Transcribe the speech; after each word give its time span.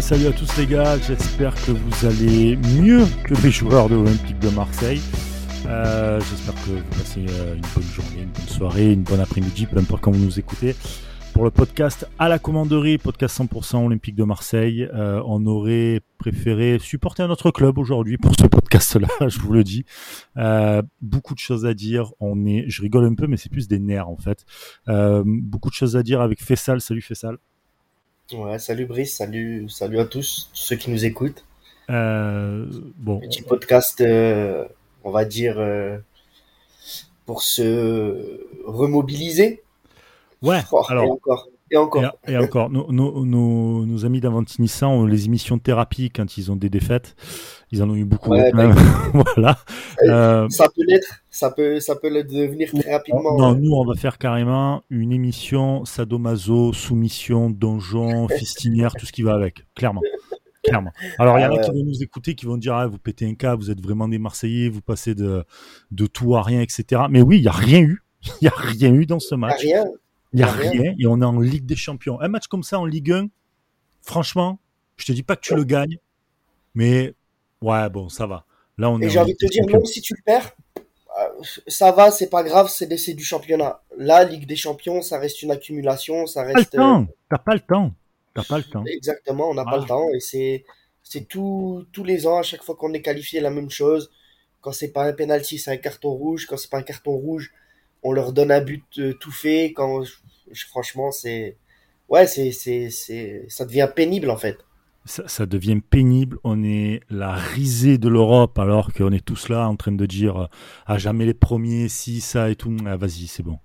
Salut 0.00 0.26
à 0.26 0.32
tous 0.32 0.56
les 0.58 0.66
gars, 0.66 0.98
j'espère 0.98 1.54
que 1.54 1.72
vous 1.72 2.06
allez 2.06 2.56
mieux 2.56 3.04
que 3.24 3.34
les 3.42 3.50
joueurs 3.50 3.88
de 3.88 3.94
l'Olympique 3.94 4.38
de 4.38 4.50
Marseille. 4.50 5.00
Euh, 5.66 6.20
j'espère 6.20 6.54
que 6.54 6.70
vous 6.70 6.90
passez 6.90 7.24
euh, 7.28 7.54
une 7.54 7.62
bonne 7.74 7.82
journée, 7.82 8.22
une 8.22 8.28
bonne 8.28 8.46
soirée, 8.46 8.92
une 8.92 9.02
bonne 9.02 9.20
après-midi, 9.20 9.66
peu 9.66 9.78
importe 9.78 10.02
quand 10.02 10.10
vous 10.12 10.22
nous 10.22 10.38
écoutez. 10.38 10.76
Pour 11.32 11.44
le 11.44 11.50
podcast 11.50 12.06
à 12.18 12.28
la 12.28 12.38
commanderie, 12.38 12.98
podcast 12.98 13.40
100% 13.40 13.86
Olympique 13.86 14.14
de 14.14 14.24
Marseille, 14.24 14.86
euh, 14.94 15.22
on 15.24 15.44
aurait 15.46 16.02
préféré 16.18 16.78
supporter 16.78 17.22
un 17.22 17.30
autre 17.30 17.50
club 17.50 17.78
aujourd'hui 17.78 18.18
pour 18.18 18.32
ce 18.38 18.46
podcast-là, 18.46 19.08
je 19.28 19.40
vous 19.40 19.52
le 19.52 19.64
dis. 19.64 19.84
Euh, 20.36 20.82
beaucoup 21.00 21.34
de 21.34 21.40
choses 21.40 21.64
à 21.64 21.72
dire. 21.72 22.12
On 22.20 22.44
est, 22.44 22.66
je 22.68 22.82
rigole 22.82 23.06
un 23.06 23.14
peu, 23.14 23.26
mais 23.26 23.38
c'est 23.38 23.50
plus 23.50 23.66
des 23.66 23.78
nerfs 23.78 24.08
en 24.08 24.18
fait. 24.18 24.44
Beaucoup 24.86 25.70
de 25.70 25.74
choses 25.74 25.96
à 25.96 26.02
dire 26.02 26.20
avec 26.20 26.42
Fessal. 26.42 26.82
Salut 26.82 27.02
Fessal. 27.02 27.38
Ouais, 28.32 28.58
salut 28.58 28.86
Brice, 28.86 29.16
salut, 29.16 29.68
salut 29.68 30.00
à 30.00 30.04
tous, 30.04 30.50
tous 30.52 30.58
ceux 30.60 30.76
qui 30.76 30.90
nous 30.90 31.04
écoutent. 31.04 31.44
Euh, 31.90 32.66
bon. 32.96 33.20
Petit 33.20 33.42
podcast, 33.42 34.00
euh, 34.00 34.64
on 35.04 35.10
va 35.12 35.24
dire, 35.24 35.56
euh, 35.58 35.98
pour 37.24 37.42
se 37.42 38.40
remobiliser. 38.64 39.62
Ouais, 40.42 40.60
Oh, 40.72 40.82
alors. 40.88 41.04
et 41.04 41.08
encore, 41.10 41.48
et 41.70 41.76
encore. 41.76 42.02
Et, 42.26 42.32
et 42.32 42.36
encore, 42.36 42.68
nos, 42.68 42.90
nos, 42.90 43.24
nos, 43.24 43.86
nos 43.86 44.04
amis 44.04 44.20
d'Avantinissa 44.20 44.88
ont 44.88 45.06
les 45.06 45.26
émissions 45.26 45.56
de 45.56 45.62
thérapie 45.62 46.10
quand 46.10 46.36
ils 46.36 46.50
ont 46.50 46.56
des 46.56 46.68
défaites. 46.68 47.14
Ils 47.72 47.82
en 47.82 47.90
ont 47.90 47.96
eu 47.96 48.04
beaucoup. 48.04 48.30
Ouais, 48.30 48.52
voilà. 49.34 49.58
Euh, 50.04 50.48
Ça 50.48 50.68
peut 50.68 50.82
l'être, 50.86 51.20
ça 51.30 51.50
peut, 51.50 51.80
ça 51.80 51.96
peut 51.96 52.08
le 52.08 52.22
devenir 52.22 52.70
très 52.72 52.92
rapidement. 52.92 53.36
non, 53.36 53.54
nous, 53.56 53.72
on 53.72 53.84
va 53.84 53.94
faire 53.94 54.18
carrément 54.18 54.84
une 54.88 55.12
émission 55.12 55.84
sadomaso, 55.84 56.72
soumission, 56.72 57.50
donjon, 57.50 58.28
fistinière, 58.38 58.92
tout 58.94 59.04
ce 59.06 59.12
qui 59.12 59.22
va 59.22 59.34
avec. 59.34 59.66
Clairement. 59.74 60.02
Clairement. 60.62 60.92
Alors, 61.18 61.38
il 61.38 61.42
y 61.42 61.44
en 61.44 61.48
Ah 61.48 61.54
a 61.54 61.56
ouais. 61.56 61.64
qui 61.64 61.70
vont 61.70 61.84
nous 61.84 62.02
écouter, 62.02 62.34
qui 62.34 62.46
vont 62.46 62.56
dire, 62.56 62.74
ah, 62.74 62.86
vous 62.86 62.98
pétez 62.98 63.26
un 63.26 63.34
câble, 63.34 63.62
vous 63.62 63.70
êtes 63.70 63.80
vraiment 63.80 64.08
des 64.08 64.18
Marseillais, 64.18 64.68
vous 64.68 64.80
passez 64.80 65.14
de, 65.14 65.44
de 65.90 66.06
tout 66.06 66.36
à 66.36 66.42
rien, 66.42 66.60
etc. 66.60 67.02
Mais 67.10 67.22
oui, 67.22 67.38
il 67.38 67.42
n'y 67.42 67.48
a 67.48 67.52
rien 67.52 67.80
eu. 67.80 68.02
Il 68.40 68.44
n'y 68.44 68.48
a 68.48 68.54
rien 68.56 68.92
eu 68.92 69.06
dans 69.06 69.20
ce 69.20 69.34
match. 69.34 69.60
rien. 69.60 69.84
Il 70.32 70.36
n'y 70.38 70.42
a 70.42 70.50
rien. 70.50 70.70
rien 70.70 70.94
et 70.98 71.06
on 71.06 71.20
est 71.20 71.24
en 71.24 71.38
Ligue 71.40 71.66
des 71.66 71.76
Champions. 71.76 72.20
Un 72.20 72.28
match 72.28 72.46
comme 72.48 72.62
ça 72.64 72.78
en 72.80 72.84
Ligue 72.84 73.12
1, 73.12 73.26
franchement, 74.02 74.58
je 74.96 75.04
te 75.06 75.12
dis 75.12 75.22
pas 75.22 75.36
que 75.36 75.42
tu 75.42 75.54
le 75.54 75.62
gagnes, 75.64 75.98
mais 76.74 77.14
ouais, 77.62 77.88
bon, 77.90 78.08
ça 78.08 78.26
va. 78.26 78.44
Là, 78.78 78.90
on 78.90 79.00
est 79.00 79.06
Et 79.06 79.08
j'ai 79.10 79.18
envie 79.18 79.32
de 79.32 79.38
te 79.38 79.46
dire, 79.46 79.64
même 79.66 79.84
si 79.84 80.00
tu 80.00 80.14
le 80.14 80.22
perds, 80.24 80.52
euh, 81.18 81.28
ça 81.66 81.92
va, 81.92 82.10
c'est 82.10 82.28
pas 82.28 82.42
grave, 82.42 82.68
c'est 82.68 82.94
c'est 82.98 83.14
du 83.14 83.24
championnat. 83.24 83.82
La 83.96 84.24
Ligue 84.24 84.46
des 84.46 84.56
Champions, 84.56 85.02
ça 85.02 85.18
reste 85.18 85.42
une 85.42 85.50
accumulation, 85.50 86.26
ça 86.26 86.42
T'as 86.42 86.48
pas 86.52 86.58
le 86.60 86.64
reste. 86.64 86.74
euh, 86.74 86.78
temps. 86.78 87.06
T'as 87.30 87.38
pas 87.38 87.54
le 87.54 87.60
temps. 87.60 87.94
T'as 88.34 88.44
pas 88.44 88.58
le 88.58 88.64
temps. 88.64 88.84
Exactement, 88.86 89.50
on 89.50 89.54
n'a 89.54 89.64
pas 89.64 89.78
le 89.78 89.84
temps 89.86 90.08
et 90.14 90.20
c'est 90.20 90.64
c'est 91.02 91.26
tout 91.26 91.86
tous 91.92 92.04
les 92.04 92.26
ans 92.26 92.38
à 92.38 92.42
chaque 92.42 92.62
fois 92.62 92.74
qu'on 92.76 92.92
est 92.92 93.02
qualifié 93.02 93.40
la 93.40 93.50
même 93.50 93.70
chose. 93.70 94.10
Quand 94.60 94.72
c'est 94.72 94.92
pas 94.92 95.04
un 95.04 95.12
penalty, 95.12 95.58
c'est 95.58 95.70
un 95.70 95.76
carton 95.76 96.10
rouge. 96.12 96.46
Quand 96.46 96.56
c'est 96.56 96.70
pas 96.70 96.78
un 96.78 96.82
carton 96.82 97.12
rouge, 97.12 97.52
on 98.02 98.12
leur 98.12 98.32
donne 98.32 98.50
un 98.50 98.60
but 98.60 98.84
euh, 98.98 99.14
tout 99.14 99.30
fait. 99.32 99.72
Quand 99.72 100.02
je- 100.04 100.66
franchement, 100.66 101.12
c'est 101.12 101.56
ouais, 102.08 102.26
c'est 102.26 102.52
c'est 102.52 102.90
c'est 102.90 103.46
ça 103.48 103.64
devient 103.64 103.88
pénible 103.94 104.30
en 104.30 104.36
fait. 104.36 104.58
Ça, 105.06 105.26
ça 105.26 105.46
devient 105.46 105.80
pénible. 105.80 106.36
On 106.44 106.62
est 106.62 107.00
la 107.08 107.32
risée 107.32 107.96
de 107.96 108.08
l'Europe 108.08 108.58
alors 108.58 108.92
qu'on 108.92 109.12
est 109.12 109.24
tous 109.24 109.48
là 109.48 109.68
en 109.68 109.76
train 109.76 109.92
de 109.92 110.06
dire 110.06 110.36
euh, 110.36 110.46
à 110.84 110.98
jamais 110.98 111.24
les 111.24 111.34
premiers, 111.34 111.88
si, 111.88 112.20
ça 112.20 112.50
et 112.50 112.56
tout. 112.56 112.76
Ah, 112.84 112.96
vas-y, 112.96 113.26
c'est 113.26 113.42
bon. 113.42 113.58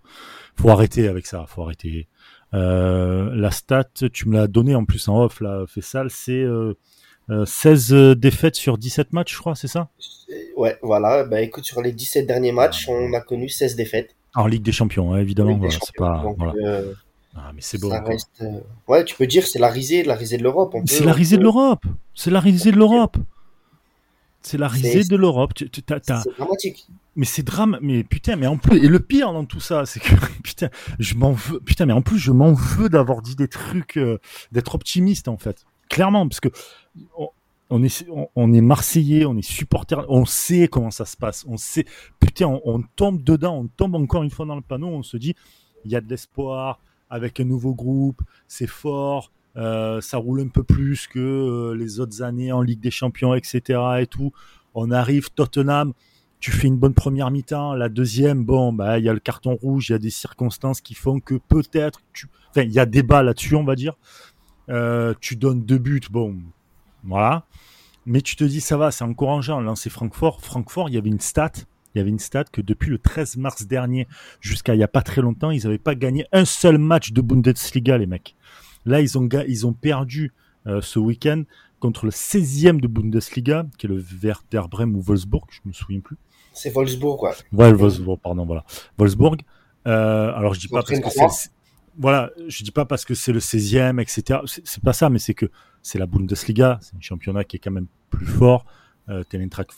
Faut 0.55 0.69
arrêter 0.69 1.07
avec 1.07 1.25
ça. 1.25 1.45
Faut 1.47 1.63
arrêter. 1.63 2.07
Euh, 2.53 3.29
la 3.33 3.51
stat, 3.51 3.89
tu 4.11 4.27
me 4.27 4.35
l'as 4.35 4.47
donné 4.47 4.75
en 4.75 4.85
plus 4.85 5.07
en 5.07 5.23
off, 5.23 5.39
là, 5.39 5.63
Fessal, 5.67 6.09
c'est 6.09 6.33
euh, 6.33 6.73
euh, 7.29 7.45
16 7.45 7.93
défaites 8.17 8.55
sur 8.55 8.77
17 8.77 9.13
matchs, 9.13 9.33
je 9.33 9.39
crois, 9.39 9.55
c'est 9.55 9.67
ça? 9.67 9.89
Ouais, 10.57 10.77
voilà. 10.81 11.23
Bah 11.23 11.41
écoute, 11.41 11.65
sur 11.65 11.81
les 11.81 11.91
17 11.91 12.27
derniers 12.27 12.51
matchs, 12.51 12.87
on 12.89 13.13
a 13.13 13.21
connu 13.21 13.47
16 13.47 13.75
défaites. 13.75 14.15
En 14.35 14.47
Ligue 14.47 14.63
des 14.63 14.71
Champions, 14.71 15.13
hein, 15.13 15.19
évidemment. 15.19 15.51
Ligue 15.51 15.59
voilà, 15.59 15.73
champions. 15.73 16.05
pas, 16.05 16.21
Donc, 16.23 16.37
voilà. 16.37 16.53
Ah, 17.35 17.51
mais 17.53 17.61
c'est 17.61 17.79
beau. 17.79 17.89
ça 17.89 17.99
quoi. 17.99 18.09
reste. 18.09 18.29
euh, 18.41 18.59
Ouais, 18.87 19.05
tu 19.05 19.15
peux 19.15 19.27
dire 19.27 19.45
c'est 19.47 19.59
la 19.59 19.69
risée, 19.69 20.03
la 20.03 20.15
risée 20.15 20.37
de 20.37 20.43
l'Europe. 20.43 20.75
C'est 20.85 21.05
la 21.05 21.13
risée 21.13 21.37
de 21.37 21.43
l'Europe. 21.43 21.83
C'est 22.13 22.31
la 22.31 22.39
risée 22.39 22.71
de 22.71 22.77
l'Europe. 22.77 23.17
C'est 24.41 24.57
la 24.57 24.67
risée 24.67 25.03
de 25.03 25.15
l'Europe. 25.15 25.51
C'est 25.57 25.89
dramatique. 26.37 26.87
Mais 27.15 27.25
c'est 27.25 27.43
drame. 27.43 27.77
Mais 27.81 28.03
putain, 28.03 28.35
mais 28.35 28.47
en 28.47 28.57
plus, 28.57 28.83
et 28.83 28.87
le 28.87 28.99
pire 28.99 29.31
dans 29.33 29.45
tout 29.45 29.59
ça, 29.59 29.85
c'est 29.85 29.99
que 29.99 30.13
putain, 30.43 30.69
je 30.99 31.13
m'en 31.15 31.31
veux. 31.31 31.59
Putain, 31.59 31.85
mais 31.85 31.93
en 31.93 32.01
plus, 32.01 32.17
je 32.17 32.31
m'en 32.31 32.53
veux 32.53 32.89
d'avoir 32.89 33.21
dit 33.21 33.35
des 33.35 33.47
trucs, 33.47 33.97
euh, 33.97 34.17
d'être 34.51 34.73
optimiste 34.75 35.27
en 35.27 35.37
fait. 35.37 35.63
Clairement, 35.89 36.27
parce 36.27 36.39
que 36.39 36.49
on, 37.17 37.29
on 37.69 37.83
est, 37.83 38.05
on, 38.09 38.27
on 38.35 38.51
est 38.53 38.61
Marseillais, 38.61 39.25
on 39.25 39.37
est 39.37 39.41
supporter, 39.47 40.03
on 40.09 40.25
sait 40.25 40.67
comment 40.67 40.91
ça 40.91 41.05
se 41.05 41.15
passe. 41.17 41.45
On 41.47 41.57
sait. 41.57 41.85
Putain, 42.19 42.47
on, 42.47 42.61
on 42.65 42.81
tombe 42.95 43.21
dedans, 43.23 43.57
on 43.59 43.67
tombe 43.67 43.95
encore 43.95 44.23
une 44.23 44.31
fois 44.31 44.45
dans 44.45 44.55
le 44.55 44.61
panneau. 44.61 44.87
On 44.87 45.03
se 45.03 45.17
dit, 45.17 45.35
il 45.85 45.91
y 45.91 45.95
a 45.95 46.01
de 46.01 46.09
l'espoir 46.09 46.79
avec 47.11 47.39
un 47.39 47.43
nouveau 47.43 47.75
groupe, 47.75 48.21
c'est 48.47 48.65
fort. 48.67 49.31
euh, 49.57 49.99
ça 49.99 50.17
roule 50.17 50.39
un 50.39 50.47
peu 50.47 50.63
plus 50.63 51.07
que 51.07 51.19
euh, 51.19 51.75
les 51.75 51.99
autres 51.99 52.21
années 52.23 52.53
en 52.53 52.61
Ligue 52.61 52.79
des 52.79 52.89
Champions, 52.89 53.35
etc. 53.35 53.79
Et 53.99 54.07
tout. 54.07 54.31
On 54.73 54.89
arrive 54.91 55.29
Tottenham, 55.31 55.91
tu 56.39 56.51
fais 56.51 56.67
une 56.67 56.77
bonne 56.77 56.93
première 56.93 57.29
mi-temps, 57.29 57.73
la 57.73 57.89
deuxième, 57.89 58.45
bon, 58.45 58.71
bah 58.73 58.97
il 58.97 59.05
y 59.05 59.09
a 59.09 59.13
le 59.13 59.19
carton 59.19 59.55
rouge, 59.55 59.89
il 59.89 59.91
y 59.91 59.95
a 59.95 59.99
des 59.99 60.09
circonstances 60.09 60.79
qui 60.79 60.95
font 60.95 61.19
que 61.19 61.35
peut-être, 61.35 61.99
tu... 62.13 62.27
enfin 62.49 62.61
il 62.61 62.71
y 62.71 62.79
a 62.79 62.85
débat 62.85 63.21
là-dessus, 63.23 63.55
on 63.55 63.65
va 63.65 63.75
dire. 63.75 63.95
Euh, 64.69 65.13
tu 65.19 65.35
donnes 65.35 65.63
deux 65.65 65.77
buts, 65.77 66.01
bon, 66.09 66.37
voilà. 67.03 67.45
Mais 68.05 68.21
tu 68.21 68.35
te 68.37 68.45
dis 68.45 68.61
ça 68.61 68.77
va, 68.77 68.89
c'est 68.91 69.03
encourageant. 69.03 69.59
Lancer 69.59 69.89
Francfort, 69.89 70.41
Francfort, 70.41 70.89
il 70.89 70.95
y 70.95 70.97
avait 70.97 71.09
une 71.09 71.19
stat, 71.19 71.51
il 71.93 71.97
y 71.97 72.01
avait 72.01 72.09
une 72.09 72.19
stat 72.19 72.45
que 72.45 72.61
depuis 72.61 72.89
le 72.89 72.97
13 72.97 73.37
mars 73.37 73.65
dernier 73.65 74.07
jusqu'à 74.39 74.75
il 74.75 74.79
y 74.79 74.83
a 74.83 74.87
pas 74.87 75.01
très 75.01 75.21
longtemps, 75.21 75.51
ils 75.51 75.63
n'avaient 75.63 75.77
pas 75.77 75.95
gagné 75.95 76.25
un 76.31 76.45
seul 76.45 76.77
match 76.77 77.11
de 77.11 77.21
Bundesliga, 77.21 77.97
les 77.97 78.05
mecs. 78.05 78.35
Là, 78.85 79.01
ils 79.01 79.17
ont, 79.17 79.27
ils 79.47 79.67
ont 79.67 79.73
perdu 79.73 80.33
euh, 80.67 80.81
ce 80.81 80.99
week-end 80.99 81.43
contre 81.79 82.05
le 82.05 82.11
16e 82.11 82.79
de 82.79 82.87
Bundesliga, 82.87 83.65
qui 83.77 83.87
est 83.87 83.89
le 83.89 84.03
Werder 84.21 84.63
Bremen 84.69 84.95
ou 84.95 85.01
Wolfsburg, 85.01 85.47
je 85.51 85.59
me 85.65 85.73
souviens 85.73 85.99
plus. 85.99 86.17
C'est 86.53 86.69
Wolfsburg, 86.69 87.23
ouais. 87.23 87.31
Ouais, 87.51 87.73
Wolfsburg, 87.73 88.19
pardon, 88.19 88.45
voilà. 88.45 88.63
Wolfsburg. 88.97 89.41
Euh, 89.87 90.33
alors, 90.33 90.53
je 90.53 90.59
dis 90.59 90.67
pas 90.67 90.83
parce 90.83 90.99
que 90.99 91.09
c'est. 91.09 91.49
Voilà, 91.97 92.31
je 92.47 92.63
dis 92.63 92.71
pas 92.71 92.85
parce 92.85 93.03
que 93.03 93.13
c'est 93.13 93.33
le 93.33 93.39
16e, 93.39 94.01
etc. 94.01 94.39
C'est 94.45 94.81
pas 94.81 94.93
ça, 94.93 95.09
mais 95.09 95.19
c'est 95.19 95.33
que 95.33 95.47
c'est 95.81 95.99
la 95.99 96.05
Bundesliga, 96.05 96.79
c'est 96.81 96.95
un 96.95 97.01
championnat 97.01 97.43
qui 97.43 97.57
est 97.57 97.59
quand 97.59 97.71
même 97.71 97.87
plus 98.09 98.25
fort. 98.25 98.65
Euh, 99.09 99.23
l'Eintracht 99.33 99.71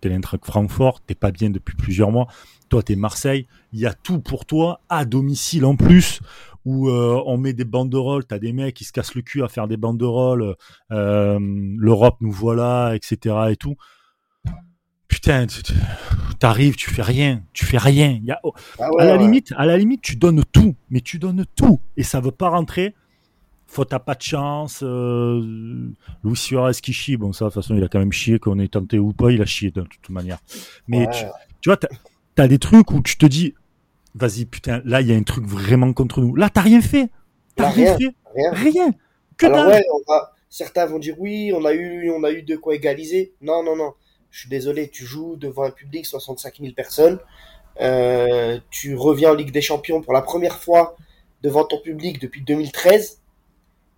t'es 0.00 0.08
l'Eintracht 0.08 0.44
Francfort, 0.44 1.00
t'es 1.00 1.14
pas 1.14 1.30
bien 1.30 1.50
depuis 1.50 1.74
plusieurs 1.76 2.10
mois. 2.10 2.26
Toi, 2.68 2.82
t'es 2.82 2.96
Marseille. 2.96 3.46
Il 3.72 3.80
y 3.80 3.86
a 3.86 3.94
tout 3.94 4.20
pour 4.20 4.44
toi 4.46 4.80
à 4.88 5.04
domicile 5.04 5.64
en 5.64 5.76
plus, 5.76 6.20
où 6.64 6.88
euh, 6.88 7.22
on 7.26 7.38
met 7.38 7.52
des 7.52 7.64
banderoles. 7.64 8.24
T'as 8.24 8.38
des 8.38 8.52
mecs 8.52 8.74
qui 8.74 8.84
se 8.84 8.92
cassent 8.92 9.14
le 9.14 9.22
cul 9.22 9.42
à 9.42 9.48
faire 9.48 9.68
des 9.68 9.76
banderoles. 9.76 10.56
euh, 10.90 11.38
L'Europe 11.78 12.16
nous 12.20 12.32
voilà, 12.32 12.94
etc. 12.96 13.34
et 13.50 13.56
tout. 13.56 13.76
Putain, 15.08 15.46
t'arrives, 16.40 16.74
tu 16.76 16.90
fais 16.90 17.02
rien, 17.02 17.42
tu 17.52 17.64
fais 17.64 17.78
rien. 17.78 18.10
Il 18.20 18.24
y 18.24 18.32
a, 18.32 18.40
Ah 18.78 18.88
à 18.98 19.04
la 19.04 19.12
ouais. 19.12 19.18
limite, 19.18 19.52
à 19.56 19.64
la 19.64 19.76
limite, 19.78 20.02
tu 20.02 20.16
donnes 20.16 20.42
tout, 20.52 20.74
mais 20.90 21.00
tu 21.00 21.18
donnes 21.18 21.44
tout 21.56 21.80
et 21.96 22.02
ça 22.02 22.20
veut 22.20 22.32
pas 22.32 22.48
rentrer. 22.48 22.94
Faute 23.66 23.92
à 23.92 23.98
pas 23.98 24.14
de 24.14 24.22
chance. 24.22 24.80
Euh, 24.82 25.42
Luis 26.24 26.36
Suarez 26.36 26.72
qui 26.80 26.92
chie, 26.92 27.16
bon 27.16 27.32
ça 27.32 27.46
de 27.46 27.50
toute 27.50 27.62
façon 27.62 27.76
il 27.76 27.82
a 27.84 27.88
quand 27.88 27.98
même 27.98 28.12
chié 28.12 28.38
qu'on 28.38 28.58
ait 28.58 28.68
tenté 28.68 28.98
ou 28.98 29.12
pas, 29.12 29.30
il 29.32 29.42
a 29.42 29.46
chié 29.46 29.70
de 29.70 29.82
toute 29.82 30.08
manière. 30.08 30.38
Mais 30.86 31.00
Ouais. 31.06 31.10
tu, 31.12 31.24
tu 31.60 31.68
vois, 31.70 31.76
t'as 31.76 31.88
as 32.44 32.48
des 32.48 32.58
trucs 32.58 32.90
où 32.92 33.02
tu 33.02 33.16
te 33.18 33.26
dis, 33.26 33.54
vas-y 34.14 34.44
putain, 34.46 34.80
là 34.84 35.00
il 35.00 35.08
y 35.08 35.12
a 35.12 35.16
un 35.16 35.22
truc 35.22 35.44
vraiment 35.46 35.92
contre 35.92 36.20
nous. 36.20 36.36
Là 36.36 36.48
t'as 36.48 36.60
rien 36.62 36.80
fait, 36.80 37.08
t'as 37.56 37.70
rien, 37.70 37.96
rien. 37.96 38.10
fait, 38.10 38.14
Rien. 38.34 38.52
rien, 38.52 38.90
que 39.36 39.46
Alors 39.46 39.58
dalle. 39.66 39.68
ouais, 39.80 39.84
on 39.92 40.00
va... 40.12 40.32
certains 40.48 40.86
vont 40.86 40.98
dire 41.00 41.16
oui, 41.18 41.52
on 41.54 41.64
a 41.64 41.72
eu, 41.74 42.10
on 42.10 42.22
a 42.24 42.30
eu 42.30 42.42
de 42.42 42.56
quoi 42.56 42.74
égaliser. 42.76 43.32
Non, 43.42 43.62
non, 43.64 43.74
non. 43.76 43.92
Je 44.30 44.40
suis 44.40 44.48
désolé, 44.50 44.88
tu 44.90 45.04
joues 45.04 45.36
devant 45.36 45.64
un 45.64 45.70
public 45.70 46.04
65 46.06 46.54
000 46.60 46.72
personnes. 46.74 47.18
Euh, 47.80 48.58
tu 48.70 48.94
reviens 48.94 49.30
en 49.32 49.34
Ligue 49.34 49.50
des 49.50 49.60
Champions 49.62 50.00
pour 50.02 50.12
la 50.12 50.22
première 50.22 50.56
fois 50.58 50.96
devant 51.42 51.64
ton 51.64 51.78
public 51.80 52.20
depuis 52.20 52.42
2013 52.42 53.20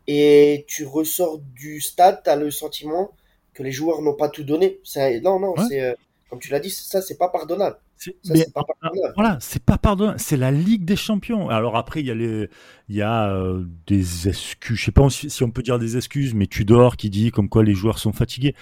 et 0.09 0.65
tu 0.67 0.85
ressors 0.87 1.39
du 1.55 1.81
stade, 1.81 2.23
tu 2.25 2.31
as 2.31 2.35
le 2.37 2.51
sentiment 2.51 3.13
que 3.55 3.63
les 3.63 3.71
joueurs 3.73 4.03
n'ont 4.03 4.15
pas 4.15 4.29
tout 4.29 4.43
donné. 4.43 4.81
Non, 5.23 5.39
non, 5.39 5.51
Ouais. 5.57 5.65
c'est 5.69 5.81
euh, 5.83 5.95
comme 6.31 6.41
tu 6.41 6.51
l'as 6.51 6.61
dit, 6.61 6.71
ça 6.71 7.01
c'est 7.03 7.17
pas 7.19 7.29
pardonnable. 7.29 7.77
C'est- 7.97 8.17
Ça 8.23 8.33
mais 8.33 8.41
c'est 8.41 8.53
pas 8.53 8.63
pardonnable. 8.65 9.13
Voilà, 9.17 9.39
c'est 9.41 9.63
pas 9.63 9.77
pardonnable, 9.77 10.21
c'est 10.21 10.37
la 10.37 10.51
Ligue 10.53 10.85
des 10.85 10.95
Champions. 10.97 11.49
Alors 11.51 11.77
après, 11.77 12.01
il 12.01 12.07
y 12.07 12.11
a 12.11 12.15
les, 12.15 12.49
il 12.89 12.97
y 12.97 13.03
a 13.03 13.35
euh, 13.35 13.65
des 13.89 14.29
excuses. 14.29 14.77
Je 14.79 14.85
sais 14.85 14.93
pas 14.93 15.09
si 15.11 15.43
on 15.43 15.51
peut 15.51 15.63
dire 15.63 15.79
des 15.81 15.97
excuses, 15.97 16.33
mais 16.35 16.47
Tudor 16.47 16.97
qui 16.97 17.11
dit 17.11 17.31
comme 17.33 17.49
quoi 17.49 17.63
les 17.65 17.75
joueurs 17.75 17.99
sont 17.99 18.13
fatigués. 18.13 18.55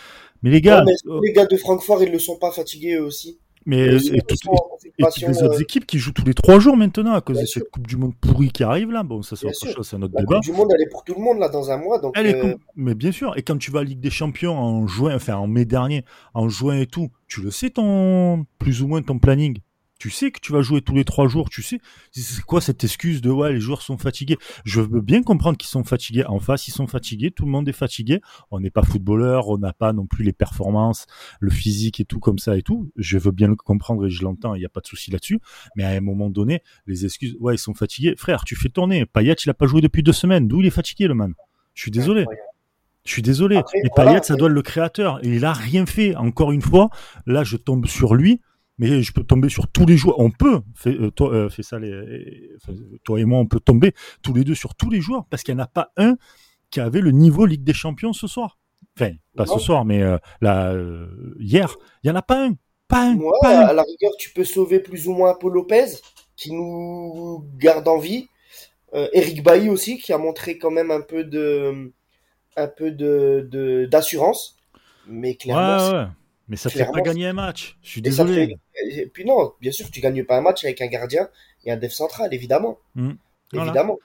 Mais 0.42 0.50
les 0.50 0.60
gars, 0.62 0.82
mais 0.84 0.92
euh, 1.06 1.20
les 1.22 1.32
gars 1.32 1.44
de 1.46 1.56
Francfort, 1.56 2.02
ils 2.02 2.12
ne 2.12 2.18
sont 2.18 2.38
pas 2.38 2.50
fatigués 2.50 2.94
eux 2.94 3.02
aussi. 3.04 3.38
Mais 3.68 3.78
et, 3.78 3.96
et, 3.96 4.20
toutes, 4.20 4.40
et, 4.84 5.02
et 5.02 5.26
les 5.26 5.42
autres 5.42 5.60
équipes 5.60 5.86
qui 5.86 5.98
jouent 5.98 6.12
tous 6.12 6.24
les 6.24 6.34
trois 6.34 6.60
jours 6.60 6.76
maintenant 6.76 7.14
à 7.14 7.20
cause 7.20 7.40
de 7.40 7.46
cette 7.46 7.68
Coupe 7.70 7.86
du 7.86 7.96
Monde 7.96 8.14
pourrie 8.20 8.50
qui 8.50 8.62
arrive 8.62 8.92
là. 8.92 9.02
Bon, 9.02 9.22
ça 9.22 9.34
c'est 9.34 9.48
un 9.48 10.02
autre 10.02 10.14
la 10.14 10.20
débat. 10.20 10.36
Coupe 10.36 10.44
du 10.44 10.52
Monde, 10.52 10.68
elle 10.72 10.82
est 10.82 10.90
pour 10.90 11.02
tout 11.02 11.14
le 11.16 11.22
monde 11.22 11.38
là 11.40 11.48
dans 11.48 11.70
un 11.70 11.76
mois. 11.76 11.98
Donc, 11.98 12.12
Elle 12.16 12.26
est 12.28 12.36
euh, 12.36 12.52
com- 12.52 12.54
Mais 12.76 12.94
bien 12.94 13.10
sûr, 13.10 13.36
et 13.36 13.42
quand 13.42 13.58
tu 13.58 13.72
vas 13.72 13.80
à 13.80 13.84
Ligue 13.84 14.00
des 14.00 14.10
Champions 14.10 14.56
en 14.56 14.86
juin, 14.86 15.16
enfin 15.16 15.34
en 15.34 15.48
mai 15.48 15.64
dernier, 15.64 16.04
en 16.32 16.48
juin 16.48 16.78
et 16.78 16.86
tout, 16.86 17.08
tu 17.26 17.40
le 17.42 17.50
sais 17.50 17.70
ton 17.70 18.46
plus 18.58 18.82
ou 18.82 18.86
moins 18.86 19.02
ton 19.02 19.18
planning? 19.18 19.58
Tu 19.98 20.10
sais 20.10 20.30
que 20.30 20.40
tu 20.40 20.52
vas 20.52 20.60
jouer 20.60 20.82
tous 20.82 20.94
les 20.94 21.04
trois 21.04 21.26
jours. 21.26 21.48
Tu 21.48 21.62
sais 21.62 21.78
c'est 22.12 22.42
quoi 22.42 22.60
cette 22.60 22.84
excuse 22.84 23.20
de 23.20 23.30
ouais 23.30 23.52
les 23.52 23.60
joueurs 23.60 23.82
sont 23.82 23.96
fatigués? 23.98 24.36
Je 24.64 24.80
veux 24.80 25.00
bien 25.00 25.22
comprendre 25.22 25.56
qu'ils 25.56 25.68
sont 25.68 25.84
fatigués. 25.84 26.24
En 26.26 26.38
face 26.38 26.68
ils 26.68 26.72
sont 26.72 26.86
fatigués. 26.86 27.30
Tout 27.30 27.44
le 27.44 27.50
monde 27.50 27.68
est 27.68 27.72
fatigué. 27.72 28.20
On 28.50 28.60
n'est 28.60 28.70
pas 28.70 28.82
footballeur, 28.82 29.48
on 29.48 29.58
n'a 29.58 29.72
pas 29.72 29.92
non 29.92 30.06
plus 30.06 30.24
les 30.24 30.32
performances, 30.32 31.06
le 31.40 31.50
physique 31.50 32.00
et 32.00 32.04
tout 32.04 32.20
comme 32.20 32.38
ça 32.38 32.56
et 32.56 32.62
tout. 32.62 32.90
Je 32.96 33.18
veux 33.18 33.32
bien 33.32 33.48
le 33.48 33.56
comprendre 33.56 34.06
et 34.06 34.10
je 34.10 34.22
l'entends. 34.22 34.54
Il 34.54 34.58
n'y 34.58 34.66
a 34.66 34.70
pas 34.70 34.80
de 34.80 34.86
souci 34.86 35.10
là-dessus. 35.10 35.40
Mais 35.76 35.84
à 35.84 35.90
un 35.90 36.00
moment 36.00 36.30
donné, 36.30 36.62
les 36.86 37.04
excuses, 37.04 37.36
ouais 37.40 37.54
ils 37.54 37.58
sont 37.58 37.74
fatigués. 37.74 38.14
Frère, 38.16 38.44
tu 38.44 38.54
fais 38.54 38.68
tourner. 38.68 39.06
Payet 39.06 39.34
il 39.44 39.50
a 39.50 39.54
pas 39.54 39.66
joué 39.66 39.80
depuis 39.80 40.02
deux 40.02 40.12
semaines. 40.12 40.48
D'où 40.48 40.60
il 40.60 40.66
est 40.66 40.70
fatigué 40.70 41.06
le 41.06 41.14
man? 41.14 41.34
Je 41.74 41.82
suis 41.82 41.90
désolé. 41.90 42.26
Je 43.04 43.12
suis 43.12 43.22
désolé. 43.22 43.56
Après, 43.56 43.78
et 43.78 43.88
voilà, 43.94 44.10
Payet, 44.10 44.22
ça 44.24 44.34
doit 44.34 44.48
être 44.48 44.54
le 44.54 44.62
créateur. 44.62 45.24
Et 45.24 45.36
il 45.36 45.44
a 45.44 45.52
rien 45.52 45.86
fait. 45.86 46.16
Encore 46.16 46.52
une 46.52 46.60
fois, 46.60 46.90
là, 47.24 47.44
je 47.44 47.56
tombe 47.56 47.86
sur 47.86 48.14
lui, 48.14 48.40
mais 48.78 49.02
je 49.02 49.12
peux 49.12 49.24
tomber 49.24 49.48
sur 49.48 49.68
tous 49.68 49.86
les 49.86 49.96
joueurs. 49.96 50.18
On 50.18 50.30
peut, 50.30 50.60
fait, 50.74 50.94
euh, 50.94 51.10
toi, 51.10 51.32
euh, 51.32 51.48
ça, 51.50 51.78
les, 51.78 52.50
toi 53.04 53.20
et 53.20 53.24
moi, 53.24 53.38
on 53.38 53.46
peut 53.46 53.60
tomber 53.60 53.92
tous 54.22 54.34
les 54.34 54.44
deux 54.44 54.54
sur 54.54 54.74
tous 54.74 54.90
les 54.90 55.00
joueurs 55.00 55.24
parce 55.30 55.42
qu'il 55.42 55.54
n'y 55.54 55.60
en 55.60 55.64
a 55.64 55.68
pas 55.68 55.92
un 55.96 56.16
qui 56.70 56.80
avait 56.80 57.00
le 57.00 57.10
niveau 57.12 57.46
Ligue 57.46 57.64
des 57.64 57.72
Champions 57.74 58.12
ce 58.12 58.26
soir. 58.26 58.58
Enfin, 58.98 59.12
pas 59.36 59.44
Non. 59.44 59.54
ce 59.58 59.64
soir, 59.64 59.84
mais 59.84 60.02
euh, 60.02 60.18
là, 60.40 60.72
euh, 60.72 61.34
hier, 61.38 61.76
il 62.02 62.10
n'y 62.10 62.12
en 62.16 62.18
a 62.18 62.22
pas 62.22 62.46
un. 62.46 62.54
Pas 62.88 63.08
un. 63.10 63.14
Moi, 63.14 63.32
pas 63.40 63.58
un. 63.64 63.66
à 63.66 63.72
la 63.72 63.82
rigueur, 63.82 64.12
tu 64.18 64.30
peux 64.32 64.44
sauver 64.44 64.80
plus 64.80 65.08
ou 65.08 65.12
moins 65.12 65.34
Paul 65.34 65.52
Lopez, 65.54 65.86
qui 66.36 66.52
nous 66.52 67.44
garde 67.58 67.86
en 67.88 67.98
vie. 67.98 68.28
Eric 69.12 69.42
Bailly 69.42 69.68
aussi, 69.68 69.98
qui 69.98 70.14
a 70.14 70.18
montré 70.18 70.56
quand 70.56 70.70
même 70.70 70.90
un 70.90 71.02
peu 71.02 71.22
de, 71.22 71.92
un 72.56 72.66
peu 72.66 72.90
de, 72.90 73.46
de- 73.50 73.86
d'assurance. 73.90 74.56
Mais 75.06 75.34
clairement, 75.34 75.90
Ouais, 75.90 75.98
ouais. 75.98 76.06
Mais 76.48 76.56
ça 76.56 76.68
ne 76.68 76.74
fait 76.74 76.90
pas 76.92 77.00
gagner 77.00 77.26
un 77.26 77.32
match. 77.32 77.76
Je 77.82 77.88
suis 77.90 78.02
désolé. 78.02 78.56
fait- 78.74 79.02
Et 79.02 79.06
puis 79.06 79.24
non, 79.24 79.52
bien 79.60 79.72
sûr, 79.72 79.90
tu 79.90 80.00
gagnes 80.00 80.24
pas 80.24 80.36
un 80.38 80.40
match 80.42 80.64
avec 80.64 80.80
un 80.80 80.86
gardien 80.86 81.28
et 81.64 81.72
un 81.72 81.76
def 81.76 81.92
central, 81.92 82.32
évidemment. 82.32 82.78
Mm. 82.94 83.12
Voilà. 83.52 83.66
Évidemment. 83.70 83.98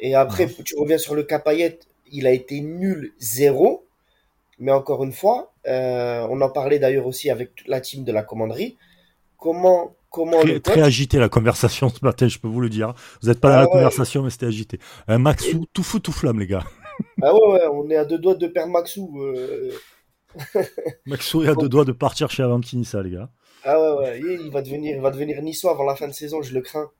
Et 0.00 0.14
après, 0.14 0.46
tu 0.64 0.76
reviens 0.78 0.98
sur 0.98 1.14
le 1.14 1.22
cas 1.22 1.38
Payet, 1.38 1.78
il 2.12 2.26
a 2.26 2.32
été 2.32 2.60
nul, 2.60 3.12
zéro. 3.18 3.84
Mais 4.58 4.72
encore 4.72 5.02
une 5.04 5.12
fois, 5.12 5.52
euh, 5.66 6.26
on 6.30 6.40
en 6.40 6.50
parlait 6.50 6.78
d'ailleurs 6.78 7.06
aussi 7.06 7.30
avec 7.30 7.54
toute 7.54 7.68
la 7.68 7.80
team 7.80 8.04
de 8.04 8.12
la 8.12 8.22
commanderie. 8.22 8.76
Comment, 9.36 9.94
comment 10.10 10.40
Très, 10.40 10.60
très 10.60 10.82
agité 10.82 11.18
la 11.18 11.28
conversation 11.28 11.88
ce 11.88 12.04
matin, 12.04 12.26
je 12.28 12.38
peux 12.38 12.48
vous 12.48 12.60
le 12.60 12.68
dire. 12.68 12.92
Vous 13.22 13.28
n'êtes 13.28 13.40
pas 13.40 13.50
dans 13.50 13.54
Ah 13.54 13.60
la 13.60 13.66
ouais. 13.66 13.72
conversation, 13.72 14.22
mais 14.22 14.30
c'était 14.30 14.46
agité. 14.46 14.78
Un 15.06 15.18
Maxou, 15.18 15.66
tout 15.72 15.82
fou, 15.84 16.00
tout 16.00 16.12
flamme, 16.12 16.40
les 16.40 16.46
gars. 16.48 16.64
ah 17.22 17.32
ouais, 17.32 17.48
ouais, 17.52 17.66
on 17.72 17.88
est 17.88 17.96
à 17.96 18.04
deux 18.04 18.18
doigts 18.18 18.34
de 18.34 18.46
perdre 18.48 18.72
Maxou. 18.72 19.20
euh. 19.22 19.70
Maxou 21.06 21.42
est 21.42 21.48
à 21.48 21.54
deux 21.54 21.68
doigts 21.68 21.84
de 21.84 21.92
partir 21.92 22.30
chez 22.30 22.42
Avantini, 22.42 22.84
ça, 22.84 23.02
les 23.02 23.10
gars. 23.10 23.30
Ah 23.64 23.80
ouais, 23.80 23.98
ouais, 23.98 24.20
il 24.20 24.46
il 24.46 24.50
va 24.50 24.62
devenir, 24.62 24.96
il 24.96 25.02
va 25.02 25.10
devenir 25.10 25.42
niçois 25.42 25.72
avant 25.72 25.84
la 25.84 25.96
fin 25.96 26.06
de 26.08 26.12
saison, 26.12 26.42
je 26.42 26.54
le 26.54 26.60
crains. 26.60 26.90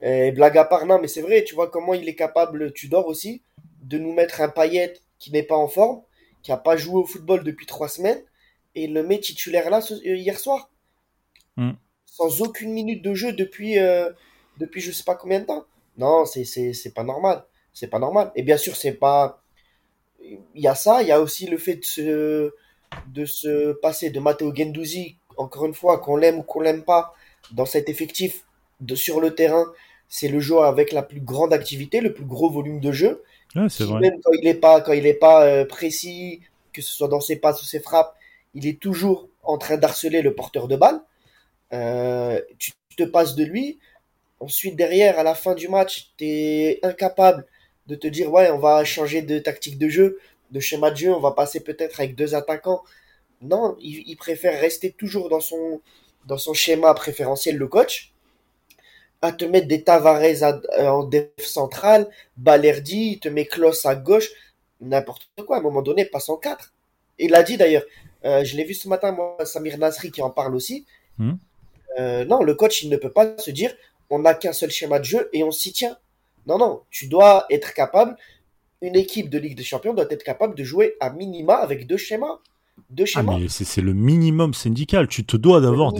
Et 0.00 0.30
blague 0.32 0.56
à 0.58 0.64
part, 0.64 0.86
non, 0.86 0.98
mais 1.00 1.08
c'est 1.08 1.22
vrai, 1.22 1.42
tu 1.44 1.54
vois 1.54 1.68
comment 1.70 1.94
il 1.94 2.08
est 2.08 2.14
capable, 2.14 2.72
tu 2.72 2.88
dors 2.88 3.06
aussi, 3.06 3.42
de 3.82 3.98
nous 3.98 4.12
mettre 4.12 4.40
un 4.40 4.48
paillette 4.48 5.02
qui 5.18 5.32
n'est 5.32 5.42
pas 5.42 5.56
en 5.56 5.68
forme, 5.68 6.02
qui 6.42 6.52
a 6.52 6.56
pas 6.56 6.76
joué 6.76 6.96
au 7.00 7.06
football 7.06 7.42
depuis 7.42 7.66
trois 7.66 7.88
semaines, 7.88 8.22
et 8.74 8.86
le 8.86 9.02
met 9.02 9.18
titulaire 9.18 9.70
là 9.70 9.80
ce- 9.80 9.94
euh, 9.94 10.16
hier 10.16 10.38
soir. 10.38 10.70
Mm. 11.56 11.72
Sans 12.06 12.42
aucune 12.42 12.72
minute 12.72 13.02
de 13.02 13.14
jeu 13.14 13.32
depuis, 13.32 13.78
euh, 13.78 14.10
depuis 14.58 14.80
je 14.80 14.92
sais 14.92 15.04
pas 15.04 15.16
combien 15.16 15.40
de 15.40 15.46
temps. 15.46 15.64
Non, 15.96 16.24
c'est, 16.26 16.44
c'est, 16.44 16.72
c'est 16.74 16.92
pas 16.94 17.02
normal. 17.02 17.44
C'est 17.72 17.88
pas 17.88 17.98
normal. 17.98 18.30
Et 18.36 18.42
bien 18.42 18.56
sûr, 18.56 18.76
c'est 18.76 18.92
pas. 18.92 19.42
Il 20.20 20.40
y 20.54 20.68
a 20.68 20.74
ça, 20.74 21.02
il 21.02 21.08
y 21.08 21.12
a 21.12 21.20
aussi 21.20 21.46
le 21.46 21.58
fait 21.58 21.76
de 21.76 21.84
se, 21.84 22.52
de 23.06 23.24
se 23.24 23.72
passer 23.72 24.10
de 24.10 24.20
Matteo 24.20 24.54
Gendouzi, 24.54 25.16
encore 25.36 25.66
une 25.66 25.74
fois, 25.74 25.98
qu'on 25.98 26.16
l'aime 26.16 26.38
ou 26.38 26.42
qu'on 26.42 26.60
l'aime 26.60 26.84
pas, 26.84 27.14
dans 27.52 27.66
cet 27.66 27.88
effectif 27.88 28.44
de, 28.80 28.94
sur 28.94 29.20
le 29.20 29.34
terrain, 29.34 29.66
c'est 30.08 30.28
le 30.28 30.40
joueur 30.40 30.64
avec 30.64 30.92
la 30.92 31.02
plus 31.02 31.20
grande 31.20 31.52
activité, 31.52 32.00
le 32.00 32.12
plus 32.12 32.24
gros 32.24 32.50
volume 32.50 32.80
de 32.80 32.92
jeu. 32.92 33.22
Ouais, 33.54 33.68
c'est 33.68 33.84
qui, 33.84 33.90
vrai. 33.90 34.00
même 34.00 34.20
quand 34.22 34.32
il 34.32 34.44
n'est 34.44 34.54
pas, 34.54 34.80
quand 34.80 34.92
il 34.92 35.06
est 35.06 35.14
pas 35.14 35.44
euh, 35.44 35.64
précis, 35.64 36.40
que 36.72 36.82
ce 36.82 36.92
soit 36.92 37.08
dans 37.08 37.20
ses 37.20 37.36
passes 37.36 37.62
ou 37.62 37.64
ses 37.64 37.80
frappes, 37.80 38.14
il 38.54 38.66
est 38.66 38.80
toujours 38.80 39.28
en 39.42 39.58
train 39.58 39.76
d'harceler 39.76 40.22
le 40.22 40.34
porteur 40.34 40.68
de 40.68 40.76
balle. 40.76 41.00
Euh, 41.72 42.40
tu 42.58 42.72
te 42.96 43.04
passes 43.04 43.34
de 43.34 43.44
lui. 43.44 43.78
Ensuite, 44.40 44.76
derrière, 44.76 45.18
à 45.18 45.22
la 45.22 45.34
fin 45.34 45.54
du 45.54 45.68
match, 45.68 46.12
tu 46.16 46.24
es 46.24 46.80
incapable 46.82 47.46
de 47.88 47.94
te 47.96 48.06
dire 48.06 48.32
ouais, 48.32 48.50
on 48.50 48.58
va 48.58 48.84
changer 48.84 49.22
de 49.22 49.38
tactique 49.38 49.78
de 49.78 49.88
jeu, 49.88 50.18
de 50.50 50.60
schéma 50.60 50.90
de 50.90 50.96
jeu, 50.96 51.12
on 51.14 51.20
va 51.20 51.32
passer 51.32 51.60
peut-être 51.60 52.00
avec 52.00 52.14
deux 52.14 52.34
attaquants. 52.34 52.82
Non, 53.42 53.76
il, 53.80 54.04
il 54.06 54.16
préfère 54.16 54.60
rester 54.60 54.92
toujours 54.92 55.28
dans 55.28 55.40
son, 55.40 55.80
dans 56.26 56.38
son 56.38 56.54
schéma 56.54 56.94
préférentiel, 56.94 57.56
le 57.56 57.68
coach, 57.68 58.12
à 59.22 59.32
te 59.32 59.44
mettre 59.44 59.66
des 59.68 59.82
Tavares 59.82 60.22
à- 60.42 60.60
euh, 60.78 60.88
en 60.88 61.04
def 61.04 61.30
central, 61.38 62.08
Balerdi, 62.36 63.12
il 63.12 63.20
te 63.20 63.28
met 63.28 63.46
Klos 63.46 63.86
à 63.86 63.94
gauche, 63.96 64.28
n'importe 64.80 65.28
quoi. 65.46 65.56
À 65.56 65.58
un 65.60 65.62
moment 65.62 65.82
donné, 65.82 66.04
passe 66.04 66.28
en 66.28 66.36
4. 66.36 66.72
Il 67.18 67.30
l'a 67.32 67.42
dit 67.42 67.56
d'ailleurs. 67.56 67.84
Euh, 68.24 68.44
je 68.44 68.56
l'ai 68.56 68.64
vu 68.64 68.74
ce 68.74 68.88
matin, 68.88 69.12
moi, 69.12 69.36
Samir 69.44 69.78
Nasri 69.78 70.10
qui 70.10 70.22
en 70.22 70.30
parle 70.30 70.54
aussi. 70.54 70.86
Hmm. 71.18 71.34
Euh, 71.98 72.24
non, 72.24 72.42
le 72.42 72.54
coach, 72.54 72.82
il 72.82 72.90
ne 72.90 72.96
peut 72.96 73.12
pas 73.12 73.36
se 73.38 73.50
dire 73.50 73.74
on 74.10 74.20
n'a 74.20 74.34
qu'un 74.34 74.52
seul 74.52 74.70
schéma 74.70 74.98
de 74.98 75.04
jeu 75.04 75.28
et 75.32 75.44
on 75.44 75.50
s'y 75.50 75.72
tient. 75.72 75.98
Non, 76.48 76.58
non, 76.58 76.80
tu 76.90 77.06
dois 77.08 77.44
être 77.50 77.74
capable. 77.74 78.16
Une 78.82 78.96
équipe 78.96 79.28
de 79.30 79.38
Ligue 79.38 79.56
des 79.56 79.64
Champions 79.64 79.94
doit 79.94 80.06
être 80.10 80.22
capable 80.24 80.54
de 80.54 80.64
jouer 80.64 80.94
à 81.00 81.10
minima 81.10 81.54
avec 81.54 81.86
deux 81.86 81.96
schémas. 81.96 82.38
Deux 82.90 83.06
Ah, 83.14 83.22
schémas. 83.22 83.38
mais 83.38 83.48
c'est 83.48 83.64
c'est 83.64 83.80
le 83.82 83.92
minimum 83.92 84.54
syndical. 84.54 85.08
Tu 85.08 85.24
te 85.24 85.36
dois 85.36 85.60
d'avoir 85.60 85.92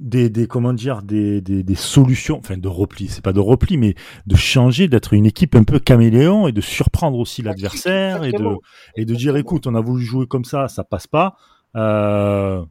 des, 0.00 0.46
comment 0.46 0.72
dire, 0.72 1.02
des, 1.02 1.40
des, 1.40 1.62
des 1.62 1.74
solutions, 1.74 2.38
enfin 2.38 2.56
de 2.56 2.68
repli, 2.68 3.08
c'est 3.08 3.24
pas 3.24 3.32
de 3.32 3.40
repli, 3.40 3.76
mais 3.78 3.94
de 4.26 4.36
changer, 4.36 4.86
d'être 4.86 5.12
une 5.12 5.26
équipe 5.26 5.54
un 5.56 5.64
peu 5.64 5.80
caméléon 5.80 6.46
et 6.46 6.52
de 6.52 6.60
surprendre 6.60 7.18
aussi 7.18 7.42
l'adversaire 7.42 8.22
et 8.22 8.28
de, 8.32 8.36
Exactement. 8.36 8.60
et 8.96 9.04
de 9.04 9.14
dire, 9.14 9.36
écoute, 9.36 9.66
on 9.66 9.74
a 9.74 9.80
voulu 9.80 10.04
jouer 10.04 10.26
comme 10.26 10.44
ça, 10.44 10.68
ça 10.68 10.84
passe 10.84 11.06
pas, 11.08 11.36
euh, 11.74 12.62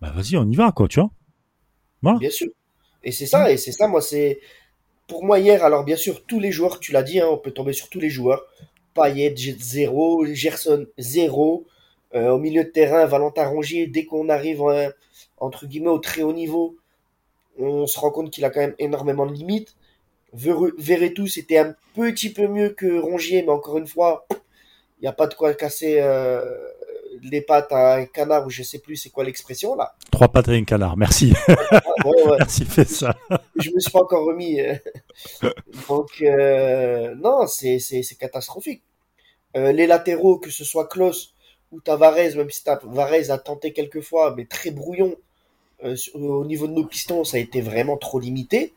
bah 0.00 0.10
vas-y, 0.16 0.36
on 0.36 0.48
y 0.48 0.56
va, 0.56 0.72
quoi, 0.72 0.88
tu 0.88 0.98
vois. 0.98 1.10
Voilà. 2.02 2.18
Bien 2.18 2.30
sûr. 2.30 2.48
Et 3.04 3.12
c'est 3.12 3.26
ça, 3.26 3.50
et 3.52 3.56
c'est 3.56 3.72
ça, 3.72 3.86
moi, 3.86 4.00
c'est. 4.00 4.40
Pour 5.12 5.24
moi, 5.24 5.38
hier, 5.38 5.62
alors 5.62 5.84
bien 5.84 5.96
sûr, 5.96 6.24
tous 6.24 6.40
les 6.40 6.50
joueurs, 6.52 6.80
tu 6.80 6.90
l'as 6.92 7.02
dit, 7.02 7.20
hein, 7.20 7.28
on 7.30 7.36
peut 7.36 7.50
tomber 7.50 7.74
sur 7.74 7.90
tous 7.90 8.00
les 8.00 8.08
joueurs. 8.08 8.46
Payet, 8.94 9.34
Jet, 9.36 9.58
zéro, 9.60 10.24
Gerson, 10.24 10.86
zéro. 10.96 11.66
Euh, 12.14 12.30
au 12.30 12.38
milieu 12.38 12.64
de 12.64 12.70
terrain, 12.70 13.04
Valentin 13.06 13.46
Rongier, 13.46 13.86
dès 13.86 14.06
qu'on 14.06 14.30
arrive, 14.30 14.62
euh, 14.62 14.88
entre 15.36 15.66
guillemets, 15.66 15.90
au 15.90 15.98
très 15.98 16.22
haut 16.22 16.32
niveau, 16.32 16.76
on 17.58 17.86
se 17.86 17.98
rend 18.00 18.10
compte 18.12 18.30
qu'il 18.32 18.44
a 18.46 18.50
quand 18.50 18.60
même 18.60 18.76
énormément 18.78 19.26
de 19.26 19.34
limites. 19.34 19.76
Ver- 20.34 20.72
Verretou, 20.78 21.26
c'était 21.28 21.58
un 21.58 21.76
petit 21.94 22.32
peu 22.32 22.48
mieux 22.48 22.70
que 22.70 22.98
Rongier, 23.00 23.42
mais 23.42 23.50
encore 23.50 23.78
une 23.78 23.88
fois, 23.88 24.26
il 25.00 25.02
n'y 25.02 25.08
a 25.08 25.12
pas 25.12 25.28
de 25.28 25.34
quoi 25.34 25.54
casser 25.54 25.96
euh, 26.00 26.42
les 27.22 27.40
pattes 27.42 27.72
à 27.72 27.94
un 27.96 28.06
canard, 28.06 28.46
ou 28.46 28.50
je 28.50 28.62
sais 28.62 28.78
plus 28.78 28.96
c'est 28.96 29.10
quoi 29.10 29.24
l'expression 29.24 29.74
là. 29.74 29.94
Trois 30.10 30.28
pattes 30.28 30.48
et 30.48 30.56
un 30.56 30.64
canard, 30.64 30.96
merci, 30.96 31.32
Ouais, 31.48 32.22
ouais. 32.24 32.36
merci, 32.38 32.64
fais 32.64 32.84
ça. 32.84 33.16
je 33.56 33.70
me 33.70 33.80
suis 33.80 33.90
pas 33.90 34.00
encore 34.00 34.24
remis. 34.26 34.60
euh. 34.60 34.74
Donc, 35.88 36.20
euh, 36.22 37.14
non, 37.16 37.46
c'est, 37.46 37.78
c'est, 37.78 38.02
catastrophique. 38.18 38.82
Euh, 39.56 39.72
les 39.72 39.86
latéraux, 39.86 40.38
que 40.38 40.50
ce 40.50 40.64
soit 40.64 40.86
Klaus 40.88 41.34
ou 41.70 41.80
Tavares, 41.80 42.36
même 42.36 42.50
si 42.50 42.64
Tavares 42.64 43.30
a 43.30 43.38
tenté 43.38 43.72
quelques 43.72 44.00
fois, 44.00 44.34
mais 44.36 44.44
très 44.46 44.70
brouillon, 44.70 45.16
euh, 45.84 45.96
au 46.14 46.44
niveau 46.44 46.66
de 46.66 46.72
nos 46.72 46.84
pistons, 46.84 47.24
ça 47.24 47.36
a 47.36 47.40
été 47.40 47.60
vraiment 47.60 47.96
trop 47.96 48.18
limité. 48.20 48.72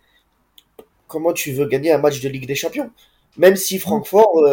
Comment 1.07 1.33
tu 1.33 1.51
veux 1.51 1.65
gagner 1.67 1.91
un 1.91 1.97
match 1.99 2.19
de 2.21 2.29
Ligue 2.29 2.47
des 2.47 2.55
Champions? 2.55 2.89
Même 3.37 3.55
si 3.55 3.79
Francfort, 3.79 4.43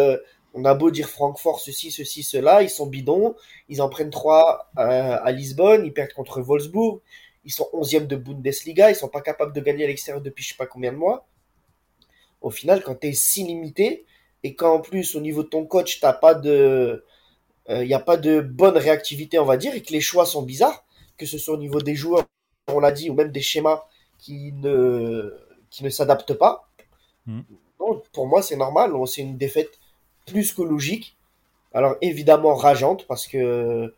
on 0.55 0.65
a 0.65 0.75
beau 0.75 0.91
dire 0.91 1.09
Francfort, 1.09 1.61
ceci, 1.61 1.91
ceci, 1.91 2.23
cela, 2.23 2.63
ils 2.63 2.71
sont 2.71 2.87
bidons, 2.87 3.35
ils 3.69 3.81
en 3.83 3.89
prennent 3.89 4.11
trois 4.11 4.71
euh, 4.79 5.19
à 5.23 5.33
Lisbonne, 5.33 5.85
ils 5.85 5.93
perdent 5.93 6.13
contre 6.13 6.41
Wolfsburg, 6.41 7.01
ils 7.45 7.53
sont 7.53 7.69
11e 7.73 8.07
de 8.07 8.17
Bundesliga, 8.17 8.91
ils 8.91 8.97
sont 8.97 9.09
pas 9.09 9.23
capables 9.23 9.53
de 9.53 9.61
gagner 9.61 9.85
à 9.85 9.87
l'extérieur 9.87 10.23
depuis 10.23 10.45
je 10.45 10.51
sais 10.51 10.57
pas 10.57 10.67
combien 10.67 10.93
de 10.93 10.99
mois. 10.99 11.27
Au 12.41 12.51
final, 12.51 12.83
quand 12.83 12.97
tu 12.97 13.09
es 13.09 13.13
si 13.13 13.45
limité 13.45 14.05
et 14.43 14.55
quand 14.55 14.75
en 14.75 14.81
plus 14.81 15.15
au 15.15 15.21
niveau 15.21 15.43
de 15.43 15.49
ton 15.49 15.65
coach, 15.65 16.01
t'as 16.01 16.13
pas 16.13 16.35
de 16.35 17.05
il 17.69 17.87
n'y 17.87 17.95
a 17.95 18.01
pas 18.01 18.17
de 18.17 18.41
bonne 18.41 18.77
réactivité, 18.77 19.39
on 19.39 19.45
va 19.45 19.57
dire, 19.57 19.75
et 19.75 19.83
que 19.83 19.93
les 19.93 20.01
choix 20.01 20.27
sont 20.27 20.43
bizarres, 20.43 20.85
que 21.17 21.25
ce 21.27 21.39
soit 21.39 21.55
au 21.55 21.59
niveau 21.59 21.81
des 21.81 21.95
joueurs, 21.95 22.27
on 22.67 22.81
l'a 22.81 22.91
dit, 22.91 23.09
ou 23.09 23.15
même 23.15 23.31
des 23.31 23.41
schémas 23.41 23.85
qui 24.19 24.53
ne 24.53 25.33
qui 25.71 25.85
ne 25.85 25.89
s'adaptent 25.89 26.35
pas. 26.35 26.69
Mm. 27.27 27.41
Non, 27.81 28.03
pour 28.13 28.27
moi, 28.27 28.43
c'est 28.43 28.57
normal, 28.57 28.93
c'est 29.07 29.23
une 29.23 29.39
défaite 29.39 29.79
plus 30.27 30.53
que 30.53 30.63
logique. 30.63 31.17
Alors 31.75 31.97
évidemment 32.01 32.55
rageante 32.55 33.07
parce 33.07 33.27
que 33.27 33.93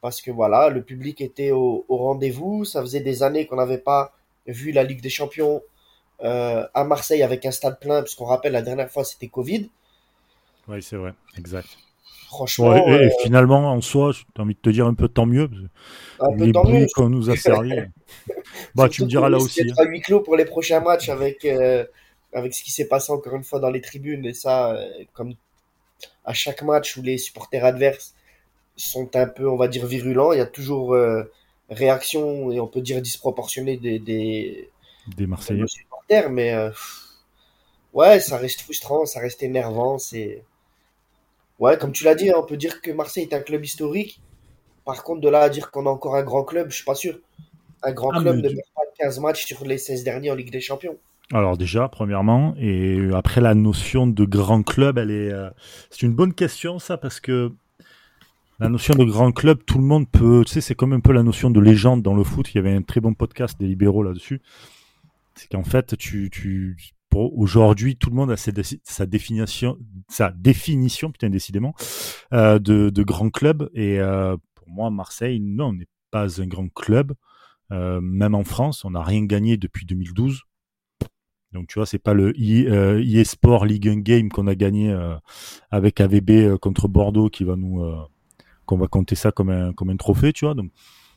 parce 0.00 0.22
que 0.22 0.30
voilà, 0.30 0.68
le 0.68 0.82
public 0.82 1.20
était 1.20 1.50
au, 1.50 1.84
au 1.88 1.96
rendez-vous. 1.98 2.64
Ça 2.64 2.80
faisait 2.80 3.00
des 3.00 3.22
années 3.22 3.46
qu'on 3.46 3.56
n'avait 3.56 3.78
pas 3.78 4.14
vu 4.46 4.72
la 4.72 4.82
Ligue 4.82 5.02
des 5.02 5.10
Champions 5.10 5.62
euh, 6.22 6.66
à 6.74 6.84
Marseille 6.84 7.22
avec 7.22 7.46
un 7.46 7.50
stade 7.50 7.78
plein, 7.80 8.02
puisqu'on 8.02 8.26
rappelle 8.26 8.52
la 8.52 8.62
dernière 8.62 8.90
fois 8.90 9.04
c'était 9.04 9.28
Covid. 9.28 9.70
Oui, 10.68 10.82
c'est 10.82 10.96
vrai, 10.96 11.14
exact. 11.38 11.68
Franchement, 12.26 12.68
Ouais, 12.68 12.82
et, 12.86 12.90
et 12.90 13.06
euh, 13.06 13.10
finalement, 13.22 13.72
en 13.72 13.80
soi, 13.80 14.12
j'ai 14.12 14.24
envie 14.40 14.54
de 14.54 14.60
te 14.60 14.70
dire 14.70 14.86
un 14.86 14.94
peu 14.94 15.08
tant 15.08 15.26
mieux. 15.26 15.48
un 16.20 16.36
les 16.36 16.52
bruits 16.52 16.86
qu'on 16.94 17.08
nous 17.08 17.28
a 17.28 17.36
servi. 17.36 17.72
bah, 18.74 18.88
tu 18.88 19.02
me 19.02 19.08
diras 19.08 19.28
là 19.28 19.38
aussi. 19.38 19.64
d'être 19.64 19.80
à 19.80 19.84
huis 19.84 20.00
clos 20.00 20.20
pour 20.20 20.36
les 20.36 20.44
prochains 20.44 20.80
matchs 20.80 21.08
avec, 21.08 21.44
euh, 21.44 21.84
avec 22.32 22.54
ce 22.54 22.62
qui 22.62 22.70
s'est 22.70 22.86
passé 22.86 23.12
encore 23.12 23.34
une 23.34 23.42
fois 23.42 23.58
dans 23.58 23.70
les 23.70 23.80
tribunes. 23.80 24.24
Et 24.26 24.34
ça, 24.34 24.78
comme 25.12 25.34
à 26.24 26.32
chaque 26.34 26.62
match 26.62 26.96
où 26.96 27.02
les 27.02 27.18
supporters 27.18 27.64
adverses 27.64 28.14
sont 28.76 29.14
un 29.16 29.26
peu, 29.26 29.48
on 29.48 29.56
va 29.56 29.68
dire, 29.68 29.86
virulents, 29.86 30.32
il 30.32 30.38
y 30.38 30.42
a 30.42 30.46
toujours 30.46 30.94
euh, 30.94 31.24
réaction 31.70 32.50
et 32.52 32.60
on 32.60 32.68
peut 32.68 32.80
dire 32.82 33.02
disproportionnée 33.02 33.76
des, 33.78 33.98
des, 33.98 34.70
Des 35.06 35.26
de 35.58 35.66
Marseillais. 35.66 35.66
supporters. 35.66 36.30
Mais 36.30 36.54
euh, 36.54 36.70
ouais, 37.92 38.20
ça 38.20 38.36
reste 38.38 38.62
frustrant, 38.62 39.06
ça 39.06 39.20
reste 39.20 39.42
énervant. 39.42 39.98
C'est 39.98 40.44
ouais, 41.58 41.78
comme 41.78 41.92
tu 41.92 42.04
l'as 42.04 42.14
dit, 42.14 42.30
hein, 42.30 42.34
on 42.38 42.44
peut 42.46 42.56
dire 42.56 42.80
que 42.80 42.90
Marseille 42.90 43.24
est 43.24 43.34
un 43.34 43.40
club 43.40 43.64
historique. 43.64 44.20
Par 44.84 45.04
contre, 45.04 45.20
de 45.22 45.28
là 45.30 45.42
à 45.42 45.50
dire 45.50 45.70
qu'on 45.72 45.86
a 45.86 45.90
encore 45.90 46.16
un 46.16 46.22
grand 46.24 46.44
club, 46.44 46.70
je 46.70 46.76
suis 46.76 46.84
pas 46.84 46.94
sûr. 46.96 47.20
Un 47.82 47.92
grand 47.92 48.12
Ah, 48.14 48.20
club 48.20 48.36
ne 48.38 48.48
perd 48.50 48.68
pas 48.74 48.82
15 48.98 49.20
matchs 49.20 49.46
sur 49.46 49.64
les 49.66 49.78
16 49.78 50.04
derniers 50.04 50.30
en 50.30 50.36
Ligue 50.36 50.52
des 50.52 50.60
Champions. 50.62 50.98
Alors 51.32 51.56
déjà, 51.56 51.88
premièrement, 51.88 52.54
et 52.58 53.08
après 53.14 53.40
la 53.40 53.54
notion 53.54 54.06
de 54.06 54.24
grand 54.24 54.62
club, 54.62 54.98
elle 54.98 55.12
est, 55.12 55.30
euh, 55.30 55.48
c'est 55.90 56.02
une 56.02 56.14
bonne 56.14 56.34
question 56.34 56.78
ça 56.80 56.96
parce 56.96 57.20
que 57.20 57.52
la 58.58 58.68
notion 58.68 58.94
de 58.94 59.04
grand 59.04 59.32
club, 59.32 59.60
tout 59.64 59.78
le 59.78 59.84
monde 59.84 60.06
peut, 60.10 60.42
tu 60.44 60.52
sais, 60.52 60.60
c'est 60.60 60.74
comme 60.74 60.92
un 60.92 61.00
peu 61.00 61.12
la 61.12 61.22
notion 61.22 61.50
de 61.50 61.60
légende 61.60 62.02
dans 62.02 62.14
le 62.14 62.24
foot. 62.24 62.52
Il 62.52 62.56
y 62.56 62.58
avait 62.58 62.74
un 62.74 62.82
très 62.82 63.00
bon 63.00 63.14
podcast 63.14 63.58
des 63.58 63.66
libéraux 63.66 64.02
là-dessus. 64.02 64.42
C'est 65.34 65.48
qu'en 65.48 65.64
fait, 65.64 65.96
tu, 65.96 66.28
tu, 66.30 66.76
aujourd'hui, 67.14 67.96
tout 67.96 68.10
le 68.10 68.16
monde 68.16 68.30
a 68.30 68.36
sa, 68.36 68.52
sa 68.82 69.06
définition, 69.06 69.78
sa 70.08 70.30
définition, 70.30 71.10
putain, 71.10 71.30
décidément, 71.30 71.74
euh, 72.34 72.58
de, 72.58 72.90
de 72.90 73.02
grand 73.02 73.30
club. 73.30 73.70
Et 73.72 73.98
euh, 73.98 74.36
pour 74.54 74.68
moi, 74.68 74.90
Marseille, 74.90 75.40
non, 75.40 75.68
on 75.68 75.72
n'est 75.72 75.88
pas 76.10 76.40
un 76.40 76.46
grand 76.46 76.68
club. 76.68 77.14
Euh, 77.72 78.00
même 78.02 78.34
en 78.34 78.44
France, 78.44 78.84
on 78.84 78.90
n'a 78.90 79.02
rien 79.02 79.24
gagné 79.24 79.56
depuis 79.56 79.86
2012. 79.86 80.42
Donc 81.52 81.66
tu 81.66 81.78
vois, 81.78 81.86
c'est 81.86 81.98
pas 81.98 82.14
le 82.14 82.32
I- 82.38 82.66
euh, 82.68 83.02
EA 83.04 83.24
Sport 83.24 83.64
League 83.66 83.88
1 83.88 83.96
Game 84.00 84.28
qu'on 84.28 84.46
a 84.46 84.54
gagné 84.54 84.90
euh, 84.90 85.16
avec 85.70 86.00
AVB 86.00 86.30
euh, 86.30 86.58
contre 86.58 86.86
Bordeaux 86.88 87.28
qui 87.28 87.44
va 87.44 87.56
nous 87.56 87.82
euh, 87.82 87.96
qu'on 88.66 88.78
va 88.78 88.86
compter 88.86 89.16
ça 89.16 89.32
comme 89.32 89.50
un 89.50 89.72
comme 89.72 89.90
un 89.90 89.96
trophée, 89.96 90.32
tu 90.32 90.44
vois. 90.44 90.54
Donc 90.54 90.70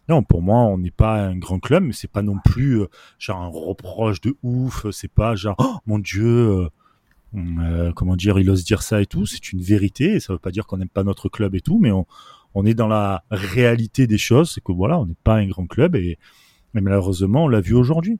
non, 0.10 0.24
pour 0.24 0.42
moi, 0.42 0.58
on 0.60 0.78
n'est 0.80 0.92
pas 0.92 1.22
un 1.28 1.38
grand 1.38 1.60
club, 1.60 1.84
mais 1.84 1.94
c'est 1.94 2.12
pas 2.12 2.24
non 2.24 2.38
plus 2.44 2.82
euh, 2.82 2.88
genre 3.20 3.42
un 3.42 3.48
reproche 3.48 4.22
de 4.22 4.36
ouf. 4.44 4.88
C'est 4.92 5.12
pas 5.12 5.36
genre 5.36 5.56
oh, 5.60 5.76
mon 5.86 6.00
Dieu, 6.00 6.68
euh, 7.36 7.92
comment 7.94 8.16
dire, 8.16 8.40
il 8.40 8.50
ose 8.50 8.64
dire 8.64 8.82
ça 8.82 9.02
et 9.02 9.06
tout. 9.06 9.26
C'est 9.26 9.52
une 9.52 9.62
vérité. 9.62 10.14
Et 10.16 10.20
ça 10.20 10.34
veut 10.34 10.40
pas 10.40 10.52
dire 10.52 10.66
qu'on 10.68 10.78
n'aime 10.78 10.90
pas 10.90 11.04
notre 11.04 11.30
club 11.30 11.56
et 11.56 11.62
tout, 11.62 11.80
mais 11.80 11.92
on 11.92 12.06
on 12.56 12.66
est 12.68 12.76
dans 12.76 12.88
la 12.88 13.24
réalité 13.32 14.06
des 14.08 14.20
choses. 14.20 14.52
C'est 14.54 14.64
que 14.64 14.72
voilà, 14.72 15.00
on 15.00 15.06
n'est 15.08 15.16
pas 15.24 15.36
un 15.36 15.48
grand 15.48 15.66
club 15.66 15.96
et, 15.96 16.18
et 16.76 16.82
malheureusement, 16.82 17.46
on 17.46 17.48
l'a 17.48 17.62
vu 17.62 17.74
aujourd'hui. 17.74 18.20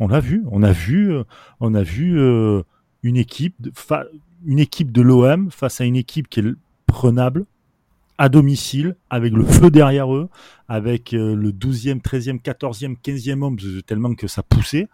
On 0.00 0.08
l'a 0.08 0.20
vu, 0.20 0.44
on 0.50 0.62
a 0.62 0.72
vu, 0.72 1.12
euh, 1.12 1.24
on 1.60 1.74
a 1.74 1.82
vu 1.82 2.18
euh, 2.20 2.62
une 3.02 3.16
équipe, 3.16 3.54
de, 3.60 3.70
fa- 3.74 4.06
une 4.46 4.58
équipe 4.60 4.92
de 4.92 5.02
l'OM 5.02 5.50
face 5.50 5.80
à 5.80 5.84
une 5.84 5.96
équipe 5.96 6.28
qui 6.28 6.40
est 6.40 6.44
prenable 6.86 7.46
à 8.16 8.28
domicile, 8.28 8.96
avec 9.10 9.32
le 9.32 9.44
feu 9.44 9.70
derrière 9.70 10.12
eux, 10.14 10.28
avec 10.68 11.14
euh, 11.14 11.34
le 11.34 11.52
12e, 11.52 12.00
13e, 12.00 12.40
14e, 12.42 12.96
15e 13.00 13.42
homme, 13.42 13.56
euh, 13.64 13.80
tellement 13.82 14.14
que 14.14 14.26
ça 14.26 14.42
poussait. 14.42 14.88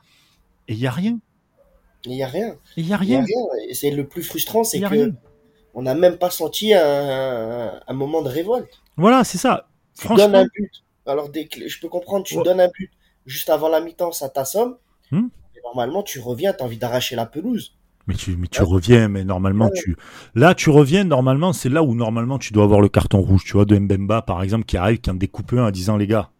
Et 0.68 0.74
il 0.74 0.78
y 0.78 0.86
a 0.86 0.90
rien. 0.90 1.18
Il 2.04 2.12
n'y 2.12 2.22
a 2.22 2.26
rien. 2.26 2.56
Il 2.76 2.86
y 2.86 2.92
a 2.92 2.96
rien. 2.98 3.24
c'est 3.72 3.90
le 3.90 4.06
plus 4.06 4.22
frustrant, 4.22 4.62
c'est 4.64 4.78
que 4.80 4.86
rien. 4.86 5.10
on 5.74 5.82
n'a 5.82 5.94
même 5.94 6.18
pas 6.18 6.28
senti 6.30 6.74
un, 6.74 7.80
un 7.86 7.94
moment 7.94 8.20
de 8.22 8.28
révolte. 8.28 8.82
Voilà, 8.98 9.24
c'est 9.24 9.38
ça. 9.38 9.68
Tu 9.98 10.08
donnes 10.14 10.34
un 10.34 10.44
but. 10.44 10.70
Alors, 11.06 11.30
je 11.34 11.80
peux 11.80 11.88
comprendre, 11.88 12.24
tu 12.24 12.36
Ouais. 12.36 12.42
donnes 12.44 12.60
un 12.60 12.68
but 12.68 12.90
juste 13.26 13.48
avant 13.48 13.68
la 13.68 13.80
mi-temps, 13.80 14.12
ça 14.12 14.28
t'assomme. 14.28 14.76
Hmm. 15.10 15.28
Mais 15.54 15.60
normalement, 15.64 16.02
tu 16.02 16.20
reviens, 16.20 16.52
t'as 16.52 16.64
envie 16.64 16.78
d'arracher 16.78 17.16
la 17.16 17.26
pelouse. 17.26 17.76
Mais 18.06 18.14
tu, 18.14 18.36
mais 18.36 18.48
tu 18.48 18.60
Ouais. 18.60 18.66
reviens, 18.68 19.08
mais 19.08 19.24
normalement, 19.24 19.66
Ouais. 19.66 19.80
tu, 19.82 19.96
là, 20.34 20.54
tu 20.54 20.68
reviens, 20.70 21.04
normalement, 21.04 21.52
c'est 21.54 21.70
là 21.70 21.82
où 21.82 21.94
normalement 21.94 22.38
tu 22.38 22.52
dois 22.52 22.64
avoir 22.64 22.80
le 22.82 22.88
carton 22.90 23.20
rouge, 23.20 23.44
tu 23.44 23.52
vois, 23.54 23.64
de 23.64 23.78
Mbemba, 23.78 24.22
par 24.22 24.42
exemple, 24.42 24.64
qui 24.66 24.76
arrive, 24.76 24.98
qui 25.00 25.10
en 25.10 25.14
découpe 25.14 25.52
un 25.54 25.66
en 25.66 25.70
disant, 25.70 25.96
les 25.96 26.06
gars, 26.06 26.30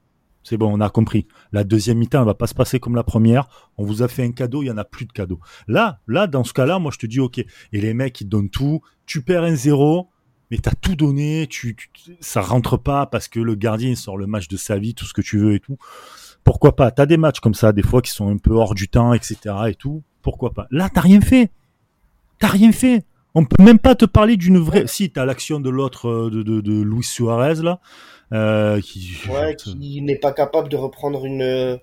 c'est 0.42 0.58
bon, 0.58 0.70
on 0.70 0.80
a 0.82 0.90
compris. 0.90 1.26
La 1.52 1.64
deuxième 1.64 1.96
mi-temps, 1.96 2.20
elle 2.20 2.26
va 2.26 2.34
pas 2.34 2.46
se 2.46 2.54
passer 2.54 2.78
comme 2.80 2.94
la 2.96 3.02
première. 3.02 3.48
On 3.78 3.84
vous 3.86 4.02
a 4.02 4.08
fait 4.08 4.22
un 4.24 4.32
cadeau, 4.32 4.62
il 4.62 4.66
y 4.66 4.70
en 4.70 4.76
a 4.76 4.84
plus 4.84 5.06
de 5.06 5.12
cadeau. 5.12 5.40
Là, 5.68 6.00
là, 6.06 6.26
dans 6.26 6.44
ce 6.44 6.52
cas-là, 6.52 6.78
moi, 6.78 6.90
je 6.92 6.98
te 6.98 7.06
dis, 7.06 7.18
ok. 7.18 7.38
Et 7.38 7.80
les 7.80 7.94
mecs, 7.94 8.20
ils 8.20 8.24
te 8.24 8.28
donnent 8.30 8.50
tout. 8.50 8.82
Tu 9.06 9.22
perds 9.22 9.44
un 9.44 9.54
zéro, 9.54 10.10
mais 10.50 10.58
t'as 10.58 10.74
tout 10.78 10.96
donné. 10.96 11.46
Tu, 11.48 11.74
tu- 11.76 11.88
ça 12.20 12.42
rentre 12.42 12.76
pas 12.76 13.06
parce 13.06 13.26
que 13.28 13.40
le 13.40 13.54
gardien 13.54 13.94
sort 13.94 14.18
le 14.18 14.26
match 14.26 14.48
de 14.48 14.58
sa 14.58 14.76
vie, 14.78 14.94
tout 14.94 15.06
ce 15.06 15.14
que 15.14 15.22
tu 15.22 15.38
veux 15.38 15.54
et 15.54 15.60
tout. 15.60 15.78
Pourquoi 16.44 16.76
pas? 16.76 16.90
T'as 16.90 17.06
des 17.06 17.16
matchs 17.16 17.40
comme 17.40 17.54
ça, 17.54 17.72
des 17.72 17.82
fois, 17.82 18.02
qui 18.02 18.10
sont 18.10 18.28
un 18.28 18.36
peu 18.36 18.52
hors 18.52 18.74
du 18.74 18.88
temps, 18.88 19.12
etc. 19.14 19.36
et 19.68 19.74
tout. 19.74 20.02
Pourquoi 20.22 20.52
pas? 20.52 20.66
Là, 20.70 20.88
t'as 20.92 21.00
rien 21.00 21.20
fait. 21.20 21.50
T'as 22.38 22.48
rien 22.48 22.70
fait. 22.72 23.04
On 23.34 23.44
peut 23.44 23.62
même 23.62 23.78
pas 23.78 23.94
te 23.94 24.04
parler 24.04 24.36
d'une 24.36 24.58
vraie. 24.58 24.86
Si 24.86 25.10
t'as 25.10 25.24
l'action 25.24 25.58
de 25.58 25.70
l'autre 25.70 26.08
euh, 26.08 26.30
de, 26.30 26.42
de, 26.42 26.60
de 26.60 26.82
Luis 26.82 27.02
Suarez 27.02 27.62
là, 27.62 27.80
euh, 28.32 28.80
qui. 28.80 29.16
Ouais, 29.28 29.56
qui 29.56 30.02
n'est 30.02 30.16
pas 30.18 30.32
capable 30.32 30.68
de 30.68 30.76
reprendre 30.76 31.24
une, 31.24 31.42
euh, 31.42 31.76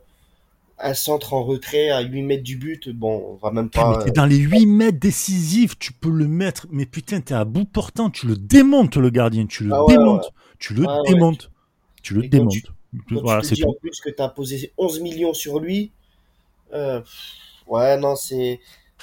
un 0.80 0.94
centre 0.94 1.34
en 1.34 1.44
retrait 1.44 1.90
à 1.90 2.02
8 2.02 2.22
mètres 2.22 2.44
du 2.44 2.56
but. 2.58 2.90
Bon, 2.90 3.32
on 3.32 3.36
va 3.36 3.52
même 3.52 3.70
pas. 3.70 3.98
mais 3.98 4.04
t'es 4.06 4.12
dans 4.12 4.26
les 4.26 4.38
8 4.38 4.66
mètres 4.66 5.00
décisifs, 5.00 5.78
tu 5.78 5.92
peux 5.92 6.10
le 6.12 6.28
mettre. 6.28 6.68
Mais 6.72 6.86
putain, 6.86 7.20
t'es 7.20 7.34
à 7.34 7.44
bout 7.46 7.66
portant, 7.66 8.10
tu 8.10 8.28
le 8.28 8.38
démontes 8.38 8.96
le 8.96 9.10
gardien, 9.10 9.46
tu 9.46 9.66
le 9.66 9.74
Ah 9.74 9.84
ouais, 9.84 9.98
démontes, 9.98 10.32
tu 10.58 10.74
le 10.74 10.86
Ah 10.88 11.02
ouais. 11.02 11.14
démontes, 11.14 11.52
tu 12.02 12.14
le 12.14 12.24
Et 12.26 12.30
démontes. 12.30 12.54
Tu- 13.08 13.16
Quand 13.16 13.22
Voilà, 13.22 13.42
tu 13.42 13.50
te 13.50 13.54
dis 13.56 13.64
en 13.66 13.74
plus 13.74 14.00
que 14.02 14.10
tu 14.10 14.22
as 14.22 14.30
posé 14.30 14.74
11 14.78 15.00
millions 15.00 15.34
sur 15.34 15.60
lui, 15.60 15.92
euh, 16.74 17.02
ouais, 17.68 17.98
non, 17.98 18.16
c'est. 18.16 18.60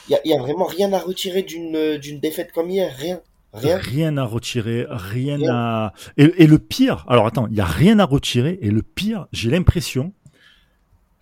Il 0.09 0.19
y 0.25 0.33
a, 0.33 0.39
vraiment 0.39 0.65
rien 0.67 0.93
à 0.93 0.99
retirer 0.99 1.43
d'une 1.43 1.75
euh, 1.77 1.99
d'une 1.99 2.21
défaite 2.21 2.53
comme 2.53 2.71
hier, 2.71 2.95
rien. 2.97 3.21
Rien. 3.53 3.79
Rien 3.79 4.17
à 4.19 4.25
retirer, 4.25 4.87
rien 4.89 5.37
Rien. 5.39 5.55
à. 5.55 5.93
Et, 6.19 6.25
et 6.45 6.47
le 6.47 6.59
pire, 6.59 7.05
alors 7.09 7.27
attends, 7.27 7.47
il 7.51 7.57
y 7.57 7.61
a 7.61 7.65
rien 7.65 7.99
à 7.99 8.05
retirer, 8.05 8.59
et 8.63 8.71
le 8.71 8.83
pire, 8.83 9.27
j'ai 9.33 9.51
l'impression 9.51 10.13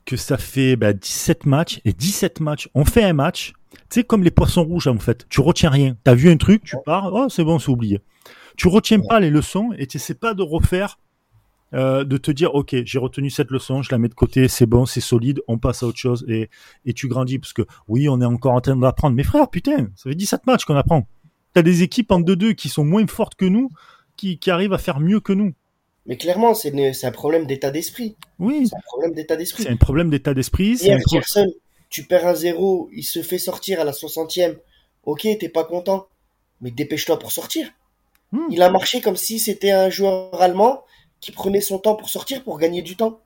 que 0.04 0.16
ça 0.16 0.36
fait 0.36 0.76
bah, 0.76 0.92
17 0.92 1.46
matchs, 1.46 1.80
et 1.84 1.92
17 1.92 2.40
matchs, 2.40 2.68
on 2.74 2.84
fait 2.84 3.02
un 3.04 3.12
match, 3.12 3.52
tu 3.72 3.78
sais, 3.90 4.04
comme 4.04 4.22
les 4.24 4.30
poissons 4.30 4.64
rouges 4.64 4.86
en 4.88 4.98
fait, 4.98 5.26
tu 5.28 5.40
retiens 5.40 5.70
rien. 5.70 5.96
T'as 6.04 6.14
vu 6.14 6.28
un 6.30 6.36
truc, 6.36 6.62
tu 6.64 6.76
pars, 6.84 7.10
oh 7.12 7.28
c'est 7.28 7.44
bon, 7.44 7.58
c'est 7.58 7.70
oublié. 7.70 8.00
Tu 8.56 8.68
retiens 8.68 8.98
Ouais. 8.98 9.06
pas 9.08 9.20
les 9.20 9.30
leçons, 9.30 9.70
et 9.78 9.86
tu 9.86 9.98
sais 9.98 10.14
pas 10.14 10.34
de 10.34 10.42
refaire, 10.42 10.98
euh, 11.74 12.04
de 12.04 12.16
te 12.16 12.30
dire, 12.30 12.54
ok, 12.54 12.76
j'ai 12.84 12.98
retenu 12.98 13.28
cette 13.30 13.50
leçon, 13.50 13.82
je 13.82 13.90
la 13.90 13.98
mets 13.98 14.08
de 14.08 14.14
côté, 14.14 14.48
c'est 14.48 14.66
bon, 14.66 14.86
c'est 14.86 15.00
solide, 15.00 15.42
on 15.48 15.58
passe 15.58 15.82
à 15.82 15.86
autre 15.86 15.98
chose, 15.98 16.24
et, 16.28 16.48
et 16.84 16.92
tu 16.92 17.08
grandis, 17.08 17.38
parce 17.38 17.52
que 17.52 17.62
oui, 17.88 18.08
on 18.08 18.20
est 18.20 18.24
encore 18.26 18.52
en 18.52 18.60
train 18.60 18.76
d'apprendre. 18.76 19.16
Mais 19.16 19.24
frère, 19.24 19.48
putain, 19.50 19.88
ça 19.96 20.10
fait 20.10 20.14
17 20.14 20.46
matchs 20.46 20.64
qu'on 20.64 20.76
apprend. 20.76 21.06
T'as 21.54 21.62
des 21.62 21.82
équipes 21.82 22.12
en 22.12 22.20
2-2 22.20 22.54
qui 22.54 22.68
sont 22.68 22.84
moins 22.84 23.06
fortes 23.06 23.34
que 23.34 23.46
nous, 23.46 23.70
qui, 24.16 24.38
qui 24.38 24.50
arrivent 24.50 24.72
à 24.72 24.78
faire 24.78 25.00
mieux 25.00 25.20
que 25.20 25.32
nous. 25.32 25.54
Mais 26.06 26.16
clairement, 26.16 26.54
c'est 26.54 27.04
un 27.04 27.10
problème 27.10 27.46
d'état 27.46 27.70
d'esprit. 27.70 28.16
Oui, 28.38 28.68
C'est 28.68 28.76
un 28.76 28.80
problème 28.86 29.14
d'état 29.14 29.36
d'esprit. 29.36 29.64
c'est 29.64 29.70
un 29.70 29.76
problème 29.76 30.08
d'état 30.08 30.34
d'esprit. 30.34 30.76
Hier, 30.76 30.98
Gerson, 31.10 31.46
tu 31.90 32.04
perds 32.04 32.26
un 32.26 32.34
zéro, 32.34 32.88
il 32.92 33.02
se 33.02 33.22
fait 33.22 33.38
sortir 33.38 33.80
à 33.80 33.84
la 33.84 33.92
60e. 33.92 34.56
Ok, 35.04 35.22
t'es 35.22 35.48
pas 35.48 35.64
content, 35.64 36.06
mais 36.60 36.70
dépêche-toi 36.70 37.18
pour 37.18 37.32
sortir. 37.32 37.68
Hmm. 38.32 38.46
Il 38.50 38.62
a 38.62 38.70
marché 38.70 39.00
comme 39.00 39.16
si 39.16 39.38
c'était 39.38 39.72
un 39.72 39.90
joueur 39.90 40.40
allemand 40.40 40.84
qui 41.20 41.32
prenait 41.32 41.60
son 41.60 41.78
temps 41.78 41.94
pour 41.96 42.08
sortir 42.08 42.42
pour 42.44 42.58
gagner 42.58 42.82
du 42.82 42.96
temps. 42.96 43.20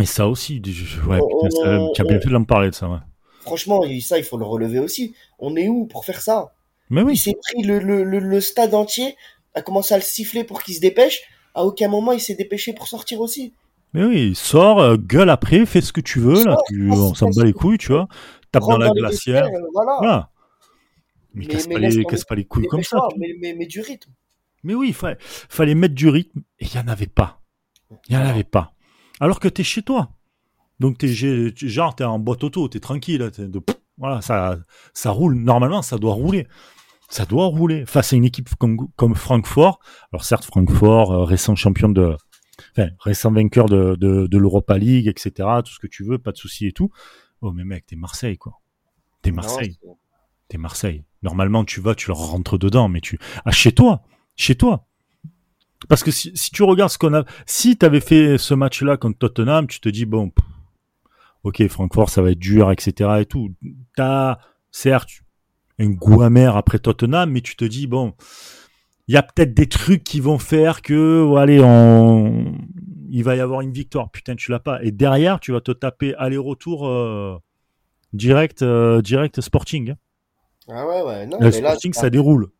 Et 0.00 0.06
ça 0.06 0.26
aussi, 0.28 0.60
je- 0.64 1.00
ouais, 1.02 1.18
On- 1.22 1.28
putain, 1.28 1.50
ça, 1.62 1.68
on- 1.80 1.92
tu 1.92 2.00
as 2.00 2.04
bien 2.04 2.16
on- 2.16 2.20
fait 2.20 2.28
de 2.28 2.36
m'en 2.38 2.44
parler 2.44 2.70
de 2.70 2.74
ça. 2.74 2.88
Ouais. 2.88 2.98
Franchement, 3.42 3.84
il- 3.84 4.00
ça, 4.02 4.18
il 4.18 4.24
faut 4.24 4.38
le 4.38 4.44
relever 4.44 4.78
aussi. 4.78 5.14
On 5.38 5.56
est 5.56 5.68
où 5.68 5.86
pour 5.86 6.04
faire 6.04 6.20
ça? 6.20 6.52
Mais 6.90 7.00
Il 7.02 7.04
oui, 7.04 7.16
s'est 7.16 7.34
pris 7.42 7.62
le, 7.62 7.78
le, 7.78 8.02
le, 8.04 8.18
le 8.18 8.40
stade 8.40 8.74
entier, 8.74 9.16
a 9.54 9.62
commencé 9.62 9.94
à 9.94 9.98
le 9.98 10.02
siffler 10.02 10.44
pour 10.44 10.62
qu'il 10.62 10.74
se 10.74 10.80
dépêche. 10.80 11.22
À 11.54 11.64
aucun 11.64 11.88
moment, 11.88 12.12
il 12.12 12.20
s'est 12.20 12.34
dépêché 12.34 12.72
pour 12.72 12.86
sortir 12.88 13.20
aussi. 13.20 13.52
mais 13.94 14.04
oui, 14.04 14.34
sors, 14.34 14.80
euh, 14.80 14.96
gueule 14.96 15.28
après, 15.28 15.66
fais 15.66 15.82
ce 15.82 15.92
que 15.92 16.00
tu 16.00 16.18
veux, 16.18 16.44
là, 16.44 16.56
tu- 16.68 16.90
on 16.90 17.14
s'en 17.14 17.28
bat 17.28 17.44
les 17.44 17.52
couilles, 17.52 17.76
tu 17.76 17.92
vois. 17.92 18.08
Tape 18.50 18.62
dans 18.62 18.78
la 18.78 18.88
glacière. 18.90 19.44
euh, 19.44 19.50
voilà. 19.74 19.96
Voilà. 19.98 20.28
Mais, 21.34 21.44
Mais- 21.46 21.52
casse, 21.52 21.68
mais 21.68 21.74
pas 21.74 21.80
les, 21.80 21.90
tomber. 21.90 22.04
casse 22.04 22.24
pas 22.24 22.34
les 22.34 22.44
couilles 22.44 22.66
comme 22.68 22.82
ça. 22.82 22.98
Mais 23.18 23.66
du 23.66 23.80
rythme. 23.82 24.10
Mais 24.62 24.74
oui, 24.74 24.88
il 24.88 24.94
fallait, 24.94 25.18
fallait 25.20 25.74
mettre 25.74 25.94
du 25.94 26.08
rythme, 26.08 26.40
et 26.58 26.66
il 26.66 26.70
n'y 26.72 26.78
en 26.78 26.88
avait 26.88 27.06
pas. 27.06 27.40
Il 28.08 28.16
n'y 28.16 28.22
en 28.22 28.26
avait 28.26 28.44
pas. 28.44 28.74
Alors 29.20 29.40
que 29.40 29.48
t'es 29.48 29.64
chez 29.64 29.82
toi. 29.82 30.10
Donc 30.80 30.98
t'es 30.98 31.08
genre 31.08 31.94
t'es 31.94 32.04
en 32.04 32.18
boîte 32.18 32.42
auto, 32.44 32.66
t'es 32.68 32.80
tranquille, 32.80 33.30
t'es 33.32 33.46
de, 33.46 33.60
voilà, 33.98 34.20
ça, 34.20 34.58
ça 34.94 35.10
roule. 35.10 35.36
Normalement, 35.36 35.82
ça 35.82 35.98
doit 35.98 36.14
rouler. 36.14 36.48
Ça 37.08 37.26
doit 37.26 37.46
rouler 37.46 37.84
face 37.86 38.12
à 38.12 38.16
une 38.16 38.24
équipe 38.24 38.48
comme, 38.56 38.88
comme 38.96 39.14
Francfort. 39.14 39.80
Alors 40.12 40.24
certes, 40.24 40.44
Francfort, 40.44 41.12
euh, 41.12 41.24
récent 41.24 41.54
champion 41.54 41.90
de, 41.90 42.16
enfin, 42.72 42.88
récent 43.00 43.30
vainqueur 43.30 43.66
de, 43.66 43.96
de, 43.96 44.26
de 44.26 44.38
l'Europa 44.38 44.78
League, 44.78 45.08
etc. 45.08 45.48
Tout 45.64 45.72
ce 45.72 45.78
que 45.78 45.86
tu 45.86 46.04
veux, 46.04 46.18
pas 46.18 46.32
de 46.32 46.38
souci 46.38 46.66
et 46.66 46.72
tout. 46.72 46.90
Oh, 47.42 47.52
mais 47.52 47.64
mec, 47.64 47.86
t'es 47.86 47.96
Marseille, 47.96 48.38
quoi. 48.38 48.54
T'es 49.20 49.30
Marseille. 49.30 49.78
T'es 50.48 50.58
Marseille. 50.58 51.04
Normalement, 51.22 51.64
tu 51.64 51.80
vas, 51.80 51.94
tu 51.94 52.08
leur 52.08 52.18
rentres 52.18 52.58
dedans, 52.58 52.88
mais 52.88 53.00
tu, 53.00 53.18
ah, 53.44 53.50
chez 53.50 53.72
toi, 53.72 54.02
chez 54.42 54.54
toi. 54.54 54.86
Parce 55.88 56.02
que 56.02 56.10
si, 56.10 56.32
si 56.34 56.50
tu 56.50 56.62
regardes 56.62 56.90
ce 56.90 56.98
qu'on 56.98 57.14
a, 57.14 57.24
si 57.46 57.76
t'avais 57.76 58.00
fait 58.00 58.38
ce 58.38 58.54
match-là 58.54 58.96
contre 58.96 59.18
Tottenham, 59.18 59.66
tu 59.66 59.80
te 59.80 59.88
dis, 59.88 60.06
bon, 60.06 60.32
ok, 61.44 61.66
Francfort, 61.68 62.08
ça 62.08 62.22
va 62.22 62.30
être 62.30 62.38
dur, 62.38 62.70
etc. 62.70 63.10
et 63.20 63.26
tout. 63.26 63.54
T'as, 63.96 64.38
certes, 64.70 65.10
un 65.78 65.90
goût 65.90 66.22
amer 66.22 66.56
après 66.56 66.78
Tottenham, 66.78 67.30
mais 67.30 67.40
tu 67.40 67.56
te 67.56 67.64
dis, 67.64 67.86
bon, 67.86 68.14
il 69.08 69.14
y 69.14 69.16
a 69.16 69.22
peut-être 69.22 69.54
des 69.54 69.68
trucs 69.68 70.04
qui 70.04 70.20
vont 70.20 70.38
faire 70.38 70.82
que, 70.82 71.24
oh, 71.26 71.36
allez, 71.36 71.60
on... 71.60 72.54
il 73.10 73.24
va 73.24 73.34
y 73.36 73.40
avoir 73.40 73.60
une 73.60 73.72
victoire. 73.72 74.10
Putain, 74.10 74.36
tu 74.36 74.50
l'as 74.50 74.60
pas. 74.60 74.82
Et 74.82 74.92
derrière, 74.92 75.40
tu 75.40 75.52
vas 75.52 75.60
te 75.60 75.72
taper 75.72 76.14
aller-retour 76.14 76.86
euh, 76.86 77.36
direct, 78.12 78.62
euh, 78.62 79.02
direct 79.02 79.40
Sporting. 79.40 79.90
Hein. 79.90 79.96
Ah 80.68 80.86
ouais, 80.86 81.02
ouais. 81.02 81.26
Non, 81.26 81.38
le 81.40 81.50
Sporting, 81.50 81.92
ça 81.92 82.08
déroule. 82.08 82.50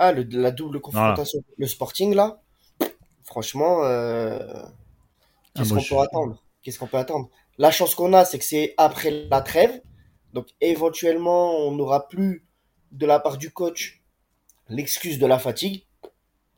Ah, 0.00 0.12
le, 0.12 0.26
la 0.30 0.50
double 0.50 0.80
confrontation. 0.80 1.40
Le 1.58 1.66
Sporting, 1.66 2.14
là, 2.14 2.40
franchement, 3.22 3.84
euh... 3.84 4.38
qu'est-ce 5.54 5.74
ah, 5.74 5.76
qu'on 5.76 5.94
peut 5.94 6.00
attendre? 6.00 6.42
Qu'est-ce 6.62 6.78
qu'on 6.78 6.86
peut 6.86 6.96
attendre? 6.96 7.28
La 7.58 7.70
chance 7.70 7.94
qu'on 7.94 8.14
a, 8.14 8.24
c'est 8.24 8.38
que 8.38 8.44
c'est 8.46 8.72
après 8.78 9.10
la 9.30 9.42
trêve. 9.42 9.82
Donc, 10.32 10.46
éventuellement, 10.62 11.54
on 11.58 11.72
n'aura 11.72 12.08
plus 12.08 12.46
de 12.92 13.04
la 13.04 13.20
part 13.20 13.36
du 13.36 13.50
coach 13.50 14.02
l'excuse 14.70 15.18
de 15.18 15.26
la 15.26 15.38
fatigue. 15.38 15.84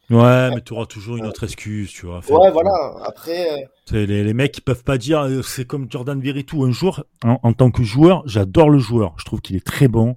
Ouais, 0.09 0.51
mais 0.55 0.61
tu 0.61 0.73
auras 0.75 0.87
toujours 0.87 1.17
une 1.17 1.27
autre 1.27 1.43
excuse, 1.43 1.91
tu 1.91 2.07
vois. 2.07 2.19
ouais, 2.19 2.51
voilà. 2.53 2.95
Après. 3.05 3.65
Euh, 3.93 4.07
les, 4.07 4.23
les, 4.23 4.35
mecs, 4.35 4.57
ils 4.57 4.63
peuvent 4.63 4.85
pas 4.85 4.99
dire, 4.99 5.23
euh, 5.23 5.43
c'est 5.43 5.65
comme 5.65 5.91
Jordan 5.91 6.21
Veritou. 6.21 6.63
Un 6.63 6.71
jour, 6.71 7.03
en, 7.25 7.53
tant 7.55 7.73
que 7.73 7.83
joueur, 7.83 8.23
j'adore 8.25 8.71
le 8.71 8.79
joueur. 8.79 9.15
Je 9.19 9.25
trouve 9.25 9.41
qu'il 9.41 9.57
est 9.57 9.67
très 9.67 9.89
bon. 9.89 10.15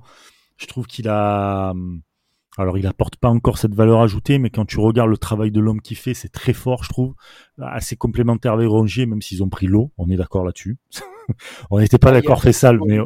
Je 0.58 0.68
trouve 0.68 0.86
qu'il 0.86 1.10
a. 1.10 1.74
Alors, 2.58 2.78
il 2.78 2.88
apporte 2.88 3.18
pas 3.18 3.30
encore 3.30 3.58
cette 3.58 3.76
valeur 3.76 4.02
ajoutée, 4.02 4.40
mais 4.40 4.50
quand 4.50 4.66
tu 4.66 4.80
regardes 4.80 5.10
le 5.10 5.18
travail 5.18 5.52
de 5.52 5.60
l'homme 5.60 5.82
qu'il 5.82 5.98
fait, 5.98 6.14
c'est 6.14 6.30
très 6.30 6.54
fort, 6.54 6.84
je 6.84 6.90
trouve. 6.90 7.16
Assez 7.62 7.98
complémentaire 7.98 8.54
avec 8.54 8.68
Rongier, 8.68 9.06
même 9.06 9.22
s'ils 9.22 9.44
ont 9.44 9.50
pris 9.50 9.68
l'eau. 9.68 9.92
On 9.98 10.10
est 10.10 10.16
d'accord 10.16 10.46
là-dessus. 10.46 10.78
on 11.70 11.80
n'était 11.80 11.98
pas 11.98 12.10
ah, 12.10 12.14
d'accord, 12.14 12.42
fait 12.42 12.54
sale, 12.54 12.80
mais. 12.86 12.98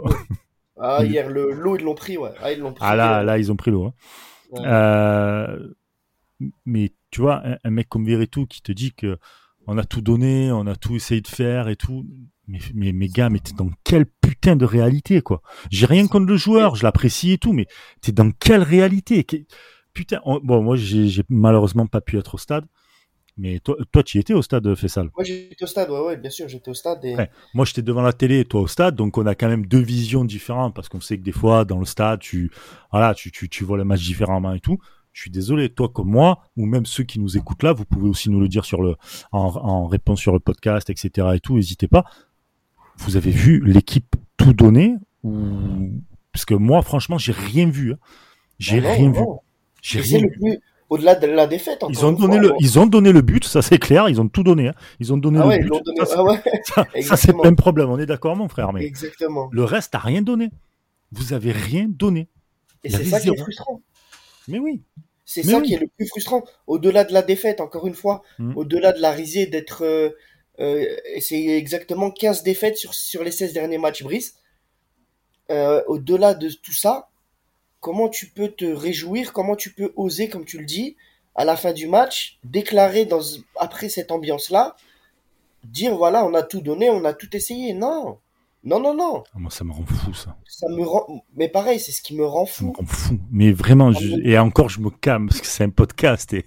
ah, 0.79 0.99
hier, 1.03 1.29
l'eau, 1.29 1.75
ils 1.75 1.83
l'ont 1.83 1.95
pris, 1.95 2.17
ouais. 2.17 2.31
Ah, 2.41 2.51
ils 2.51 2.59
l'ont 2.59 2.73
pris. 2.73 2.85
Ah, 2.85 2.95
là, 2.95 3.23
là, 3.23 3.39
ils 3.39 3.51
ont 3.51 3.55
pris 3.55 3.71
l'eau. 3.71 3.85
Hein. 3.85 3.93
Euh, 4.59 5.73
mais 6.65 6.91
tu 7.11 7.21
vois, 7.21 7.43
un, 7.63 7.69
mec 7.69 7.89
comme 7.89 8.05
Veretout 8.05 8.45
qui 8.45 8.61
te 8.61 8.71
dit 8.71 8.93
que 8.93 9.17
on 9.67 9.77
a 9.77 9.83
tout 9.83 10.01
donné, 10.01 10.51
on 10.51 10.65
a 10.67 10.75
tout 10.75 10.95
essayé 10.95 11.21
de 11.21 11.27
faire 11.27 11.69
et 11.69 11.75
tout. 11.75 12.05
Mais, 12.49 12.59
mais, 12.73 12.91
mais 12.93 13.07
gars, 13.07 13.29
mais 13.29 13.39
t'es 13.39 13.53
dans 13.53 13.69
quelle 13.83 14.07
putain 14.07 14.55
de 14.55 14.65
réalité, 14.65 15.21
quoi? 15.21 15.43
J'ai 15.69 15.85
rien 15.85 16.07
contre 16.07 16.25
le 16.25 16.35
joueur, 16.35 16.75
je 16.75 16.83
l'apprécie 16.83 17.33
et 17.33 17.37
tout, 17.37 17.53
mais 17.53 17.67
t'es 18.01 18.11
dans 18.11 18.31
quelle 18.31 18.63
réalité? 18.63 19.23
Putain, 19.93 20.19
bon, 20.25 20.63
moi, 20.63 20.75
j'ai 20.75 21.23
malheureusement 21.29 21.85
pas 21.85 22.01
pu 22.01 22.17
être 22.17 22.33
au 22.33 22.37
stade. 22.39 22.65
Mais 23.37 23.59
toi, 23.59 23.77
toi 23.91 24.03
tu 24.03 24.17
y 24.17 24.19
étais 24.19 24.33
au 24.33 24.41
stade 24.41 24.73
Fessal? 24.75 25.11
Moi, 25.15 25.23
j'étais 25.23 25.63
au 25.63 25.67
stade, 25.67 25.89
ouais, 25.91 26.01
ouais, 26.01 26.17
bien 26.17 26.31
sûr, 26.31 26.49
j'étais 26.49 26.69
au 26.69 26.73
stade. 26.73 27.05
Et... 27.05 27.15
moi, 27.53 27.65
j'étais 27.65 27.83
devant 27.83 28.01
la 28.01 28.13
télé 28.13 28.39
et 28.39 28.45
toi 28.45 28.61
au 28.61 28.67
stade, 28.67 28.95
donc 28.95 29.17
on 29.17 29.25
a 29.27 29.35
quand 29.35 29.47
même 29.47 29.65
deux 29.65 29.79
visions 29.79 30.25
différentes 30.25 30.75
parce 30.75 30.89
qu'on 30.89 30.99
sait 30.99 31.17
que 31.17 31.23
des 31.23 31.31
fois, 31.31 31.65
dans 31.65 31.79
le 31.79 31.85
stade, 31.85 32.19
tu, 32.19 32.51
voilà, 32.91 33.13
tu, 33.13 33.31
tu, 33.31 33.47
tu 33.47 33.63
vois 33.63 33.77
le 33.77 33.85
match 33.85 34.01
différemment 34.01 34.53
et 34.53 34.59
tout. 34.59 34.79
Je 35.13 35.21
suis 35.21 35.31
désolé, 35.31 35.69
toi 35.69 35.87
comme 35.87 36.09
moi, 36.09 36.39
ou 36.57 36.65
même 36.65 36.85
ceux 36.85 37.03
qui 37.03 37.19
nous 37.19 37.37
écoutent 37.37 37.63
là, 37.63 37.73
vous 37.73 37.85
pouvez 37.85 38.09
aussi 38.09 38.29
nous 38.29 38.41
le 38.41 38.47
dire 38.47 38.65
sur 38.65 38.81
le, 38.81 38.95
en, 39.31 39.45
en 39.55 39.87
réponse 39.87 40.19
sur 40.19 40.33
le 40.33 40.39
podcast, 40.39 40.89
etc. 40.89 41.27
et 41.35 41.39
tout, 41.39 41.55
n'hésitez 41.55 41.87
pas. 41.87 42.03
Vous 42.99 43.17
avez 43.17 43.31
vu 43.31 43.61
l'équipe 43.65 44.15
tout 44.37 44.53
donner 44.53 44.95
ou 45.23 45.91
parce 46.31 46.45
que 46.45 46.53
moi, 46.53 46.81
franchement, 46.81 47.17
j'ai 47.17 47.31
rien 47.31 47.69
vu. 47.69 47.93
Hein. 47.93 47.97
J'ai 48.59 48.79
rien 48.79 49.11
vu. 49.11 49.21
J'ai 49.81 49.99
rien 49.99 50.19
vu 50.19 50.59
au-delà 50.89 51.15
de 51.15 51.27
la 51.27 51.47
défaite. 51.47 51.83
Ils 51.89 52.05
ont 52.05 52.11
donné 52.11 52.39
le, 52.39 52.51
ils 52.59 52.79
ont 52.79 52.85
donné 52.85 53.11
le 53.11 53.21
but, 53.21 53.43
ça 53.43 53.61
c'est 53.61 53.77
clair. 53.77 54.09
Ils 54.09 54.19
ont 54.19 54.27
tout 54.27 54.43
donné. 54.43 54.69
Hein. 54.69 54.73
Ils 54.99 55.13
ont 55.13 55.17
donné 55.17 55.39
ah 55.41 55.57
le 55.57 55.63
but. 55.63 55.83
Donné... 55.83 56.05
Ça, 56.05 56.15
ah 56.17 56.23
ouais. 56.23 57.01
ça, 57.01 57.17
c'est 57.17 57.31
le 57.31 57.41
même 57.41 57.55
problème. 57.55 57.89
On 57.89 57.99
est 57.99 58.05
d'accord, 58.05 58.35
mon 58.35 58.47
frère. 58.47 58.73
Mais 58.73 58.85
Exactement. 58.85 59.49
Le 59.51 59.63
reste, 59.63 59.91
t'as 59.91 59.99
rien 59.99 60.21
donné. 60.21 60.49
Vous 61.11 61.33
avez 61.33 61.51
rien 61.51 61.87
donné. 61.89 62.27
Et 62.83 62.89
c'est 62.89 63.05
ça 63.05 63.19
qui 63.19 63.29
est 63.29 63.37
frustrant. 63.37 63.81
Mais 64.47 64.59
oui. 64.59 64.81
C'est 65.25 65.43
ça 65.43 65.61
qui 65.61 65.75
est 65.75 65.79
le 65.79 65.87
plus 65.87 66.07
frustrant. 66.07 66.43
Au-delà 66.65 67.03
de 67.03 67.13
la 67.13 67.21
défaite, 67.21 67.61
encore 67.61 67.85
une 67.85 67.93
fois, 67.93 68.23
mmh. 68.39 68.53
au-delà 68.55 68.93
de 68.93 68.99
la 68.99 69.11
risée 69.11 69.45
d'être, 69.45 69.83
euh, 69.85 70.09
c'est 70.59 71.45
exactement 71.45 72.11
15 72.11 72.43
défaites 72.43 72.77
sur, 72.77 72.93
sur 72.93 73.23
les 73.23 73.31
16 73.31 73.53
derniers 73.53 73.77
matchs, 73.77 74.03
Brice. 74.03 74.35
Euh, 75.51 75.81
au-delà 75.87 76.33
de 76.33 76.49
tout 76.49 76.73
ça, 76.73 77.09
comment 77.79 78.09
tu 78.09 78.27
peux 78.27 78.49
te 78.49 78.65
réjouir, 78.65 79.33
comment 79.33 79.55
tu 79.55 79.71
peux 79.71 79.93
oser, 79.95 80.29
comme 80.29 80.45
tu 80.45 80.59
le 80.59 80.65
dis, 80.65 80.95
à 81.33 81.45
la 81.45 81.55
fin 81.55 81.73
du 81.73 81.87
match, 81.87 82.39
déclarer 82.43 83.05
dans, 83.05 83.21
après 83.55 83.89
cette 83.89 84.11
ambiance-là, 84.11 84.75
dire 85.63 85.95
voilà, 85.95 86.25
on 86.25 86.33
a 86.33 86.43
tout 86.43 86.61
donné, 86.61 86.89
on 86.89 87.03
a 87.05 87.13
tout 87.13 87.35
essayé. 87.35 87.73
Non, 87.73 88.19
non, 88.63 88.79
non, 88.79 88.93
non. 88.93 89.23
Ah, 89.33 89.39
moi, 89.39 89.49
ça 89.49 89.63
me 89.63 89.71
rend 89.71 89.85
fou, 89.85 90.13
ça. 90.13 90.37
Ça 90.45 90.67
me 90.69 90.83
rend, 90.83 91.23
mais 91.35 91.47
pareil, 91.47 91.79
c'est 91.79 91.93
ce 91.93 92.01
qui 92.01 92.15
me 92.15 92.25
rend 92.25 92.45
fou. 92.45 92.73
Ça 92.75 92.83
me 92.83 92.87
rend 92.87 92.93
fou. 92.93 93.19
Mais 93.31 93.51
vraiment, 93.51 93.91
et 94.23 94.37
encore, 94.37 94.69
je 94.69 94.81
me 94.81 94.89
calme 94.89 95.29
parce 95.29 95.41
que 95.41 95.47
c'est 95.47 95.63
un 95.63 95.69
podcast 95.69 96.33
et, 96.33 96.45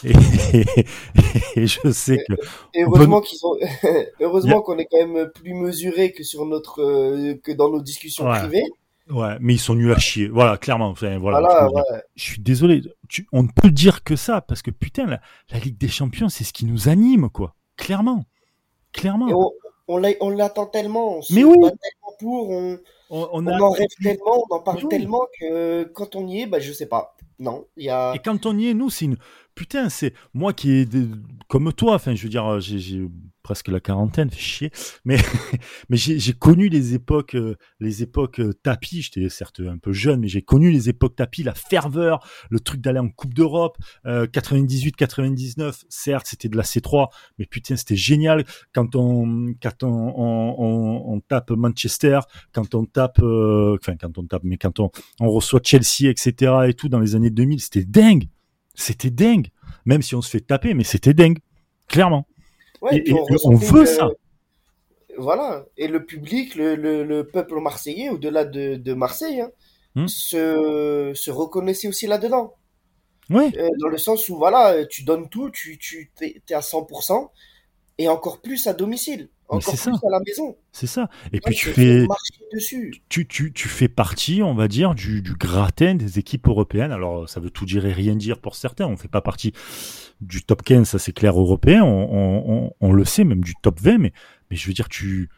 et, 1.56 1.66
je 1.66 1.90
sais 1.92 2.24
que. 2.26 2.34
Et 2.74 2.84
heureusement 2.84 3.20
qu'ils 3.20 3.44
ont, 3.44 3.56
heureusement 4.20 4.62
qu'on 4.62 4.78
est 4.78 4.86
quand 4.90 5.06
même 5.06 5.30
plus 5.30 5.54
mesuré 5.54 6.12
que 6.12 6.22
sur 6.22 6.46
notre, 6.46 6.82
euh, 6.82 7.34
que 7.42 7.52
dans 7.52 7.70
nos 7.70 7.80
discussions 7.80 8.24
privées. 8.24 8.64
Ouais, 9.10 9.36
mais 9.40 9.54
ils 9.54 9.58
sont 9.58 9.74
nuls 9.74 9.92
à 9.92 9.98
chier. 9.98 10.28
Voilà, 10.28 10.56
clairement. 10.56 10.88
Enfin, 10.88 11.18
voilà. 11.18 11.68
Je 12.14 12.22
suis 12.22 12.40
désolé. 12.40 12.82
on 13.32 13.42
ne 13.42 13.48
peut 13.48 13.70
dire 13.70 14.04
que 14.04 14.16
ça 14.16 14.40
parce 14.40 14.62
que 14.62 14.70
putain, 14.70 15.06
la, 15.06 15.58
Ligue 15.58 15.78
des 15.78 15.88
Champions, 15.88 16.28
c'est 16.28 16.44
ce 16.44 16.52
qui 16.52 16.64
nous 16.64 16.88
anime, 16.88 17.28
quoi. 17.28 17.54
Clairement, 17.76 18.24
clairement. 18.92 19.52
on, 19.88 20.02
on 20.20 20.30
l'attend 20.30 20.66
tellement. 20.66 21.18
On 21.18 21.20
mais 21.30 21.44
oui. 21.44 21.56
tellement 21.56 22.16
pour. 22.20 22.50
On, 22.50 22.78
on, 23.10 23.46
en 23.46 23.70
rêve 23.70 23.88
tellement, 24.00 24.44
on 24.48 24.54
en 24.54 24.60
parle 24.60 24.86
tellement 24.88 25.26
que 25.40 25.82
quand 25.94 26.14
on 26.14 26.28
y 26.28 26.42
est, 26.42 26.46
bah 26.46 26.60
je 26.60 26.72
sais 26.72 26.86
pas. 26.86 27.16
Non, 27.40 27.66
il 27.76 27.86
y 27.86 27.90
a. 27.90 28.12
Et 28.14 28.18
quand 28.20 28.46
on 28.46 28.56
y 28.56 28.68
est, 28.68 28.74
nous, 28.74 28.90
c'est 28.90 29.06
une 29.06 29.16
putain, 29.60 29.90
c'est 29.90 30.14
moi 30.32 30.54
qui 30.54 30.70
est 30.72 30.88
comme 31.46 31.70
toi. 31.74 31.96
Enfin, 31.96 32.14
je 32.14 32.22
veux 32.22 32.30
dire, 32.30 32.60
j'ai 32.60 33.06
presque 33.42 33.68
la 33.68 33.78
quarantaine, 33.78 34.30
fait 34.30 34.40
chier. 34.40 34.70
Mais, 35.04 35.18
j'ai 35.90 36.32
connu 36.32 36.70
les 36.70 36.94
époques, 36.94 37.34
euh, 37.34 37.56
les 37.78 38.02
époques 38.02 38.40
euh, 38.40 38.54
tapis. 38.54 39.02
J'étais 39.02 39.28
certes 39.28 39.60
un 39.60 39.76
peu 39.76 39.92
jeune, 39.92 40.20
mais 40.20 40.28
j'ai 40.28 40.40
connu 40.40 40.70
les 40.70 40.88
époques 40.88 41.14
tapis, 41.14 41.42
la 41.42 41.52
ferveur, 41.52 42.26
le 42.48 42.58
truc 42.58 42.80
d'aller 42.80 43.00
en 43.00 43.10
Coupe 43.10 43.34
d'Europe, 43.34 43.76
98, 44.04 44.94
euh, 44.94 44.96
99. 44.96 45.84
Certes, 45.90 46.28
c'était 46.30 46.48
de 46.48 46.56
la 46.56 46.62
C3, 46.62 47.08
mais 47.38 47.44
putain, 47.44 47.76
c'était 47.76 47.96
génial 47.96 48.46
quand 48.72 48.96
on, 48.96 49.52
quand 49.62 49.82
on, 49.82 51.20
tape 51.28 51.50
Manchester, 51.50 52.20
quand 52.54 52.74
on 52.74 52.86
tape, 52.86 53.18
enfin, 53.18 53.94
quand 54.00 54.16
on 54.16 54.24
tape, 54.24 54.42
mais 54.42 54.56
quand 54.56 54.80
on, 54.80 54.90
on 55.20 55.28
reçoit 55.28 55.60
Chelsea, 55.62 56.08
etc. 56.08 56.50
et 56.66 56.72
tout 56.72 56.88
dans 56.88 56.98
les 56.98 57.14
années 57.14 57.28
2000, 57.28 57.60
c'était 57.60 57.84
dingue. 57.84 58.26
C'était 58.74 59.10
dingue. 59.10 59.48
Même 59.84 60.02
si 60.02 60.14
on 60.14 60.22
se 60.22 60.30
fait 60.30 60.40
taper, 60.40 60.74
mais 60.74 60.84
c'était 60.84 61.14
dingue. 61.14 61.38
Clairement 61.88 62.26
et, 62.92 63.12
on, 63.44 63.54
veut 63.54 63.86
ça. 63.86 64.10
Voilà. 65.18 65.66
Et 65.76 65.88
le 65.88 66.04
public, 66.04 66.54
le, 66.54 66.74
le, 66.76 67.26
peuple 67.26 67.60
marseillais, 67.60 68.08
au-delà 68.08 68.44
de, 68.44 68.76
de, 68.76 68.94
Marseille, 68.94 69.40
hein, 69.40 69.50
hmm. 69.94 70.08
se, 70.08 71.12
se, 71.14 71.30
reconnaissait 71.30 71.88
aussi 71.88 72.06
là-dedans. 72.06 72.54
Oui. 73.28 73.52
Euh, 73.56 73.68
dans 73.78 73.88
le 73.88 73.98
sens 73.98 74.28
où, 74.28 74.36
voilà, 74.36 74.84
tu 74.86 75.04
donnes 75.04 75.28
tout, 75.28 75.50
tu, 75.50 75.78
tu 75.78 76.10
es, 76.22 76.54
à 76.54 76.60
100%, 76.60 77.28
et 77.98 78.08
encore 78.08 78.40
plus 78.40 78.66
à 78.66 78.72
domicile. 78.72 79.28
Encore 79.50 79.74
plus 79.74 79.90
à 79.90 80.10
la 80.10 80.20
maison. 80.20 80.56
C'est 80.72 80.86
ça. 80.86 81.10
Et 81.32 81.40
puis 81.40 81.54
tu 81.54 81.70
fais, 81.70 82.06
Tu, 83.08 83.26
tu, 83.26 83.52
tu, 83.52 83.68
fais 83.68 83.88
partie, 83.88 84.42
on 84.42 84.54
va 84.54 84.68
dire, 84.68 84.94
du, 84.94 85.22
du 85.22 85.34
gratin 85.34 85.96
des 85.96 86.18
équipes 86.18 86.46
européennes. 86.46 86.92
Alors 86.92 87.28
ça 87.28 87.40
veut 87.40 87.50
tout 87.50 87.66
dire 87.66 87.84
et 87.84 87.92
rien 87.92 88.14
dire 88.14 88.38
pour 88.38 88.54
certains. 88.54 88.86
On 88.86 88.96
fait 88.96 89.08
pas 89.08 89.20
partie 89.20 89.52
du 90.20 90.42
top 90.42 90.62
15, 90.62 90.88
ça 90.88 90.98
c'est 90.98 91.12
clair, 91.12 91.38
européen, 91.38 91.82
on, 91.82 92.44
on, 92.46 92.72
on, 92.80 92.92
le 92.92 93.04
sait, 93.04 93.24
même 93.24 93.42
du 93.42 93.54
top 93.62 93.80
20, 93.80 93.98
mais, 93.98 94.12
mais 94.50 94.56
je 94.56 94.66
veux 94.66 94.72
dire, 94.72 94.88
tu... 94.88 95.28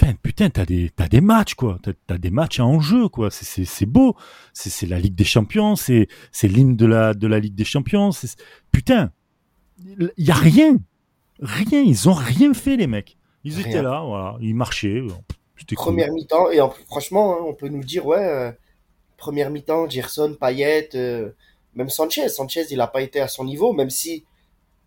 Enfin, 0.00 0.14
putain, 0.22 0.48
t'as 0.50 0.64
des, 0.64 0.90
t'as 0.90 1.06
des 1.06 1.20
matchs, 1.20 1.54
quoi. 1.54 1.78
T'as, 1.82 1.92
as 2.08 2.18
des 2.18 2.30
matchs 2.30 2.60
en 2.60 2.80
jeu, 2.80 3.08
quoi. 3.08 3.30
C'est, 3.30 3.44
c'est, 3.44 3.66
c'est 3.66 3.86
beau. 3.86 4.16
C'est, 4.54 4.70
c'est 4.70 4.86
la 4.86 4.98
Ligue 4.98 5.14
des 5.14 5.24
Champions, 5.24 5.76
c'est, 5.76 6.08
c'est 6.32 6.48
l'hymne 6.48 6.76
de 6.76 6.86
la, 6.86 7.14
de 7.14 7.26
la 7.26 7.38
Ligue 7.38 7.54
des 7.54 7.64
Champions. 7.64 8.10
Putain, 8.72 9.12
il 9.84 10.10
y 10.16 10.30
a 10.30 10.34
rien. 10.34 10.78
Rien. 11.40 11.82
Ils 11.82 12.08
ont 12.08 12.14
rien 12.14 12.54
fait, 12.54 12.76
les 12.76 12.86
mecs. 12.86 13.18
Ils 13.44 13.60
étaient 13.60 13.82
là, 13.82 14.02
voilà. 14.04 14.36
Ils 14.40 14.54
marchaient. 14.54 15.02
Première 15.74 16.12
mi-temps, 16.12 16.50
et 16.50 16.58
franchement, 16.86 17.34
hein, 17.34 17.44
on 17.46 17.54
peut 17.54 17.68
nous 17.68 17.84
dire, 17.84 18.04
ouais, 18.06 18.18
euh, 18.18 18.52
première 19.16 19.50
mi-temps, 19.50 19.88
Gerson, 19.88 20.36
Payet, 20.38 20.90
euh, 20.94 21.30
même 21.74 21.88
Sanchez. 21.88 22.28
Sanchez, 22.28 22.66
il 22.70 22.78
n'a 22.78 22.86
pas 22.88 23.02
été 23.02 23.20
à 23.20 23.28
son 23.28 23.44
niveau, 23.44 23.72
même 23.72 23.90
si 23.90 24.24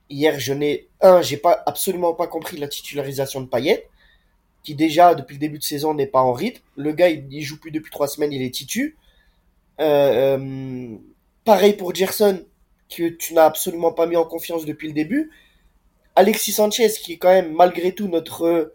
hier, 0.10 0.40
je 0.40 0.54
n'ai 0.54 0.88
un, 1.02 1.22
j'ai 1.22 1.38
pas 1.38 1.64
absolument 1.66 2.14
pas 2.14 2.28
compris 2.28 2.58
la 2.58 2.68
titularisation 2.68 3.42
de 3.42 3.48
Payet, 3.48 3.88
qui 4.64 4.76
déjà 4.76 5.16
depuis 5.16 5.36
le 5.36 5.40
début 5.40 5.60
de 5.60 5.64
saison 5.64 5.94
n'est 5.94 6.08
pas 6.08 6.22
en 6.22 6.34
rythme. 6.34 6.62
Le 6.76 6.92
gars, 6.92 7.10
il, 7.10 7.26
il 7.32 7.42
joue 7.42 7.60
plus 7.60 7.72
depuis 7.72 7.92
trois 7.92 8.08
semaines, 8.08 8.34
il 8.34 8.42
est 8.42 8.54
titu. 8.54 8.98
Euh, 9.80 10.96
pareil 11.44 11.74
pour 11.74 11.94
Gerson, 11.94 12.44
que 12.90 13.10
tu 13.10 13.34
n'as 13.34 13.46
absolument 13.46 13.92
pas 13.92 14.08
mis 14.08 14.16
en 14.16 14.26
confiance 14.26 14.66
depuis 14.66 14.88
le 14.88 14.94
début. 14.94 15.32
Alexis 16.16 16.54
Sanchez, 16.54 16.90
qui 17.02 17.14
est 17.14 17.18
quand 17.18 17.30
même 17.30 17.54
malgré 17.54 17.94
tout 17.94 18.08
notre 18.08 18.74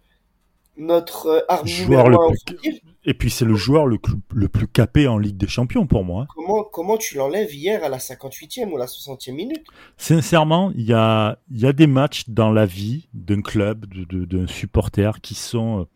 notre 0.77 1.45
arme 1.49 1.67
Joueur 1.67 2.09
le 2.09 2.17
plus-. 2.47 2.81
Et 3.05 3.15
puis 3.15 3.31
c'est 3.31 3.45
le 3.45 3.55
joueur 3.55 3.87
le, 3.87 3.97
cl- 3.97 4.19
le 4.33 4.49
plus 4.49 4.69
capé 4.69 5.09
en 5.09 5.19
Ligue 5.19 5.37
des 5.37 5.49
Champions 5.49 5.87
pour 5.87 6.05
moi. 6.05 6.23
hein. 6.23 6.27
Comment 6.35 6.65
comment 6.65 6.97
tu 6.97 7.17
l'enlèves 7.17 7.55
hier 7.55 7.83
à 7.85 7.89
la 7.89 7.99
58e 7.99 8.71
ou 8.71 8.77
la 8.77 8.87
60e 8.87 9.33
minute? 9.35 9.65
Sincèrement, 9.97 10.71
il 10.75 10.85
y 10.85 10.93
a, 10.93 11.39
y 11.51 11.67
a 11.67 11.73
des 11.73 11.87
matchs 11.87 12.25
dans 12.29 12.53
la 12.53 12.67
vie 12.67 13.09
d'un 13.15 13.41
club, 13.43 13.87
d'un 13.87 14.47
supporter 14.47 15.21
qui 15.21 15.35
sont, 15.35 15.89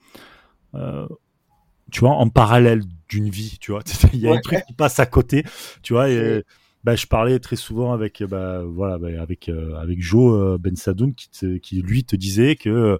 euh, 0.74 0.78
euh, 0.78 1.08
tu 1.92 2.00
vois, 2.00 2.12
en 2.12 2.28
parallèle 2.28 2.82
d'une 3.08 3.28
vie, 3.30 3.58
tu 3.60 3.72
vois. 3.72 3.82
Il 4.12 4.20
y 4.20 4.28
a 4.28 4.32
un 4.32 4.40
truc 4.40 4.64
qui 4.66 4.72
passe 4.72 4.98
à 4.98 5.06
côté, 5.06 5.44
tu 5.82 5.92
vois. 5.92 6.08
Et. 6.10 6.42
Bah, 6.84 6.94
je 6.96 7.06
parlais 7.06 7.38
très 7.38 7.56
souvent 7.56 7.92
avec, 7.92 8.22
bah, 8.22 8.62
voilà, 8.64 8.98
bah, 8.98 9.08
avec, 9.20 9.48
euh, 9.48 9.74
avec 9.76 10.00
Joe 10.02 10.32
euh, 10.34 10.58
Ben 10.58 10.76
Sadoun 10.76 11.14
qui, 11.14 11.28
te- 11.30 11.56
qui 11.56 11.82
lui 11.82 12.04
te 12.04 12.14
disait 12.16 12.56
que 12.56 12.98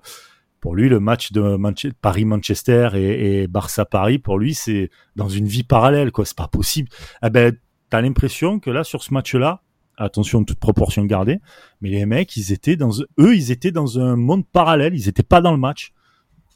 pour 0.60 0.74
lui, 0.74 0.88
le 0.88 0.98
match 0.98 1.32
de 1.32 1.56
Manche- 1.56 1.92
Paris-Manchester 2.00 2.88
et, 2.94 3.42
et 3.42 3.46
Barça-Paris, 3.48 4.18
pour 4.18 4.38
lui, 4.38 4.54
c'est 4.54 4.88
dans 5.14 5.28
une 5.28 5.46
vie 5.46 5.62
parallèle, 5.62 6.10
quoi. 6.10 6.24
C'est 6.24 6.36
pas 6.36 6.48
possible. 6.48 6.88
Eh 7.22 7.28
ben, 7.28 7.54
t'as 7.90 8.00
l'impression 8.00 8.58
que 8.58 8.70
là, 8.70 8.82
sur 8.82 9.02
ce 9.02 9.12
match-là, 9.12 9.60
attention, 9.98 10.42
toute 10.42 10.58
proportion 10.58 11.04
gardée, 11.04 11.38
mais 11.82 11.90
les 11.90 12.06
mecs, 12.06 12.34
ils 12.38 12.50
étaient 12.52 12.76
dans, 12.76 12.90
eux, 13.20 13.36
ils 13.36 13.50
étaient 13.50 13.70
dans 13.72 13.98
un 14.00 14.16
monde 14.16 14.46
parallèle. 14.46 14.94
Ils 14.94 15.06
étaient 15.08 15.22
pas 15.22 15.42
dans 15.42 15.52
le 15.52 15.58
match. 15.58 15.92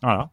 Voilà. 0.02 0.30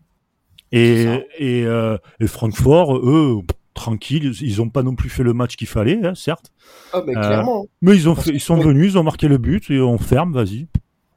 Et, 0.71 1.03
et, 1.38 1.65
euh, 1.65 1.97
et 2.21 2.27
Francfort, 2.27 2.97
eux, 2.97 3.41
pff, 3.45 3.58
tranquilles, 3.75 4.31
ils 4.41 4.61
ont 4.61 4.69
pas 4.69 4.81
non 4.81 4.95
plus 4.95 5.09
fait 5.09 5.21
le 5.21 5.33
match 5.33 5.55
qu'il 5.55 5.67
fallait, 5.67 5.99
hein, 6.03 6.15
certes. 6.15 6.51
Ah 6.93 7.03
mais 7.05 7.15
Euh, 7.15 7.21
clairement. 7.21 7.67
Mais 7.83 7.95
ils 7.95 8.09
ont 8.09 8.15
Parce 8.15 8.25
fait, 8.25 8.31
que- 8.31 8.38
ils 8.38 8.41
sont 8.41 8.55
venus, 8.57 8.93
ils 8.93 8.97
ont 8.97 9.03
marqué 9.03 9.27
le 9.27 9.38
but 9.38 9.69
et 9.69 9.79
on 9.79 9.99
ferme, 9.99 10.33
vas-y. 10.33 10.67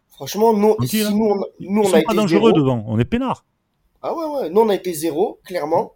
Franchement, 0.09 0.53
nous, 0.53 0.75
Tranquille, 0.75 0.89
si 0.89 1.03
hein. 1.07 1.11
nous, 1.13 1.25
on, 1.25 1.37
nous, 1.37 1.45
Ils 1.61 1.79
on 1.79 1.83
sont 1.85 1.89
a 1.91 1.93
pas 1.93 1.99
été 2.01 2.15
dangereux 2.17 2.51
zéro. 2.51 2.53
devant, 2.53 2.85
on 2.87 2.99
est 2.99 3.05
peinard. 3.07 3.47
Ah 4.03 4.15
ouais, 4.15 4.25
ouais. 4.43 4.51
Nous, 4.51 4.61
on 4.61 4.69
a 4.69 4.75
été 4.75 4.93
zéro, 4.93 5.41
clairement. 5.45 5.93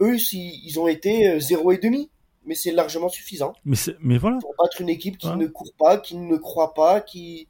Eux, 0.00 0.16
si, 0.18 0.60
ils 0.64 0.78
ont 0.80 0.86
été 0.88 1.28
euh, 1.28 1.40
zéro 1.40 1.72
et 1.72 1.78
demi. 1.78 2.10
Mais 2.46 2.54
c'est 2.54 2.72
largement 2.72 3.10
suffisant 3.10 3.52
Mais, 3.66 3.76
c'est- 3.76 3.96
mais 4.00 4.16
voilà. 4.16 4.38
pour 4.40 4.54
battre 4.58 4.80
une 4.80 4.88
équipe 4.88 5.18
qui 5.18 5.28
Ouais. 5.28 5.36
ne 5.36 5.46
court 5.48 5.72
pas, 5.78 5.98
qui 5.98 6.16
ne 6.16 6.36
croit 6.38 6.72
pas, 6.72 7.02
qui... 7.02 7.46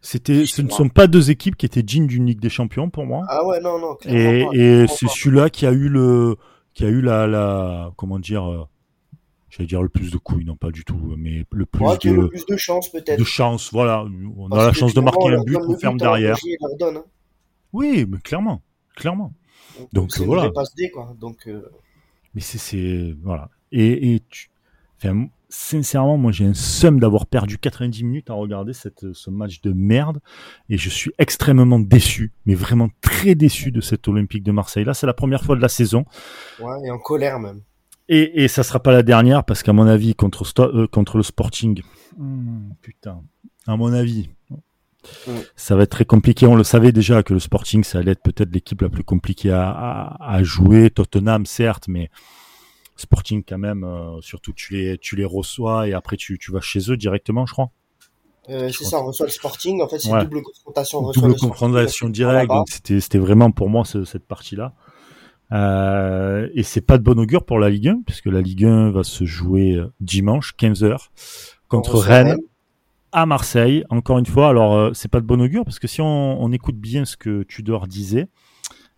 C'était, 0.00 0.46
ce 0.46 0.62
ne 0.62 0.68
sont 0.70 0.88
pas 0.88 1.06
deux 1.06 1.30
équipes 1.30 1.54
qui 1.56 1.64
étaient 1.64 1.84
dignes 1.84 2.08
d'une 2.08 2.26
Ligue 2.26 2.40
des 2.40 2.48
Champions 2.48 2.90
pour 2.90 3.06
moi. 3.06 3.22
Ah 3.28 3.46
ouais, 3.46 3.60
non, 3.60 3.78
non, 3.78 3.96
Et, 4.06 4.40
et 4.52 4.86
c'est 4.88 5.06
celui-là 5.08 5.48
qui 5.48 5.64
a 5.64 5.70
eu 5.70 5.88
le, 5.88 6.38
qui 6.74 6.84
a 6.84 6.88
eu 6.88 7.00
la, 7.00 7.26
la, 7.26 7.92
comment 7.96 8.18
dire, 8.18 8.50
euh, 8.50 8.66
j'allais 9.50 9.66
dire 9.66 9.82
le 9.82 9.88
plus 9.88 10.10
de 10.10 10.16
couilles, 10.16 10.44
non 10.44 10.56
pas 10.56 10.70
du 10.70 10.84
tout, 10.84 11.14
mais 11.18 11.44
le 11.50 11.66
plus 11.66 11.84
Ouais, 11.84 11.98
qui 11.98 12.08
a 12.08 12.12
eu 12.12 12.16
de, 12.16 12.20
le 12.22 12.28
plus 12.28 12.46
de 12.46 12.56
chance, 12.56 12.88
peut-être. 12.90 13.18
de 13.18 13.24
chance. 13.24 13.70
Voilà, 13.72 14.04
on 14.36 14.48
a 14.50 14.66
la 14.66 14.72
chance 14.72 14.94
de 14.94 15.00
marquer 15.00 15.28
un 15.28 15.42
but, 15.42 15.56
on 15.56 15.76
ferme 15.76 15.98
derrière. 15.98 16.36
Donne, 16.78 16.98
hein. 16.98 17.04
Oui, 17.72 18.06
mais 18.08 18.18
clairement, 18.18 18.62
clairement. 18.96 19.32
Donc, 19.92 20.12
c'est 20.12 20.24
voilà. 20.24 20.42
une 20.44 20.48
vraie 20.48 20.54
passe 20.54 20.74
D, 20.74 20.90
quoi. 20.90 21.14
Donc, 21.18 21.46
euh, 21.46 21.62
Mais 22.34 22.40
c'est, 22.40 22.58
c'est, 22.58 23.14
voilà. 23.22 23.48
Et, 23.70 24.14
et 24.14 24.20
tu, 24.28 24.50
enfin, 24.98 25.28
sincèrement, 25.52 26.16
moi, 26.16 26.32
j'ai 26.32 26.46
un 26.46 26.54
seum 26.54 26.98
d'avoir 26.98 27.26
perdu 27.26 27.58
90 27.58 28.04
minutes 28.04 28.30
à 28.30 28.34
regarder 28.34 28.72
cette, 28.72 29.12
ce 29.12 29.30
match 29.30 29.60
de 29.60 29.72
merde. 29.72 30.20
Et 30.70 30.78
je 30.78 30.88
suis 30.88 31.12
extrêmement 31.18 31.78
déçu, 31.78 32.32
mais 32.46 32.54
vraiment 32.54 32.88
très 33.02 33.34
déçu 33.34 33.70
de 33.70 33.80
cet 33.80 34.08
Olympique 34.08 34.42
de 34.42 34.52
Marseille. 34.52 34.84
Là, 34.84 34.94
c'est 34.94 35.06
la 35.06 35.14
première 35.14 35.44
fois 35.44 35.54
de 35.54 35.60
la 35.60 35.68
saison. 35.68 36.04
ouais, 36.60 36.86
et 36.86 36.90
en 36.90 36.98
colère, 36.98 37.38
même. 37.38 37.60
Et, 38.08 38.44
et 38.44 38.48
ça 38.48 38.62
sera 38.62 38.80
pas 38.80 38.92
la 38.92 39.02
dernière 39.02 39.44
parce 39.44 39.62
qu'à 39.62 39.72
mon 39.72 39.86
avis 39.86 40.14
contre 40.14 40.44
euh, 40.60 40.86
contre 40.88 41.18
le 41.18 41.22
Sporting, 41.22 41.82
hmm, 42.16 42.70
putain, 42.80 43.22
à 43.66 43.76
mon 43.76 43.92
avis, 43.92 44.28
ça 45.54 45.76
va 45.76 45.84
être 45.84 45.90
très 45.90 46.04
compliqué. 46.04 46.46
On 46.46 46.56
le 46.56 46.64
savait 46.64 46.92
déjà 46.92 47.22
que 47.22 47.32
le 47.32 47.40
Sporting 47.40 47.84
ça 47.84 47.98
allait 47.98 48.12
être 48.12 48.22
peut-être 48.22 48.52
l'équipe 48.52 48.80
la 48.82 48.88
plus 48.88 49.04
compliquée 49.04 49.52
à, 49.52 49.70
à, 49.70 50.34
à 50.34 50.42
jouer. 50.42 50.90
Tottenham 50.90 51.46
certes, 51.46 51.88
mais 51.88 52.10
Sporting 53.02 53.42
quand 53.46 53.58
même. 53.58 53.84
euh, 53.84 54.20
surtout 54.20 54.52
tu 54.52 54.74
les 54.74 54.98
tu 54.98 55.16
les 55.16 55.24
reçois 55.24 55.86
et 55.88 55.92
après 55.92 56.16
tu 56.16 56.38
tu 56.38 56.50
vas 56.52 56.60
chez 56.60 56.90
eux 56.90 56.96
directement, 56.96 57.44
je 57.46 57.52
crois. 57.52 57.70
Euh, 58.48 58.70
c'est 58.76 58.84
ça, 58.84 59.00
on 59.00 59.06
reçoit 59.06 59.26
le 59.26 59.32
Sporting. 59.32 59.80
En 59.82 59.88
fait, 59.88 60.00
c'est 60.00 60.10
Ouais. 60.12 60.24
double 60.24 60.42
confrontation. 60.42 60.98
On 60.98 61.12
Double 61.12 61.36
confrontation 61.36 62.08
directe. 62.08 62.48
Donc 62.48 62.66
c'était 62.70 63.00
c'était 63.00 63.18
vraiment 63.18 63.50
pour 63.52 63.68
moi 63.70 63.84
ce- 63.84 64.04
cette 64.04 64.26
partie 64.26 64.56
là. 64.56 64.72
Euh, 65.52 66.48
et 66.54 66.62
c'est 66.62 66.80
pas 66.80 66.96
de 66.98 67.02
bon 67.02 67.18
augure 67.20 67.44
pour 67.44 67.58
la 67.58 67.68
Ligue 67.68 67.88
1 67.88 68.02
puisque 68.06 68.26
la 68.26 68.40
Ligue 68.40 68.64
1 68.64 68.90
va 68.90 69.04
se 69.04 69.24
jouer 69.24 69.74
euh, 69.76 69.92
dimanche 70.00 70.54
15h 70.58 71.10
contre 71.68 71.98
Rennes 71.98 72.38
à 73.12 73.26
Marseille. 73.26 73.84
Encore 73.90 74.18
une 74.18 74.24
fois, 74.26 74.48
alors 74.48 74.96
c'est 74.96 75.10
pas 75.10 75.20
de 75.20 75.26
bon 75.26 75.40
augure 75.42 75.64
parce 75.64 75.78
que 75.78 75.86
si 75.86 76.00
on, 76.00 76.42
on 76.42 76.50
écoute 76.52 76.76
bien 76.76 77.04
ce 77.04 77.16
que 77.18 77.42
Tudor 77.42 77.86
disait, 77.86 78.28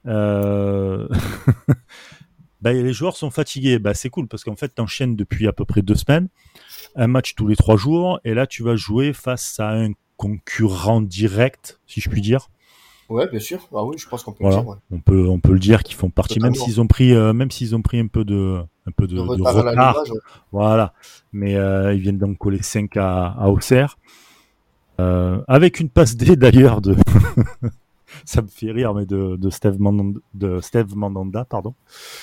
euh... 0.06 1.08
bah, 2.64 2.72
les 2.72 2.92
joueurs 2.94 3.14
sont 3.16 3.30
fatigués. 3.30 3.78
Bah, 3.78 3.92
c'est 3.92 4.08
cool 4.08 4.26
parce 4.26 4.42
qu'en 4.42 4.56
fait, 4.56 4.68
t'enchaînes 4.68 5.16
depuis 5.16 5.46
à 5.46 5.52
peu 5.52 5.66
près 5.66 5.82
deux 5.82 5.94
semaines, 5.94 6.28
un 6.96 7.06
match 7.06 7.34
tous 7.34 7.46
les 7.46 7.56
trois 7.56 7.76
jours, 7.76 8.20
et 8.24 8.32
là 8.32 8.46
tu 8.46 8.62
vas 8.62 8.74
jouer 8.74 9.12
face 9.12 9.60
à 9.60 9.68
un 9.72 9.90
concurrent 10.16 11.02
direct, 11.02 11.78
si 11.86 12.00
je 12.00 12.08
puis 12.08 12.22
dire. 12.22 12.48
Ouais, 13.10 13.28
bien 13.30 13.38
sûr. 13.38 13.68
Ah 13.74 13.84
oui, 13.84 13.98
je 13.98 14.08
pense 14.08 14.22
qu'on 14.22 14.32
peut 14.32 14.44
Voilà. 14.44 14.56
le 14.56 14.62
dire. 14.62 14.70
ouais. 14.70 14.76
On 14.92 14.98
peut, 14.98 15.28
on 15.28 15.38
peut 15.40 15.52
le 15.52 15.58
dire 15.58 15.82
qu'ils 15.82 15.94
font 15.94 16.08
partie, 16.08 16.40
même 16.40 16.54
s'ils 16.54 16.80
ont 16.80 16.86
pris, 16.86 17.12
euh, 17.12 17.34
même 17.34 17.50
s'ils 17.50 17.76
ont 17.76 17.82
pris 17.82 18.00
un 18.00 18.06
peu 18.06 18.24
de, 18.24 18.60
un 18.86 18.90
peu 18.92 19.06
de, 19.06 19.18
retard 19.18 19.96
ouais. 19.98 20.18
Voilà. 20.52 20.94
Mais 21.32 21.56
euh, 21.56 21.92
ils 21.92 22.00
viennent 22.00 22.16
d'en 22.16 22.32
coller 22.32 22.62
5 22.62 22.96
à, 22.96 23.26
à 23.26 23.48
Auxerre. 23.50 23.98
Euh, 25.00 25.42
avec 25.48 25.80
une 25.80 25.90
passe 25.90 26.16
D 26.16 26.34
d'ailleurs 26.36 26.80
de. 26.80 26.96
Ça 28.24 28.42
me 28.42 28.48
fait 28.48 28.70
rire, 28.70 28.94
mais 28.94 29.06
de, 29.06 29.36
de, 29.36 29.50
Steve, 29.50 29.80
Mandanda, 29.80 30.20
de 30.34 30.60
Steve 30.60 30.96
Mandanda, 30.96 31.44
pardon. 31.44 31.74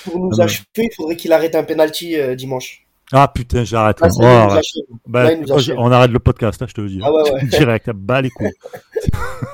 Pour 0.04 0.18
nous 0.18 0.40
Ah, 0.40 0.44
achever, 0.44 0.64
il 0.78 0.90
faudrait 0.96 1.16
qu'il 1.16 1.32
arrête 1.32 1.54
un 1.54 1.64
penalty 1.64 2.16
euh, 2.16 2.34
dimanche. 2.34 2.86
Ah 3.14 3.28
putain, 3.28 3.62
j'arrête. 3.64 3.98
Ça, 3.98 4.08
Oh. 4.10 4.88
Bah, 5.06 5.28
on 5.76 5.92
arrête 5.92 6.10
le 6.10 6.18
podcast, 6.18 6.60
là, 6.60 6.66
je 6.66 6.72
te 6.72 6.80
le 6.80 6.88
dis. 6.88 7.00
Ah 7.02 7.12
ouais, 7.12 7.30
ouais. 7.30 7.44
Direct, 7.50 7.90
bas 7.90 8.22
les 8.22 8.30
couilles. 8.30 8.52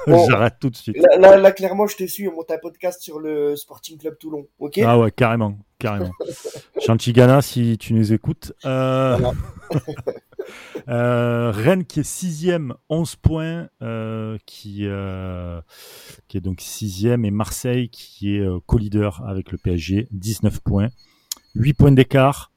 Bon. 0.06 0.26
J'arrête 0.30 0.54
tout 0.60 0.70
de 0.70 0.76
suite. 0.76 0.96
Là, 0.96 1.18
là, 1.18 1.36
là, 1.36 1.52
clairement, 1.52 1.86
je 1.86 1.96
te 1.96 2.06
suis. 2.06 2.28
On 2.28 2.34
monte 2.34 2.50
un 2.50 2.58
podcast 2.58 3.02
sur 3.02 3.18
le 3.18 3.56
Sporting 3.56 3.98
Club 3.98 4.16
Toulon. 4.18 4.46
Ok? 4.58 4.78
Ah 4.78 4.98
ouais, 4.98 5.10
carrément, 5.10 5.58
carrément. 5.78 6.12
Chantigana, 6.80 7.42
si 7.42 7.76
tu 7.78 7.94
nous 7.94 8.12
écoutes. 8.12 8.52
Euh... 8.64 9.16
Voilà. 9.18 9.34
Euh, 10.88 11.50
Rennes 11.50 11.84
qui 11.84 12.00
est 12.00 12.04
sixième, 12.04 12.74
11 12.88 13.16
points, 13.16 13.68
euh, 13.82 14.38
qui, 14.46 14.80
euh, 14.86 15.60
qui 16.28 16.36
est 16.36 16.40
donc 16.40 16.60
sixième, 16.60 17.24
et 17.24 17.30
Marseille 17.30 17.88
qui 17.90 18.36
est 18.36 18.46
co-leader 18.66 19.22
avec 19.26 19.52
le 19.52 19.58
PSG, 19.58 20.08
19 20.12 20.60
points, 20.60 20.88
8 21.54 21.74
points 21.74 21.92
d'écart. 21.92 22.52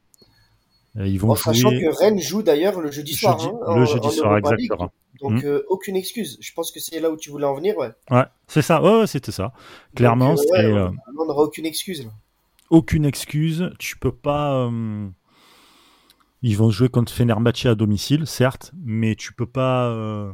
Ils 0.96 1.18
vont 1.20 1.30
En 1.32 1.36
sachant 1.36 1.70
jouer 1.70 1.80
que 1.82 1.98
Rennes 2.00 2.20
joue 2.20 2.44
d'ailleurs 2.44 2.82
le 2.82 2.92
jeudi 2.92 3.14
soir. 3.14 3.40
jeudi- 3.40 3.54
hein, 3.66 3.76
le 3.76 3.82
en- 3.82 3.86
jeudi 3.86 4.08
en 4.08 4.12
soir, 4.12 4.32
Europa 4.34 4.50
League. 4.56 4.66
exactement. 4.66 4.92
Donc, 5.22 5.44
Mm. 5.44 5.46
euh, 5.46 5.64
aucune 5.70 5.96
excuse. 5.96 6.38
Je 6.42 6.52
pense 6.54 6.72
que 6.72 6.80
c'est 6.82 7.00
là 7.00 7.10
où 7.12 7.16
tu 7.16 7.30
voulais 7.30 7.46
en 7.46 7.54
venir, 7.56 7.78
ouais. 7.78 7.92
Ouais, 8.10 8.26
c'est 8.48 8.62
ça, 8.62 8.82
ouais, 8.84 9.00
ouais, 9.00 9.08
c'était 9.08 9.32
ça. 9.32 9.54
Clairement, 9.96 10.32
Donc, 10.36 10.40
euh, 10.40 10.44
c'est 10.48 10.66
ouais, 10.68 10.74
euh, 10.74 10.90
on 11.18 11.26
n'aura 11.26 11.44
aucune 11.44 11.66
excuse. 11.66 12.04
Là. 12.06 12.12
aucune 12.72 13.06
excuse. 13.06 13.70
Tu 13.80 13.98
peux 13.98 14.12
pas. 14.12 14.70
Ils 16.42 16.58
vont 16.58 16.70
jouer 16.72 16.90
contre 16.90 17.12
Fenerbahçe 17.14 17.68
à 17.68 17.76
domicile, 17.76 18.26
certes, 18.26 18.72
mais 18.84 19.16
tu 19.16 19.34
peux 19.34 19.46
pas. 19.46 19.88
euh, 19.90 20.32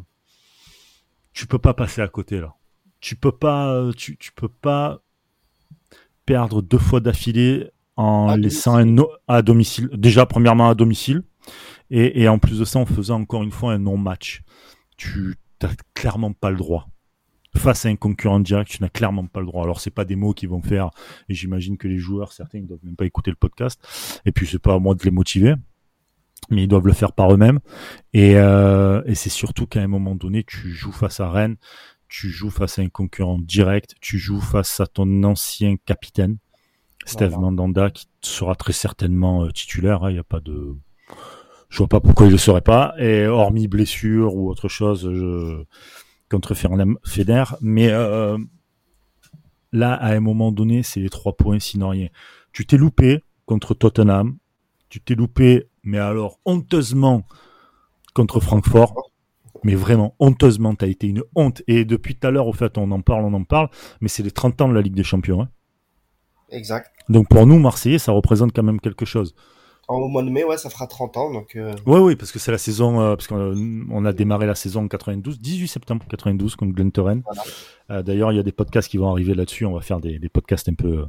Tu 1.33 1.47
peux 1.47 1.59
pas 1.59 1.73
passer 1.73 2.01
à 2.01 2.07
côté 2.07 2.39
là. 2.39 2.55
Tu 3.01 3.15
peux 3.15 3.31
pas. 3.31 3.73
euh, 3.73 3.91
Tu, 3.91 4.17
tu 4.17 4.31
peux 4.31 4.47
pas 4.49 5.01
perdre 6.25 6.61
deux 6.61 6.77
fois 6.77 6.99
d'affilée 6.99 7.69
en 7.95 8.29
À 8.29 8.37
laissant 8.37 8.75
un 8.75 8.85
no- 8.85 9.09
à 9.27 9.41
domicile. 9.41 9.89
Déjà, 9.93 10.25
premièrement 10.25 10.69
à 10.69 10.75
domicile, 10.75 11.23
et, 11.89 12.21
et 12.21 12.27
en 12.27 12.37
plus 12.39 12.59
de 12.59 12.65
ça, 12.65 12.79
en 12.79 12.85
faisant 12.85 13.21
encore 13.21 13.43
une 13.43 13.51
fois 13.51 13.73
un 13.73 13.79
non-match. 13.79 14.41
Tu 14.97 15.35
n'as 15.61 15.73
clairement 15.93 16.33
pas 16.33 16.51
le 16.51 16.57
droit. 16.57 16.87
Face 17.55 17.85
à 17.85 17.89
un 17.89 17.95
concurrent 17.95 18.39
direct, 18.39 18.69
tu 18.69 18.81
n'as 18.83 18.89
clairement 18.89 19.25
pas 19.25 19.39
le 19.39 19.47
droit. 19.47 19.63
Alors, 19.63 19.79
c'est 19.79 19.89
pas 19.89 20.05
des 20.05 20.15
mots 20.15 20.33
qui 20.33 20.45
vont 20.45 20.61
faire, 20.61 20.89
et 21.27 21.33
j'imagine 21.33 21.77
que 21.77 21.87
les 21.87 21.97
joueurs, 21.97 22.31
certains, 22.33 22.59
ils 22.59 22.67
doivent 22.67 22.83
même 22.83 22.95
pas 22.95 23.05
écouter 23.05 23.31
le 23.31 23.35
podcast. 23.37 23.81
Et 24.25 24.31
puis, 24.31 24.45
c'est 24.47 24.59
pas 24.59 24.73
à 24.75 24.79
moi 24.79 24.93
de 24.95 25.03
les 25.03 25.11
motiver, 25.11 25.55
mais 26.49 26.63
ils 26.63 26.67
doivent 26.67 26.87
le 26.87 26.93
faire 26.93 27.13
par 27.13 27.33
eux-mêmes. 27.33 27.59
Et, 28.13 28.35
euh, 28.35 29.01
et 29.05 29.15
c'est 29.15 29.29
surtout 29.29 29.67
qu'à 29.67 29.81
un 29.81 29.87
moment 29.87 30.15
donné, 30.15 30.43
tu 30.43 30.71
joues 30.71 30.91
face 30.91 31.19
à 31.19 31.29
Rennes, 31.29 31.57
tu 32.07 32.29
joues 32.29 32.49
face 32.49 32.79
à 32.79 32.81
un 32.81 32.89
concurrent 32.89 33.39
direct, 33.39 33.95
tu 34.01 34.17
joues 34.17 34.41
face 34.41 34.79
à 34.79 34.87
ton 34.87 35.23
ancien 35.23 35.75
capitaine, 35.85 36.37
Steve 37.05 37.29
Voilà. 37.29 37.41
Mandanda, 37.41 37.89
qui 37.89 38.07
sera 38.21 38.55
très 38.55 38.73
certainement 38.73 39.43
euh, 39.43 39.51
titulaire. 39.51 40.01
Il 40.09 40.13
n'y 40.13 40.19
a 40.19 40.23
pas 40.23 40.39
de, 40.39 40.75
Je 41.69 41.77
vois 41.77 41.87
pas 41.87 41.99
pourquoi 41.99 42.27
il 42.27 42.31
le 42.31 42.37
serait 42.37 42.61
pas. 42.61 42.93
Et 42.97 43.25
hormis 43.27 43.67
blessure 43.67 44.35
ou 44.35 44.49
autre 44.49 44.67
chose, 44.67 45.09
je... 45.13 45.63
contre 46.29 46.53
Feder. 46.53 47.43
Mais 47.61 47.89
euh, 47.91 48.37
là, 49.71 49.93
à 49.93 50.13
un 50.13 50.19
moment 50.19 50.51
donné, 50.51 50.83
c'est 50.83 50.99
les 50.99 51.09
trois 51.09 51.35
points 51.35 51.59
sinon 51.59 51.89
rien. 51.89 52.07
Tu 52.51 52.65
t'es 52.65 52.77
loupé 52.77 53.23
contre 53.45 53.73
Tottenham. 53.73 54.37
Tu 54.89 55.01
t'es 55.01 55.15
loupé, 55.15 55.69
mais 55.83 55.97
alors 55.97 56.39
honteusement 56.45 57.25
contre 58.13 58.39
Francfort. 58.39 59.11
Mais 59.63 59.75
vraiment, 59.75 60.15
honteusement, 60.19 60.75
tu 60.75 60.85
as 60.85 60.87
été 60.87 61.07
une 61.07 61.23
honte. 61.35 61.63
Et 61.67 61.85
depuis 61.85 62.15
tout 62.15 62.27
à 62.27 62.31
l'heure, 62.31 62.47
au 62.47 62.53
fait, 62.53 62.77
on 62.77 62.91
en 62.91 63.01
parle, 63.01 63.25
on 63.25 63.33
en 63.33 63.43
parle, 63.43 63.69
mais 64.01 64.07
c'est 64.07 64.23
les 64.23 64.31
30 64.31 64.61
ans 64.61 64.69
de 64.69 64.73
la 64.73 64.81
Ligue 64.81 64.93
des 64.93 65.03
Champions. 65.03 65.41
Hein. 65.41 65.49
Exact. 66.49 66.91
Donc 67.09 67.27
pour 67.29 67.45
nous, 67.45 67.59
Marseillais, 67.59 67.99
ça 67.99 68.11
représente 68.11 68.53
quand 68.53 68.63
même 68.63 68.79
quelque 68.79 69.05
chose. 69.05 69.35
Au 69.87 70.07
mois 70.09 70.21
de 70.21 70.29
mai, 70.29 70.43
ouais, 70.43 70.57
ça 70.57 70.69
fera 70.69 70.85
30 70.85 71.17
ans. 71.17 71.31
Donc, 71.31 71.55
euh... 71.55 71.73
Oui, 71.85 71.99
oui, 71.99 72.15
parce 72.17 72.33
que 72.33 72.39
c'est 72.39 72.51
la 72.51 72.57
saison, 72.57 72.99
euh, 72.99 73.15
parce 73.15 73.27
qu'on 73.27 74.05
a 74.05 74.13
démarré 74.13 74.45
la 74.45 74.55
saison 74.55 74.83
en 74.83 74.87
92, 74.89 75.39
18 75.39 75.67
septembre 75.67 76.05
92 76.09 76.57
contre 76.57 76.73
Glen 76.73 76.91
Voilà. 76.95 77.21
Euh, 77.91 78.03
D'ailleurs, 78.03 78.33
il 78.33 78.35
y 78.35 78.39
a 78.39 78.43
des 78.43 78.51
podcasts 78.51 78.89
qui 78.89 78.97
vont 78.97 79.09
arriver 79.09 79.33
là-dessus. 79.33 79.65
On 79.65 79.73
va 79.73 79.81
faire 79.81 80.01
des, 80.01 80.19
des 80.19 80.29
podcasts 80.29 80.67
un 80.67 80.73
peu 80.73 81.05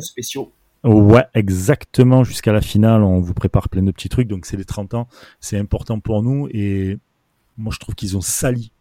spéciaux. 0.00 0.52
Ouais, 0.84 1.24
exactement. 1.34 2.24
Jusqu'à 2.24 2.52
la 2.52 2.60
finale, 2.60 3.02
on 3.02 3.20
vous 3.20 3.34
prépare 3.34 3.68
plein 3.68 3.82
de 3.82 3.90
petits 3.92 4.08
trucs. 4.08 4.28
Donc 4.28 4.46
c'est 4.46 4.56
les 4.56 4.64
30 4.64 4.94
ans, 4.94 5.08
c'est 5.40 5.58
important 5.58 6.00
pour 6.00 6.22
nous. 6.22 6.48
Et 6.52 6.98
moi, 7.58 7.72
je 7.72 7.78
trouve 7.78 7.94
qu'ils 7.94 8.16
ont 8.16 8.22
sali 8.22 8.72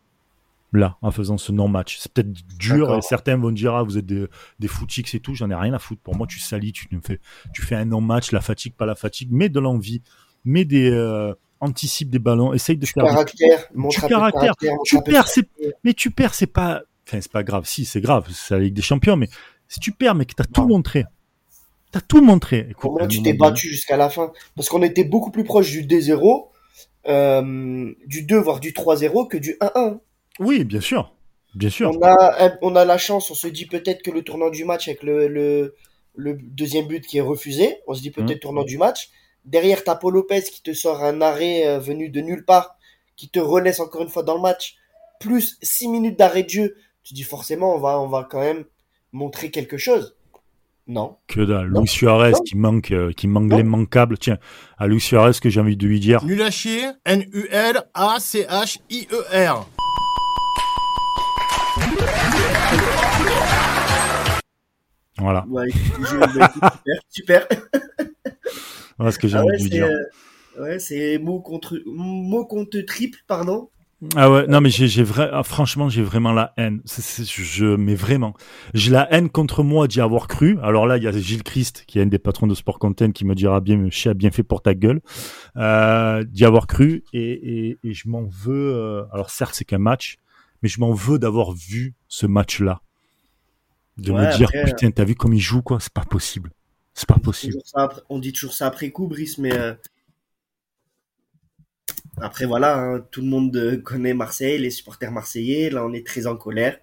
là 0.72 0.98
en 1.02 1.12
faisant 1.12 1.38
ce 1.38 1.52
non-match. 1.52 1.98
C'est 2.00 2.12
peut-être 2.14 2.32
dur 2.58 2.96
et 2.96 3.02
certains 3.02 3.38
vont 3.38 3.52
dire 3.52 3.74
ah 3.74 3.84
vous 3.84 3.98
êtes 3.98 4.06
des, 4.06 4.28
des 4.60 4.68
footix 4.68 5.14
et 5.14 5.20
tout. 5.20 5.36
J'en 5.36 5.50
ai 5.50 5.56
rien 5.56 5.74
à 5.74 5.80
foutre. 5.80 6.02
Pour 6.02 6.16
moi, 6.16 6.28
tu 6.28 6.40
salis, 6.40 6.72
tu 6.72 6.88
fais, 7.04 7.20
tu 7.54 7.62
fais 7.62 7.76
un 7.76 7.86
non-match, 7.86 8.32
la 8.32 8.42
fatigue, 8.42 8.74
pas 8.74 8.86
la 8.86 8.96
fatigue, 8.96 9.30
mais 9.32 9.50
de 9.50 9.60
l'envie, 9.60 10.02
mais 10.46 10.66
des 10.66 10.92
euh, 10.92 11.34
anticipe 11.60 12.10
des 12.10 12.20
ballons, 12.20 12.54
essaye 12.54 12.78
de 12.78 12.86
faire 12.86 13.04
caractère, 13.04 13.68
du 13.76 13.98
caractère. 14.08 14.54
Tu 14.86 15.02
perds, 15.02 15.28
c'est 15.28 15.50
mais 15.84 15.94
tu 15.94 16.12
perds, 16.12 16.34
c'est 16.34 16.48
pas, 16.48 16.82
enfin 17.08 17.20
c'est 17.22 17.32
pas 17.32 17.44
grave. 17.44 17.66
Si 17.66 17.86
c'est 17.86 18.02
grave, 18.02 18.28
c'est 18.32 18.54
la 18.54 18.62
Ligue 18.62 18.74
des 18.74 18.82
Champions, 18.82 19.18
mais 19.18 19.28
si 19.68 19.80
tu 19.80 19.92
perds, 19.92 20.16
mais 20.16 20.26
que 20.26 20.34
t'as 20.34 20.46
tout 20.46 20.68
montré. 20.68 21.06
T'as 21.91 22.02
tout 22.02 22.21
montré. 22.21 22.67
Écoute, 22.69 22.91
Comment 22.93 23.08
tu 23.08 23.23
t'es 23.23 23.34
battu 23.34 23.67
jusqu'à 23.67 23.97
la 23.97 24.10
fin 24.10 24.32
Parce 24.56 24.69
qu'on 24.69 24.84
était 24.84 25.04
beaucoup 25.04 25.32
plus 25.32 25.43
proche 25.43 25.71
du 25.71 25.84
D0, 25.84 26.49
euh, 27.08 27.93
du 28.06 28.23
2 28.23 28.38
voire 28.38 28.60
du 28.60 28.73
3-0 28.73 29.28
que 29.28 29.38
du 29.38 29.58
1-1. 29.60 29.99
Oui, 30.39 30.63
bien 30.63 30.82
sûr. 30.82 31.13
Bien 31.56 31.69
sûr. 31.69 31.91
On 31.91 32.04
a, 32.04 32.58
on 32.62 32.75
a 32.75 32.86
la 32.86 32.97
chance, 32.99 33.32
on 33.32 33.34
se 33.34 33.47
dit 33.47 33.65
peut-être 33.65 34.04
que 34.04 34.12
le 34.12 34.21
tournant 34.21 34.52
du 34.52 34.65
match 34.65 34.88
avec 34.88 35.02
le, 35.02 35.28
le, 35.28 35.75
le 36.15 36.38
deuxième 36.39 36.86
but 36.86 37.06
qui 37.06 37.17
est 37.17 37.21
refusé, 37.21 37.78
on 37.88 37.95
se 37.95 38.02
dit 38.02 38.12
peut-être 38.12 38.38
mmh. 38.38 38.39
tournant 38.39 38.63
du 38.63 38.78
match. 38.78 39.10
Derrière, 39.45 39.84
t'as 39.84 39.95
Paul 39.95 40.13
Lopez 40.13 40.43
qui 40.43 40.62
te 40.62 40.73
sort 40.73 41.04
un 41.04 41.21
arrêt 41.21 41.65
euh, 41.65 41.80
venu 41.80 42.10
de 42.10 42.21
nulle 42.21 42.45
part, 42.45 42.75
qui 43.15 43.30
te 43.30 43.39
relaisse 43.39 43.80
encore 43.80 44.04
une 44.04 44.10
fois 44.10 44.21
dans 44.21 44.36
le 44.36 44.41
match, 44.41 44.75
plus 45.19 45.58
6 45.63 45.88
minutes 45.88 46.19
d'arrêt 46.19 46.43
de 46.43 46.49
jeu. 46.49 46.75
Tu 47.04 47.15
dis 47.15 47.23
forcément, 47.23 47.73
on 47.73 47.80
va, 47.80 47.99
on 47.99 48.08
va 48.08 48.28
quand 48.30 48.41
même 48.41 48.65
montrer 49.12 49.49
quelque 49.49 49.78
chose. 49.78 50.15
Non. 50.89 51.15
Que 51.28 51.41
dalle. 51.41 51.67
Luis 51.67 51.88
Suarez 51.88 52.34
qui 52.43 52.58
manque, 52.58 52.89
euh, 52.91 53.12
qui 53.12 53.28
manque 53.28 53.54
l'immanquable. 53.54 54.17
Tiens, 54.17 54.39
à 54.80 54.88
Luis 54.88 54.99
Suarez, 54.99 55.34
que 55.39 55.47
j'ai 55.47 55.62
envie 55.62 55.78
de 55.78 55.86
lui 55.86 55.99
dire. 55.99 56.25
Nul 56.25 56.41
à 56.41 56.49
chier. 56.49 56.89
N-U-L-A-C-H-I-E-R. 57.06 57.80
Voilà. 65.19 65.45
Ouais, 65.47 65.67
super, 67.10 67.45
super. 67.45 67.45
voilà 68.97 69.12
ce 69.12 69.19
que 69.19 69.28
j'ai 69.28 69.38
ah 69.38 69.43
envie 69.43 69.58
de 69.58 69.63
lui 69.63 69.69
dire. 69.69 69.86
Euh, 69.86 70.63
ouais, 70.63 70.80
c'est 70.80 71.19
mot 71.19 71.39
contre, 71.39 71.80
mot 71.86 72.45
contre 72.45 72.80
triple, 72.80 73.19
pardon. 73.28 73.69
Ah 74.16 74.32
ouais, 74.32 74.48
non 74.48 74.62
mais 74.62 74.70
j'ai 74.70 74.88
j'ai 74.88 75.04
vrai, 75.04 75.30
ah, 75.34 75.44
franchement 75.44 75.90
j'ai 75.90 76.02
vraiment 76.02 76.32
la 76.32 76.54
haine. 76.56 76.82
Je 76.86 77.76
mais 77.76 77.96
vraiment, 77.96 78.34
j'ai 78.74 78.92
la 78.92 79.12
haine 79.14 79.30
contre 79.30 79.62
moi 79.62 79.90
d'y 79.90 80.00
avoir 80.00 80.28
cru. 80.30 80.58
Alors 80.62 80.88
là 80.88 80.96
il 80.96 81.04
y 81.04 81.08
a 81.08 81.12
Gilles 81.12 81.44
Christ 81.44 81.84
qui 81.86 82.00
est 82.00 82.04
un 82.04 82.06
des 82.06 82.18
patrons 82.18 82.48
de 82.48 82.56
Sport 82.56 82.80
Content 82.80 83.12
qui 83.12 83.26
me 83.26 83.36
dira 83.36 83.60
bien 83.60 83.90
chien 83.90 84.14
bien 84.14 84.32
fait 84.32 84.44
pour 84.44 84.62
ta 84.62 84.74
gueule 84.74 85.02
euh, 85.58 86.24
d'y 86.24 86.46
avoir 86.46 86.66
cru 86.66 87.04
et, 87.12 87.32
et, 87.32 87.80
et 87.84 87.94
je 87.94 88.08
m'en 88.08 88.24
veux. 88.24 88.74
Euh, 88.74 89.04
alors 89.12 89.30
certes 89.30 89.54
c'est 89.54 89.66
qu'un 89.66 89.80
match, 89.80 90.16
mais 90.62 90.70
je 90.70 90.80
m'en 90.80 90.94
veux 90.94 91.20
d'avoir 91.20 91.52
vu 91.52 91.94
ce 92.08 92.26
match 92.26 92.62
là, 92.62 92.82
de 93.98 94.14
me 94.14 94.38
dire 94.38 94.50
putain 94.64 94.92
t'as 94.92 95.04
vu 95.04 95.16
comme 95.16 95.34
il 95.34 95.42
joue 95.42 95.62
quoi, 95.62 95.82
c'est 95.82 95.92
pas 95.92 96.06
possible, 96.06 96.52
c'est 96.94 97.08
pas 97.08 97.20
possible. 97.20 97.58
on 98.10 98.20
dit 98.20 98.32
toujours 98.32 98.54
ça 98.54 98.68
après 98.68 98.92
coup 98.92 99.08
Brice, 99.08 99.38
mais 99.40 99.52
euh, 99.54 99.74
après, 102.21 102.45
voilà, 102.45 102.77
hein, 102.77 103.01
tout 103.12 103.21
le 103.21 103.27
monde 103.27 103.82
connaît 103.84 104.13
Marseille, 104.13 104.60
les 104.60 104.71
supporters 104.71 105.12
marseillais. 105.12 105.69
Là, 105.69 105.86
on 105.86 105.93
est 105.93 106.05
très 106.05 106.27
en 106.27 106.36
colère. 106.36 106.77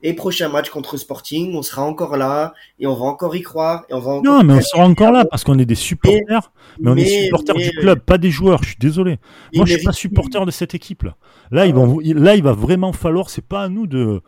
Et 0.00 0.12
prochain 0.12 0.48
match 0.48 0.70
contre 0.70 0.96
Sporting, 0.96 1.56
on 1.56 1.62
sera 1.62 1.82
encore 1.82 2.16
là 2.16 2.54
et 2.78 2.86
on 2.86 2.94
va 2.94 3.06
encore 3.06 3.34
y 3.34 3.42
croire. 3.42 3.84
Et 3.90 3.94
on 3.94 3.98
va 3.98 4.20
non, 4.22 4.44
mais 4.44 4.54
on 4.54 4.60
sera 4.60 4.84
encore 4.84 5.10
là 5.10 5.24
parce 5.24 5.42
qu'on 5.42 5.58
est 5.58 5.66
des 5.66 5.74
supporters, 5.74 6.52
mais, 6.78 6.90
on 6.90 6.96
est 6.96 7.24
supporters 7.24 7.56
du 7.56 7.70
club, 7.70 7.98
pas 7.98 8.16
des 8.16 8.30
joueurs. 8.30 8.62
Je 8.62 8.68
suis 8.68 8.78
désolé. 8.78 9.18
Moi, 9.54 9.66
je 9.66 9.74
suis 9.74 9.82
pas 9.82 9.92
supporter 9.92 10.46
de 10.46 10.52
cette 10.52 10.74
équipe 10.74 11.02
là. 11.02 11.16
Là, 11.50 11.66
ils 11.66 11.74
vont, 11.74 11.98
là, 11.98 12.36
il 12.36 12.44
va 12.44 12.52
vraiment 12.52 12.92
falloir. 12.92 13.28
C'est 13.28 13.44
pas 13.44 13.64
à 13.64 13.68
nous 13.68 13.88
de, 13.88 14.20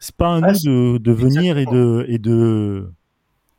c'est 0.00 0.16
pas 0.16 0.34
à 0.34 0.40
ah, 0.42 0.52
nous 0.52 0.98
de, 0.98 0.98
de 0.98 1.12
venir 1.12 1.56
et 1.56 1.66
de 1.66 2.04
et 2.08 2.18
de 2.18 2.90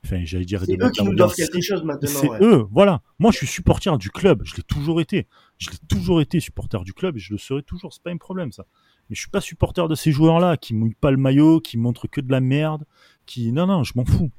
Enfin, 0.07 0.23
j'allais 0.23 0.45
dire. 0.45 0.63
C'est 0.65 0.81
eux 0.81 0.89
qui 0.89 1.03
nous 1.03 1.15
doivent 1.15 1.33
quelque 1.33 1.61
chose 1.61 1.83
maintenant. 1.83 2.09
C'est 2.09 2.29
eux, 2.41 2.65
voilà. 2.71 3.01
Moi, 3.19 3.31
je 3.31 3.37
suis 3.37 3.47
supporter 3.47 3.97
du 3.97 4.09
club. 4.09 4.41
Je 4.45 4.55
l'ai 4.55 4.63
toujours 4.63 5.01
été. 5.01 5.27
Je 5.57 5.69
l'ai 5.69 5.77
toujours 5.89 6.21
été 6.21 6.39
supporter 6.39 6.81
du 6.83 6.93
club 6.93 7.17
et 7.17 7.19
je 7.19 7.33
le 7.33 7.37
serai 7.37 7.61
toujours. 7.61 7.93
C'est 7.93 8.03
pas 8.03 8.11
un 8.11 8.17
problème, 8.17 8.51
ça. 8.51 8.65
Mais 9.09 9.15
je 9.15 9.21
suis 9.21 9.29
pas 9.29 9.41
supporter 9.41 9.87
de 9.87 9.95
ces 9.95 10.11
joueurs-là 10.11 10.57
qui 10.57 10.73
mouillent 10.73 10.95
pas 10.99 11.11
le 11.11 11.17
maillot, 11.17 11.59
qui 11.59 11.77
montrent 11.77 12.07
que 12.07 12.21
de 12.21 12.31
la 12.31 12.39
merde, 12.39 12.85
qui. 13.25 13.51
Non, 13.51 13.67
non, 13.67 13.83
je 13.83 13.93
m'en 13.95 14.05
fous. 14.05 14.31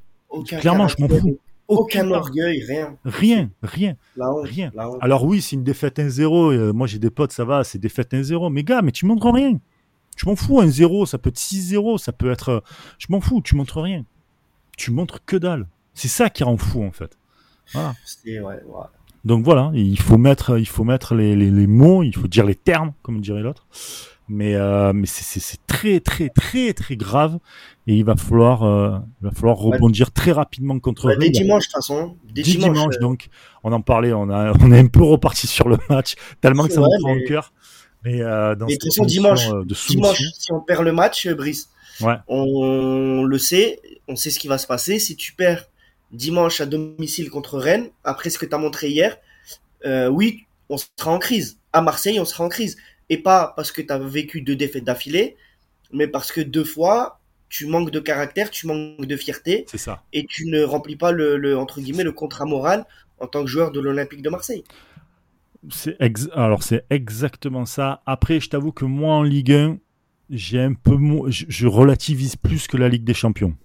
Clairement, 0.47 0.89
je 0.89 0.97
m'en 1.01 1.09
fous. 1.09 1.39
Aucun, 1.69 2.11
orgueil, 2.11 2.65
rien. 2.65 2.97
Rien, 3.05 3.51
rien. 3.63 3.97
rien. 4.17 4.73
Alors 5.03 5.25
oui, 5.25 5.43
c'est 5.43 5.55
une 5.55 5.65
défaite 5.65 5.99
1-0. 5.99 6.53
Euh, 6.55 6.73
moi, 6.73 6.87
j'ai 6.87 6.99
des 6.99 7.11
potes, 7.11 7.33
ça 7.33 7.45
va, 7.45 7.63
c'est 7.63 7.79
défaite 7.79 8.13
1-0. 8.15 8.51
Mais 8.51 8.65
gars, 8.65 8.81
mais 8.81 8.93
tu 8.93 9.05
montres 9.05 9.31
rien. 9.31 9.61
Je 10.17 10.25
m'en 10.25 10.35
fous, 10.35 10.63
1-0, 10.63 11.05
ça 11.05 11.19
peut 11.19 11.29
être 11.29 11.39
6-0, 11.39 11.99
ça 11.99 12.13
peut 12.13 12.31
être. 12.31 12.63
Je 12.99 13.07
m'en 13.11 13.21
fous, 13.21 13.43
tu 13.43 13.55
montres 13.55 13.83
rien 13.83 14.05
tu 14.79 14.91
montres 14.91 15.25
que 15.27 15.37
dalle. 15.37 15.67
C'est 15.93 16.09
ça 16.09 16.31
qui 16.31 16.45
rend 16.45 16.57
fou 16.57 16.83
en 16.83 16.93
fait. 16.93 17.19
Voilà. 17.75 17.95
Donc 19.25 19.45
voilà, 19.45 19.71
il 19.75 19.99
faut 20.01 20.17
mettre, 20.17 20.59
il 20.59 20.69
faut 20.69 20.85
mettre 20.85 21.15
les, 21.15 21.37
les, 21.37 21.67
mots, 21.67 22.03
il 22.03 22.15
faut 22.15 22.29
dire 22.29 22.47
les 22.47 22.55
termes, 22.55 22.93
comme 23.03 23.21
dirait 23.21 23.43
l'autre. 23.43 23.67
Mais 24.31 24.55
euh, 24.55 24.93
mais 24.93 25.07
c'est 25.07 25.67
très 25.67 26.01
très 26.01 26.29
très 26.29 26.75
très 26.75 26.97
grave 26.97 27.39
et 27.87 27.95
il 27.95 28.05
va 28.05 28.15
falloir 28.15 28.63
euh, 28.63 28.99
il 29.23 29.25
va 29.25 29.31
falloir 29.31 29.57
rebondir 29.57 30.13
très 30.13 30.33
rapidement 30.33 30.79
contre 30.81 31.15
Dès 31.17 31.31
dimanche 31.31 31.63
de 31.63 31.67
toute 31.69 31.75
façon. 31.77 32.17
Dès, 32.31 32.43
dimanche, 32.43 32.97
euh. 32.97 33.01
donc 33.01 33.29
on 33.65 33.73
en 33.73 33.81
parlait, 33.81 34.13
on 34.13 34.29
a 34.29 34.53
on 34.61 34.71
est 34.71 34.79
un 34.81 34.87
peu 34.87 35.03
reparti 35.03 35.47
sur 35.47 35.69
le 35.69 35.79
match 35.89 36.15
tellement 36.43 36.67
que 36.67 36.75
ça 36.75 36.81
me 36.81 37.01
prend 37.01 37.15
au 37.17 37.27
cœur. 37.27 37.53
Mais, 38.05 38.21
euh, 38.21 38.55
dans 38.55 38.67
mais 38.67 38.77
façon 38.81 39.05
dimanche, 39.07 39.49
dimanche 39.89 40.23
si 40.39 40.53
on 40.53 40.61
perd 40.61 40.85
le 40.85 40.93
match, 40.93 41.27
Brice, 41.29 41.71
ouais. 42.01 42.15
on 42.29 43.25
le 43.25 43.39
sait, 43.39 43.81
on 44.09 44.17
sait 44.17 44.31
ce 44.31 44.39
qui 44.39 44.49
va 44.49 44.59
se 44.59 44.67
passer. 44.67 44.99
Si 44.99 45.17
tu 45.17 45.33
perds 45.33 45.69
dimanche 46.11 46.61
à 46.61 46.67
domicile 46.67 47.31
contre 47.31 47.59
Rennes, 47.59 47.91
après 48.05 48.31
ce 48.31 48.39
que 48.39 48.47
tu 48.47 48.55
as 48.55 48.59
montré 48.59 48.89
hier, 48.89 49.19
euh, 49.85 50.09
oui, 50.09 50.47
on 50.69 50.77
sera 50.77 51.13
en 51.13 51.19
crise. 51.19 51.59
À 51.73 51.83
Marseille, 51.83 52.19
on 52.21 52.25
sera 52.25 52.45
en 52.45 52.49
crise. 52.49 52.77
Et 53.11 53.19
pas 53.19 53.53
parce 53.57 53.73
que 53.73 53.83
tu 53.83 53.93
as 53.93 53.99
vécu 53.99 54.41
deux 54.41 54.57
défaites 54.57 54.85
d'affilée, 54.85 55.37
mais 55.93 56.07
parce 56.07 56.33
que 56.33 56.41
deux 56.41 56.65
fois, 56.65 57.21
tu 57.49 57.67
manques 57.67 57.91
de 57.91 58.01
caractère, 58.01 58.51
tu 58.51 58.67
manques 58.67 59.07
de 59.07 59.17
fierté. 59.17 59.65
C'est 59.69 59.79
ça. 59.79 60.03
Et 60.13 60.27
tu 60.27 60.47
ne 60.47 60.63
remplis 60.63 60.97
pas 60.97 61.13
le, 61.13 61.57
entre 61.57 61.81
guillemets, 61.81 62.05
le 62.05 62.13
contrat 62.13 62.45
moral 62.45 62.87
en 63.19 63.27
tant 63.27 63.43
que 63.43 63.49
joueur 63.49 63.73
de 63.73 63.81
l'Olympique 63.81 64.23
de 64.23 64.31
Marseille. 64.31 64.65
C'est 65.71 65.97
Alors, 66.33 66.63
c'est 66.63 66.85
exactement 66.91 67.67
ça. 67.67 68.03
Après, 68.07 68.41
je 68.41 68.49
t'avoue 68.49 68.73
que 68.73 68.85
moi, 68.85 69.15
en 69.15 69.23
Ligue 69.23 69.53
1, 69.53 69.79
j'ai 70.31 70.61
un 70.61 70.75
peu, 70.75 70.97
je 71.31 71.67
relativise 71.67 72.37
plus 72.37 72.67
que 72.67 72.77
la 72.77 72.89
Ligue 72.89 73.05
des 73.05 73.15
Champions 73.15 73.57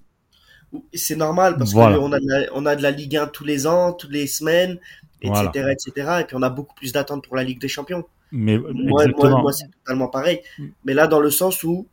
c'est 0.93 1.15
normal 1.15 1.57
parce 1.57 1.73
qu'on 1.73 2.11
a, 2.11 2.19
de 2.19 2.27
la, 2.27 2.47
on 2.53 2.65
a 2.65 2.75
de 2.75 2.81
la 2.81 2.91
Ligue 2.91 3.17
1 3.17 3.27
tous 3.27 3.43
les 3.43 3.67
ans, 3.67 3.93
toutes 3.93 4.11
les 4.11 4.27
semaines, 4.27 4.79
etc., 5.21 5.71
etc. 5.71 6.17
Et 6.21 6.23
puis 6.25 6.35
on 6.35 6.41
a 6.41 6.49
beaucoup 6.49 6.75
plus 6.75 6.91
d'attentes 6.91 7.25
pour 7.25 7.35
la 7.35 7.43
Ligue 7.43 7.61
des 7.61 7.67
Champions. 7.67 8.05
Mais 8.31 8.57
moi, 8.57 9.05
moi, 9.19 9.53
c'est 9.53 9.69
totalement 9.83 10.07
pareil. 10.07 10.41
Mais 10.85 10.93
là, 10.93 11.07
dans 11.07 11.19
le 11.19 11.29
sens 11.29 11.63
où 11.63 11.87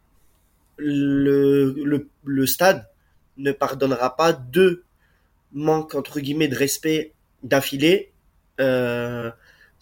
le, 0.76 1.74
le, 1.84 2.08
le 2.24 2.46
stade 2.46 2.88
ne 3.36 3.52
pardonnera 3.52 4.16
pas 4.16 4.32
deux 4.32 4.84
manques 5.52 5.94
entre 5.94 6.20
guillemets 6.20 6.48
de 6.48 6.56
respect 6.56 7.12
d'affilée 7.42 8.12
euh, 8.60 9.30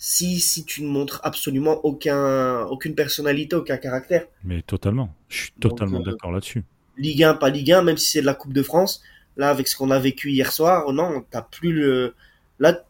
si 0.01 0.39
si 0.41 0.65
tu 0.65 0.83
ne 0.83 0.89
montres 0.89 1.21
absolument 1.25 1.85
aucun 1.85 2.63
aucune 2.67 2.95
personnalité, 2.95 3.57
aucun 3.57 3.77
caractère. 3.77 4.27
Mais 4.45 4.63
totalement, 4.63 5.13
je 5.29 5.37
suis 5.43 5.53
totalement 5.61 6.01
euh, 6.01 6.05
d'accord 6.05 6.31
là-dessus. 6.33 6.65
Ligue 6.97 7.25
1, 7.25 7.35
pas 7.35 7.51
Ligue 7.51 7.73
1, 7.73 7.83
même 7.83 7.97
si 7.97 8.11
c'est 8.13 8.21
de 8.21 8.27
la 8.27 8.35
Coupe 8.35 8.53
de 8.53 8.63
France. 8.63 9.03
Là, 9.37 9.51
avec 9.51 9.69
ce 9.69 9.77
qu'on 9.77 9.91
a 9.91 9.99
vécu 9.99 10.31
hier 10.31 10.53
soir, 10.53 10.93
non, 10.93 11.25
t'as 11.31 11.43
plus 11.43 11.73
le. 11.73 12.15
Là, 12.59 12.85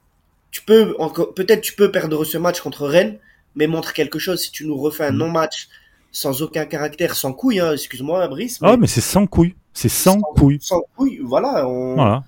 tu 0.51 0.63
peux 0.63 0.95
encore, 0.99 1.35
peut-être 1.35 1.61
tu 1.63 1.75
peux 1.75 1.91
perdre 1.91 2.25
ce 2.25 2.39
match 2.39 2.61
contre 2.61 2.87
Rennes, 2.87 3.19
mais 3.55 3.67
montre 3.67 3.93
quelque 3.93 4.19
chose. 4.19 4.41
Si 4.41 4.51
tu 4.53 4.67
nous 4.67 4.77
refais 4.77 5.05
un 5.05 5.13
Mm. 5.13 5.17
non-match 5.19 5.69
sans 6.11 6.41
aucun 6.43 6.65
caractère, 6.65 7.15
sans 7.17 7.33
couilles, 7.35 7.61
hein, 7.61 7.73
excuse-moi, 7.75 8.27
Brice. 8.29 8.59
Ah, 8.63 8.77
mais 8.79 8.87
c'est 8.87 9.03
sans 9.03 9.27
couilles. 9.27 9.55
C'est 9.75 9.91
sans 9.91 10.21
couilles. 10.21 10.59
Sans 10.61 10.81
couilles, 10.97 11.21
voilà, 11.23 11.69
on, 11.69 11.95
Voilà. 11.97 12.25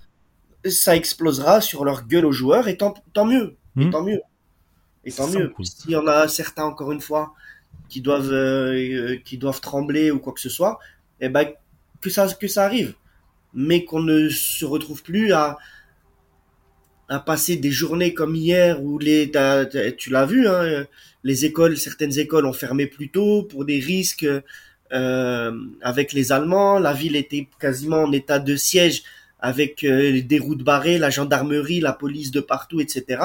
ça 0.67 0.95
explosera 0.97 1.61
sur 1.63 1.85
leur 1.87 2.07
gueule 2.07 2.27
aux 2.27 2.33
joueurs 2.33 2.69
et 2.69 2.77
tant, 2.77 2.93
tant 3.15 3.25
mieux. 3.25 3.57
Et 3.79 3.87
Mm. 3.87 3.91
tant 3.91 4.03
mieux. 4.03 4.21
Et 5.05 5.13
tant 5.13 5.29
mieux. 5.29 5.53
S'il 5.63 5.91
y 5.91 5.97
en 5.97 6.07
a 6.07 6.29
certains, 6.29 6.65
encore 6.65 6.93
une 6.93 7.01
fois, 7.01 7.35
qui 7.89 8.01
doivent, 8.01 8.33
euh, 8.33 8.73
euh, 8.73 9.17
qui 9.25 9.39
doivent 9.39 9.61
trembler 9.61 10.11
ou 10.11 10.19
quoi 10.19 10.33
que 10.33 10.41
ce 10.41 10.49
soit, 10.49 10.79
eh 11.21 11.29
ben, 11.29 11.47
que 12.01 12.11
ça, 12.11 12.27
que 12.33 12.49
ça 12.49 12.65
arrive. 12.65 12.95
Mais 13.55 13.85
qu'on 13.85 14.01
ne 14.03 14.29
se 14.29 14.65
retrouve 14.65 15.03
plus 15.03 15.33
à, 15.33 15.59
à 17.09 17.19
passer 17.19 17.57
des 17.57 17.71
journées 17.71 18.15
comme 18.15 18.37
hier 18.37 18.83
où 18.83 18.99
les, 18.99 19.33
tu 19.99 20.11
l'as 20.11 20.27
vu, 20.27 20.47
hein, 20.47 20.87
les 21.25 21.45
écoles, 21.45 21.77
certaines 21.77 22.19
écoles 22.19 22.47
ont 22.47 22.53
fermé 22.53 22.87
plus 22.87 23.09
tôt 23.09 23.43
pour 23.43 23.65
des 23.65 23.81
risques, 23.81 24.27
euh, 24.93 25.53
avec 25.83 26.13
les 26.13 26.33
Allemands. 26.33 26.79
La 26.79 26.93
ville 26.93 27.15
était 27.15 27.49
quasiment 27.61 28.03
en 28.03 28.13
état 28.13 28.39
de 28.41 28.57
siège 28.57 29.05
avec 29.39 29.85
euh, 29.85 30.21
des 30.21 30.39
routes 30.39 30.65
barrées, 30.65 30.99
la 30.99 31.11
gendarmerie, 31.11 31.81
la 31.81 31.93
police 31.93 32.31
de 32.31 32.41
partout, 32.41 32.81
etc. 32.81 33.23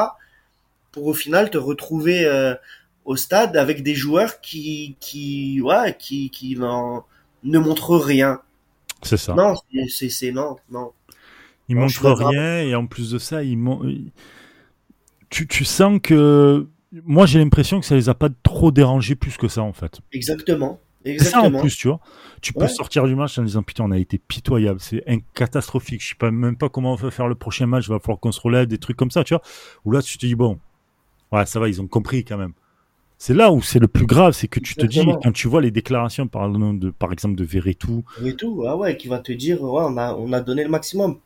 Pour 0.95 1.05
au 1.05 1.13
final 1.13 1.51
te 1.51 1.57
retrouver 1.59 2.25
euh, 2.25 2.55
au 3.03 3.15
stade 3.17 3.55
avec 3.57 3.83
des 3.83 3.93
joueurs 3.93 4.41
qui, 4.41 4.95
qui, 4.99 5.61
ouais, 5.61 5.95
qui, 5.99 6.31
qui 6.31 6.55
n'en- 6.55 7.05
ne 7.43 7.59
montrent 7.59 7.97
rien. 7.97 8.41
C'est 9.03 9.17
ça. 9.17 9.35
Non, 9.35 9.53
c'est- 9.89 10.09
c'est, 10.09 10.31
non, 10.31 10.55
non. 10.71 10.91
Il 11.69 11.75
Non, 11.75 11.81
montre 11.81 11.93
je 11.93 11.99
suis 11.99 12.07
d'accord. 12.07 12.29
rien 12.29 12.59
et 12.61 12.73
en 12.75 12.87
plus 12.87 13.11
de 13.11 13.19
ça, 13.19 13.43
il 13.43 13.57
mon- 13.57 13.83
il- 13.83 14.11
tu, 15.29 15.47
tu 15.47 15.65
sens 15.65 15.99
que 16.01 16.67
moi 17.03 17.25
j'ai 17.25 17.39
l'impression 17.39 17.79
que 17.79 17.85
ça 17.85 17.95
les 17.95 18.07
a 18.09 18.13
pas 18.13 18.29
trop 18.43 18.71
dérangés 18.71 19.15
plus 19.15 19.37
que 19.37 19.47
ça 19.47 19.61
en 19.61 19.73
fait. 19.73 19.99
Exactement. 20.13 20.79
C'est 21.05 21.19
ça 21.19 21.37
en 21.37 21.43
Exactement. 21.43 21.59
plus, 21.59 21.75
tu 21.75 21.87
vois. 21.87 21.99
Tu 22.41 22.53
peux 22.53 22.61
Ouais. 22.61 22.67
sortir 22.67 23.05
du 23.05 23.15
match 23.15 23.37
en 23.37 23.43
disant 23.43 23.61
putain, 23.63 23.83
on 23.83 23.91
a 23.91 23.97
été 23.99 24.17
pitoyable, 24.17 24.79
c'est 24.79 25.03
catastrophique. 25.35 26.01
Je 26.01 26.09
sais 26.09 26.15
pas 26.15 26.31
même 26.31 26.57
pas 26.57 26.69
comment 26.69 26.93
on 26.93 26.95
va 26.95 27.11
faire 27.11 27.27
le 27.27 27.35
prochain 27.35 27.67
match, 27.67 27.85
il 27.87 27.91
va 27.91 27.99
falloir 27.99 28.19
qu'on 28.19 28.31
se 28.31 28.41
relève, 28.41 28.65
des 28.67 28.77
trucs 28.79 28.97
comme 28.97 29.11
ça, 29.11 29.23
tu 29.23 29.33
vois. 29.35 29.43
Ou 29.83 29.91
là 29.91 30.01
tu 30.01 30.17
te 30.17 30.25
dis 30.25 30.33
bon, 30.35 30.59
ouais, 31.31 31.45
ça 31.45 31.59
va, 31.59 31.67
ils 31.67 31.81
ont 31.81 31.87
compris 31.87 32.23
quand 32.23 32.37
même. 32.37 32.53
C'est 33.17 33.33
là 33.33 33.51
où 33.51 33.61
c'est 33.61 33.79
le 33.79 33.87
plus 33.87 34.05
grave, 34.05 34.33
c'est 34.33 34.47
que 34.49 34.59
tu 34.59 34.75
te 34.75 34.85
dis 34.85 35.01
quand 35.23 35.31
tu 35.31 35.47
vois 35.47 35.61
les 35.61 35.71
déclarations 35.71 36.27
par, 36.27 36.49
de, 36.49 36.89
par 36.89 37.13
exemple 37.13 37.35
de 37.35 37.45
Verretou, 37.45 38.03
Et 38.23 38.35
tout, 38.35 38.63
ah 38.67 38.75
ouais, 38.75 38.97
qui 38.97 39.07
va 39.07 39.19
te 39.19 39.31
dire, 39.31 39.61
ouais, 39.61 39.83
on 39.87 39.97
a, 39.97 40.13
on 40.15 40.33
a 40.33 40.41
donné 40.41 40.63
le 40.63 40.69
maximum. 40.69 41.17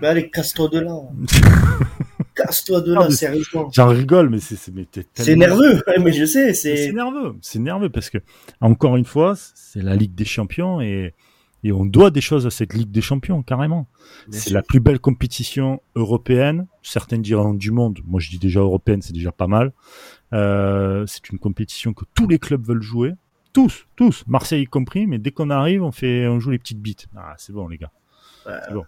Mais 0.00 0.08
allez, 0.08 0.30
casse-toi 0.30 0.68
de 0.68 0.80
là. 0.80 0.96
Casse-toi 2.34 2.80
de 2.82 2.94
Ah, 2.94 3.00
là, 3.00 3.10
sérieusement. 3.10 3.68
j'en 3.74 3.88
rigole, 3.88 4.30
mais 4.30 4.38
c'est 4.38 4.56
c'est 4.56 5.36
nerveux, 5.36 5.82
mais 6.04 6.12
je 6.12 6.24
sais, 6.24 6.54
c'est. 6.54 6.92
nerveux, 6.92 7.34
c'est 7.40 7.58
nerveux 7.58 7.90
parce 7.90 8.10
que 8.10 8.18
encore 8.60 8.96
une 8.96 9.04
fois, 9.04 9.34
c'est 9.36 9.82
la 9.82 9.96
Ligue 9.96 10.14
des 10.14 10.24
Champions 10.24 10.80
et 10.80 11.14
et 11.64 11.72
on 11.72 11.84
doit 11.84 12.10
des 12.10 12.20
choses 12.20 12.46
à 12.46 12.50
cette 12.50 12.72
Ligue 12.72 12.90
des 12.90 13.00
Champions 13.00 13.42
carrément. 13.42 13.86
C'est 14.30 14.52
la 14.52 14.62
plus 14.62 14.80
belle 14.80 15.00
compétition 15.00 15.80
européenne. 15.96 16.66
Certains 16.82 17.18
diront 17.18 17.54
du 17.54 17.72
monde. 17.72 17.98
Moi, 18.06 18.20
je 18.20 18.30
dis 18.30 18.38
déjà 18.38 18.60
européenne, 18.60 19.02
c'est 19.02 19.12
déjà 19.12 19.32
pas 19.32 19.48
mal. 19.48 19.72
Euh, 20.32 21.04
c'est 21.06 21.30
une 21.30 21.38
compétition 21.38 21.92
que 21.92 22.04
tous 22.14 22.28
les 22.28 22.38
clubs 22.38 22.64
veulent 22.64 22.82
jouer. 22.82 23.14
Tous, 23.52 23.86
tous, 23.96 24.24
Marseille 24.28 24.62
y 24.62 24.66
compris. 24.66 25.06
Mais 25.06 25.18
dès 25.18 25.32
qu'on 25.32 25.50
arrive, 25.50 25.82
on 25.82 25.90
fait, 25.90 26.28
on 26.28 26.38
joue 26.38 26.50
les 26.50 26.58
petites 26.58 26.80
bites. 26.80 27.08
Ah, 27.16 27.34
c'est 27.38 27.52
bon, 27.52 27.66
les 27.66 27.78
gars. 27.78 27.90
Ouais. 28.46 28.52
C'est 28.66 28.74
bon. 28.74 28.84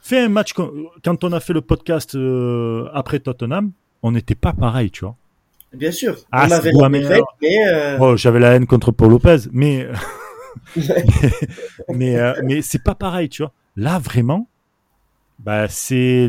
Fais 0.00 0.20
un 0.20 0.28
match. 0.28 0.52
Quand 0.52 1.24
on 1.24 1.32
a 1.32 1.40
fait 1.40 1.52
le 1.52 1.62
podcast 1.62 2.14
euh, 2.14 2.88
après 2.92 3.18
Tottenham, 3.18 3.72
on 4.02 4.12
n'était 4.12 4.36
pas 4.36 4.52
pareil, 4.52 4.92
tu 4.92 5.04
vois. 5.04 5.16
Bien 5.72 5.90
sûr. 5.90 6.16
Ah, 6.30 6.46
on 6.48 6.52
avait 6.52 6.70
la 6.72 6.88
mais 6.88 7.04
euh, 7.66 7.98
Oh, 7.98 8.16
j'avais 8.16 8.38
la 8.38 8.52
haine 8.52 8.66
contre 8.66 8.92
Paul 8.92 9.10
Lopez, 9.10 9.48
mais 9.50 9.88
mais 11.94 12.16
euh, 12.18 12.34
mais 12.44 12.62
c'est 12.62 12.82
pas 12.82 12.94
pareil, 12.94 13.28
tu 13.28 13.42
vois. 13.42 13.52
Là 13.76 13.98
vraiment, 13.98 14.48
bah 15.38 15.68
c'est 15.68 16.28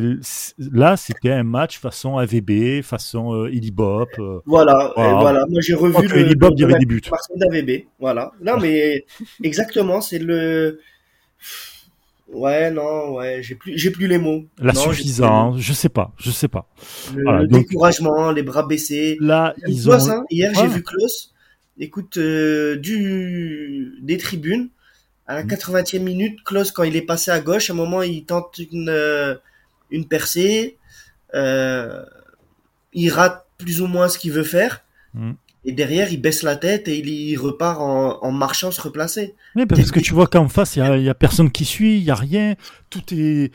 là 0.57 0.97
c'était 0.97 1.31
un 1.31 1.43
match 1.43 1.79
façon 1.79 2.17
AVB, 2.17 2.81
façon 2.83 3.33
euh, 3.33 3.49
euh. 3.49 4.39
voilà, 4.45 4.91
Voilà. 4.95 5.09
et 5.09 5.13
voilà. 5.21 5.45
Moi, 5.49 5.61
j'ai 5.61 5.73
revu 5.75 6.07
le. 6.07 6.19
Illy 6.21 6.35
Bop, 6.35 6.53
il 6.57 6.61
y 6.61 6.63
avait 6.65 6.79
des 6.79 6.85
buts. 6.85 7.01
D'AVB, 7.35 7.85
voilà. 7.99 8.31
Non, 8.41 8.57
mais 8.59 9.05
exactement, 9.43 10.01
c'est 10.01 10.19
le. 10.19 10.79
Ouais, 12.29 12.69
non, 12.71 13.13
ouais, 13.13 13.41
j'ai 13.41 13.55
plus, 13.55 13.77
j'ai 13.77 13.89
plus 13.89 14.07
les 14.07 14.17
mots. 14.17 14.43
La 14.59 14.73
Non, 14.73 14.81
suffisance, 14.81 15.59
je 15.59 15.71
sais 15.71 15.87
pas, 15.87 16.11
je 16.17 16.29
sais 16.29 16.49
pas. 16.49 16.67
Le, 17.15 17.23
Voilà, 17.23 17.39
le 17.43 17.47
donc- 17.47 17.61
découragement, 17.61 18.31
les 18.31 18.43
bras 18.43 18.63
baissés. 18.67 19.17
Là 19.21 19.55
ils 19.65 19.89
ont 19.89 19.93
hein, 19.93 20.25
hier, 20.29 20.51
Ouais. 20.51 20.57
j'ai 20.63 20.67
vu 20.67 20.83
Klaus. 20.83 21.33
Écoute, 21.79 22.17
euh, 22.17 22.75
du 22.77 23.93
des 24.01 24.17
tribunes 24.17 24.69
à 25.27 25.35
la 25.35 25.43
Mhm. 25.43 25.49
80e 25.49 26.03
minute, 26.03 26.43
Klaus 26.43 26.71
quand 26.71 26.83
il 26.83 26.95
est 26.95 27.01
passé 27.01 27.31
à 27.31 27.39
gauche, 27.39 27.69
à 27.69 27.73
un 27.73 27.75
moment 27.75 28.01
il 28.01 28.25
tente 28.25 28.59
une 28.71 28.89
euh, 28.89 29.35
une 29.91 30.07
percée, 30.07 30.77
euh, 31.35 32.03
il 32.93 33.09
rate 33.09 33.45
plus 33.57 33.81
ou 33.81 33.87
moins 33.87 34.07
ce 34.09 34.17
qu'il 34.17 34.31
veut 34.31 34.43
faire. 34.43 34.83
Mhm. 35.13 35.35
Et 35.65 35.73
derrière, 35.73 36.11
il 36.13 36.21
baisse 36.21 36.43
la 36.43 36.55
tête 36.55 36.87
et 36.87 36.97
il, 36.97 37.09
il 37.09 37.35
repart 37.35 37.79
en, 37.81 38.23
en 38.23 38.31
marchant 38.31 38.71
se 38.71 38.79
replacer. 38.79 39.35
Mais 39.55 39.65
parce 39.65 39.91
que 39.91 39.99
tu 39.99 40.13
vois 40.13 40.27
qu'en 40.27 40.47
face 40.47 40.77
il 40.77 41.03
y 41.03 41.09
a, 41.09 41.13
personne 41.13 41.51
qui 41.51 41.65
suit, 41.65 41.97
il 41.97 42.03
y 42.03 42.11
a 42.11 42.15
rien, 42.15 42.55
tout 42.89 43.01
est 43.11 43.51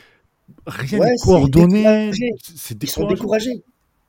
rien 0.67 0.99
Ouais, 0.99 1.15
coordonné, 1.23 2.11
c'est 2.45 2.83
Ils 2.83 2.91
sont 2.91 3.07
découragés. 3.07 3.63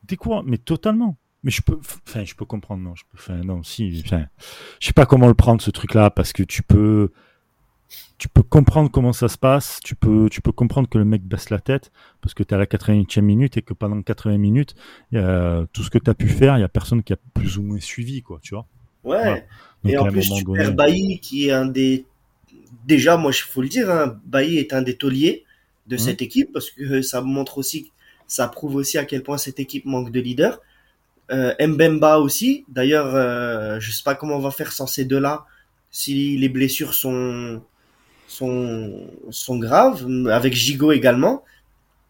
décourageant, 0.06 0.43
mais 0.45 0.58
totalement. 0.58 1.17
Mais 1.43 1.51
je 1.51 1.62
peux, 1.62 1.77
enfin, 2.08 2.23
je 2.23 2.36
peux 2.36 2.45
comprendre, 2.45 2.82
non, 2.84 2.95
je 2.95 3.03
peux, 3.10 3.17
enfin, 3.17 3.36
non, 3.43 3.63
si, 3.63 4.01
enfin, 4.06 4.25
je 4.79 4.88
sais 4.88 4.93
pas 4.93 5.06
comment 5.06 5.27
le 5.27 5.34
prendre 5.34 5.62
ce 5.62 5.71
truc-là, 5.71 6.10
parce 6.10 6.32
que 6.32 6.43
tu 6.43 6.63
peux, 6.63 7.12
tu 8.17 8.29
peux 8.29 8.43
comprendre 8.43 8.89
comment 8.89 9.12
ça 9.12 9.27
se 9.27 9.38
passe, 9.38 9.79
tu 9.84 9.95
peux, 9.95 10.29
tu 10.32 10.41
peux 10.41 10.53
comprendre 10.53 10.88
que 10.88 10.97
le 10.97 11.03
mec 11.06 11.21
baisse 11.23 11.49
la 11.49 11.60
tête, 11.60 11.91
parce 12.21 12.34
que 12.34 12.43
tu 12.43 12.51
es 12.51 12.53
à 12.56 12.58
la 12.58 12.65
88e 12.65 13.21
minute 13.21 13.58
et 13.58 13.62
que 13.62 13.73
pendant 13.73 14.01
80 14.01 14.38
minutes, 14.38 14.75
euh, 15.13 15.65
tout 15.73 15.84
ce 15.84 15.89
que 15.89 15.97
tu 15.97 16.10
as 16.10 16.13
pu 16.13 16.29
faire, 16.29 16.58
il 16.58 16.62
y 16.62 16.63
a 16.63 16.69
personne 16.69 17.03
qui 17.03 17.12
a 17.12 17.17
plus 17.34 17.58
ou 17.58 17.62
moins 17.63 17.79
suivi, 17.82 18.21
quoi, 18.21 18.39
tu 18.41 18.56
vois. 18.56 18.65
Ouais. 19.03 19.45
Donc, 19.84 19.91
Et 19.93 19.97
en 19.97 20.06
plus, 20.08 20.29
tu 20.32 20.43
donné- 20.45 20.60
perds 20.60 20.73
Bailly, 20.75 21.19
qui 21.19 21.49
est 21.49 21.51
un 21.51 21.65
des. 21.65 22.06
Déjà, 22.88 23.17
moi, 23.17 23.32
il 23.34 23.41
faut 23.41 23.62
le 23.62 23.67
dire, 23.67 23.89
hein, 23.91 24.17
Bailly 24.25 24.58
est 24.60 24.71
un 24.71 24.82
des 24.82 24.95
tauliers 24.95 25.43
de 25.88 25.95
Mhm. 25.95 25.99
cette 25.99 26.21
équipe, 26.21 26.53
parce 26.53 26.69
que 26.69 27.01
ça 27.01 27.19
montre 27.21 27.58
aussi, 27.58 27.91
ça 28.27 28.47
prouve 28.47 28.75
aussi 28.75 28.97
à 28.97 29.03
quel 29.03 29.23
point 29.23 29.38
cette 29.38 29.60
équipe 29.60 29.84
manque 29.86 30.10
de 30.12 30.21
leader. 30.21 30.62
Euh, 31.31 31.53
Mbemba 31.59 32.17
aussi. 32.19 32.65
D'ailleurs, 32.67 33.15
euh, 33.15 33.79
je 33.79 33.91
sais 33.91 34.03
pas 34.03 34.15
comment 34.15 34.36
on 34.36 34.39
va 34.41 34.51
faire 34.51 34.71
sans 34.71 34.88
ces 34.88 35.05
deux-là, 35.05 35.45
si 35.91 36.38
les 36.38 36.49
blessures 36.49 36.93
sont, 36.93 37.62
sont, 38.27 39.07
sont 39.29 39.57
graves, 39.57 40.05
avec 40.29 40.53
Gigot 40.53 40.91
également. 40.91 41.43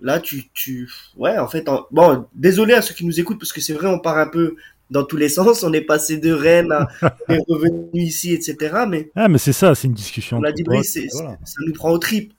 Là, 0.01 0.19
tu, 0.19 0.45
tu, 0.53 0.89
ouais, 1.15 1.37
en 1.37 1.47
fait, 1.47 1.69
en- 1.69 1.85
bon, 1.91 2.25
désolé 2.33 2.73
à 2.73 2.81
ceux 2.81 2.93
qui 2.93 3.05
nous 3.05 3.19
écoutent, 3.19 3.39
parce 3.39 3.53
que 3.53 3.61
c'est 3.61 3.73
vrai, 3.73 3.87
on 3.87 3.99
part 3.99 4.17
un 4.17 4.27
peu 4.27 4.55
dans 4.89 5.03
tous 5.05 5.15
les 5.17 5.29
sens. 5.37 5.63
On 5.63 5.71
est 5.73 5.81
passé 5.81 6.17
de 6.17 6.31
Rennes 6.33 6.71
à, 6.71 6.87
on 7.29 7.33
est 7.33 7.43
revenu 7.47 7.87
ici, 7.93 8.33
etc. 8.33 8.83
Mais 8.89 9.11
Ah, 9.15 9.27
mais 9.29 9.37
c'est 9.37 9.53
ça, 9.53 9.75
c'est 9.75 9.87
une 9.87 9.93
discussion. 9.93 10.37
on 10.37 10.41
l'a 10.41 10.51
dit, 10.51 10.63
Brice, 10.63 10.97
voilà. 11.13 11.37
ça 11.45 11.55
nous 11.65 11.73
prend 11.73 11.91
au 11.91 11.99
trip. 11.99 12.33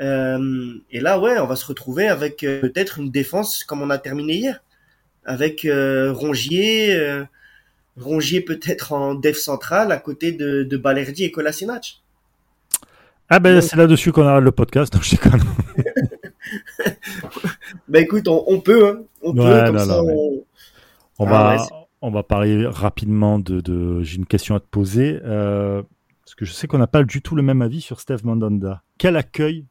Euh, 0.00 0.74
et 0.90 1.00
là, 1.00 1.18
ouais, 1.20 1.38
on 1.38 1.46
va 1.46 1.56
se 1.56 1.66
retrouver 1.66 2.08
avec 2.08 2.42
euh, 2.44 2.60
peut-être 2.62 2.98
une 2.98 3.10
défense 3.10 3.64
comme 3.64 3.82
on 3.82 3.90
a 3.90 3.98
terminé 3.98 4.34
hier, 4.36 4.62
avec 5.30 5.64
euh, 5.64 6.12
Rongier, 6.12 6.94
euh, 6.94 7.24
Rongier 7.96 8.40
peut-être 8.40 8.92
en 8.92 9.14
def 9.14 9.36
central 9.36 9.92
à 9.92 9.96
côté 9.98 10.32
de, 10.32 10.62
de 10.64 10.76
Balerdi 10.76 11.24
et 11.24 11.30
Kolasinac. 11.30 12.00
Ah 13.28 13.38
ben, 13.38 13.60
c'est 13.60 13.76
là-dessus 13.76 14.10
qu'on 14.12 14.26
arrête 14.26 14.42
le 14.42 14.50
podcast, 14.50 14.92
non, 14.94 15.00
je 15.02 15.10
déconne. 15.12 15.40
Bah 17.88 18.00
écoute, 18.00 18.26
on, 18.28 18.42
on 18.48 18.60
peut, 18.60 18.88
hein, 18.88 19.02
on 19.22 19.32
peut, 19.34 19.40
Ouais, 19.42 19.64
comme 19.66 19.76
non, 19.76 19.84
ça, 19.84 19.96
non, 19.98 20.06
mais- 20.06 20.14
on- 20.16 20.44
Ah 21.20 21.24
va, 21.30 21.56
ouais, 21.56 21.62
on 22.02 22.10
va 22.10 22.22
parler 22.22 22.66
rapidement 22.66 23.38
de, 23.38 23.60
de 23.60 24.02
j'ai 24.02 24.16
une 24.16 24.26
question 24.26 24.54
à 24.56 24.60
te 24.60 24.66
poser, 24.70 25.20
euh, 25.24 25.82
parce 26.24 26.34
que 26.34 26.44
je 26.44 26.52
sais 26.52 26.66
qu'on 26.66 26.78
n'a 26.78 26.86
pas 26.86 27.04
du 27.04 27.22
tout 27.22 27.36
le 27.36 27.42
même 27.42 27.62
avis 27.62 27.80
sur 27.80 28.00
Steve 28.00 28.24
Mandanda. 28.24 28.82
Quel 28.98 29.16
accueil 29.16 29.66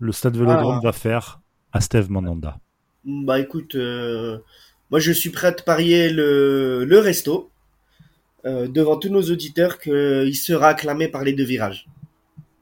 le 0.00 0.12
Stade 0.12 0.36
Vélodrome 0.36 0.78
Ah. 0.80 0.84
va 0.84 0.92
faire 0.92 1.40
à 1.72 1.80
Steve 1.80 2.10
Mandanda? 2.10 2.58
Bah 3.08 3.40
écoute, 3.40 3.74
euh, 3.74 4.38
moi 4.90 5.00
je 5.00 5.10
suis 5.10 5.30
prêt 5.30 5.48
à 5.48 5.52
te 5.52 5.62
parier 5.64 6.10
le, 6.10 6.84
le 6.84 6.98
resto 7.00 7.50
euh, 8.46 8.68
devant 8.68 8.98
tous 8.98 9.10
nos 9.10 9.22
auditeurs 9.22 9.78
qu'il 9.80 10.36
sera 10.36 10.68
acclamé 10.70 11.08
par 11.08 11.24
les 11.24 11.32
deux 11.34 11.44
virages. 11.44 11.88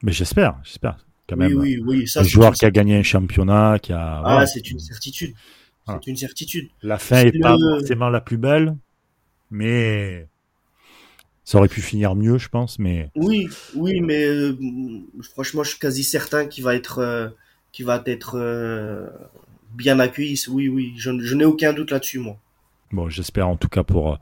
Mais 0.03 0.12
j'espère, 0.12 0.59
j'espère 0.64 0.99
quand 1.28 1.36
Oui, 1.36 1.53
même. 1.53 1.55
oui, 1.55 1.78
oui. 1.78 2.09
Ça, 2.09 2.22
un 2.22 2.24
c'est 2.24 2.38
joueur 2.38 2.55
qui 2.55 2.64
a 2.66 2.70
gagné 2.70 2.97
un 2.99 3.03
championnat, 3.03 3.78
qui 3.80 3.92
a 3.92 4.22
Ah, 4.22 4.47
c'est 4.47 4.70
une 4.70 4.78
certitude. 4.78 5.34
Voilà. 5.86 6.03
C'est 6.03 6.11
une 6.11 6.16
certitude. 6.16 6.68
la 6.82 6.99
fin 6.99 7.20
c'est 7.20 7.26
est 7.26 7.32
pas 7.32 7.59
le- 7.59 7.78
forcément 7.78 8.09
la 8.11 8.20
plus 8.20 8.38
belle, 8.38 8.76
mais 9.51 10.28
ça 11.44 11.59
aurait 11.59 11.68
pu 11.68 11.80
finir 11.80 12.14
mieux, 12.14 12.36
je 12.38 12.49
pense. 12.49 12.78
Mais 12.78 13.11
Oui, 13.14 13.49
oui, 13.74 14.01
mais 14.01 14.24
euh, 14.26 14.55
franchement, 15.34 15.62
je 15.64 15.70
suis 15.70 15.78
quasi 15.78 16.05
certain 16.05 16.47
qu'il 16.47 16.64
va 16.64 16.74
être, 16.74 16.99
euh, 16.99 17.28
qu'il 17.72 17.86
va 17.86 18.03
être 18.07 18.36
euh, 18.36 19.07
bien 19.74 19.98
accueillis. 19.98 20.44
Oui, 20.48 20.68
oui, 20.68 20.94
je, 20.96 21.34
n'ai 21.34 21.44
aucun 21.44 21.72
doute 21.72 21.90
là-dessus, 21.90 22.18
moi. 22.18 22.36
Bon, 22.92 23.08
j'espère 23.08 23.48
en 23.48 23.56
tout 23.56 23.68
cas 23.68 23.82
pour 23.82 24.12
euh, 24.12 24.16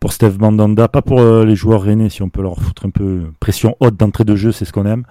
pour 0.00 0.12
Steve 0.12 0.38
Mandanda, 0.38 0.86
pas 0.86 1.02
pour 1.02 1.20
euh, 1.20 1.44
les 1.44 1.56
joueurs 1.56 1.82
rennais, 1.82 2.08
si 2.08 2.22
on 2.22 2.28
peut 2.28 2.42
leur 2.42 2.56
foutre 2.56 2.86
un 2.86 2.90
peu 2.90 3.32
pression 3.40 3.76
haute 3.80 3.96
d'entrée 3.96 4.24
de 4.24 4.36
jeu, 4.36 4.52
c'est 4.52 4.64
ce 4.64 4.72
qu'on 4.72 4.86
aime. 4.86 5.04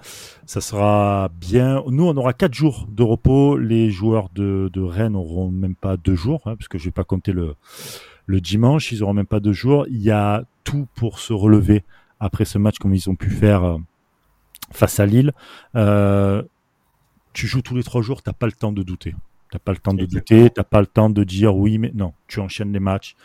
Ça 0.46 0.62
sera 0.62 1.28
bien. 1.38 1.82
Nous, 1.88 2.06
on 2.06 2.16
aura 2.16 2.32
quatre 2.32 2.54
jours 2.54 2.86
de 2.90 3.02
repos. 3.02 3.58
Les 3.58 3.90
joueurs 3.90 4.30
de, 4.34 4.70
Rennes 4.76 5.12
n'auront 5.12 5.50
même 5.50 5.74
pas 5.74 5.98
deux 5.98 6.14
jours, 6.14 6.40
hein, 6.46 6.56
parce 6.56 6.68
que 6.68 6.78
je 6.78 6.86
vais 6.86 6.90
pas 6.90 7.04
compter 7.04 7.32
le 7.32 7.54
le 8.24 8.40
dimanche. 8.40 8.90
Ils 8.92 9.02
auront 9.02 9.12
même 9.12 9.26
pas 9.26 9.40
deux 9.40 9.52
jours. 9.52 9.86
Il 9.90 10.00
y 10.00 10.10
a 10.10 10.44
tout 10.64 10.86
pour 10.94 11.18
se 11.18 11.34
relever 11.34 11.84
après 12.18 12.46
ce 12.46 12.56
match, 12.56 12.78
comme 12.78 12.94
ils 12.94 13.10
ont 13.10 13.16
pu 13.16 13.28
faire 13.28 13.64
euh, 13.64 13.76
face 14.72 15.00
à 15.00 15.06
Lille. 15.06 15.32
Tu 17.34 17.46
joues 17.46 17.62
tous 17.62 17.76
les 17.76 17.84
trois 17.84 18.02
jours, 18.02 18.22
t'as 18.22 18.32
pas 18.32 18.46
le 18.46 18.52
temps 18.52 18.72
de 18.72 18.82
douter. 18.82 19.14
T'as 19.50 19.58
pas 19.58 19.72
le 19.72 19.78
temps 19.78 19.94
de 19.94 20.04
douter, 20.04 20.50
t'as 20.50 20.64
pas 20.64 20.80
le 20.80 20.86
temps 20.86 21.10
de 21.10 21.24
dire 21.24 21.56
oui, 21.56 21.78
mais 21.78 21.90
non. 21.94 22.12
Tu 22.26 22.40
enchaînes 22.40 22.72
les 22.72 22.80
matchs. 22.80 23.16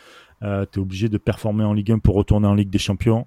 Euh, 0.42 0.66
tu 0.70 0.78
es 0.78 0.82
obligé 0.82 1.08
de 1.08 1.16
performer 1.16 1.64
en 1.64 1.72
Ligue 1.72 1.92
1 1.92 1.98
pour 2.00 2.16
retourner 2.16 2.46
en 2.46 2.54
Ligue 2.54 2.70
des 2.70 2.78
Champions. 2.78 3.26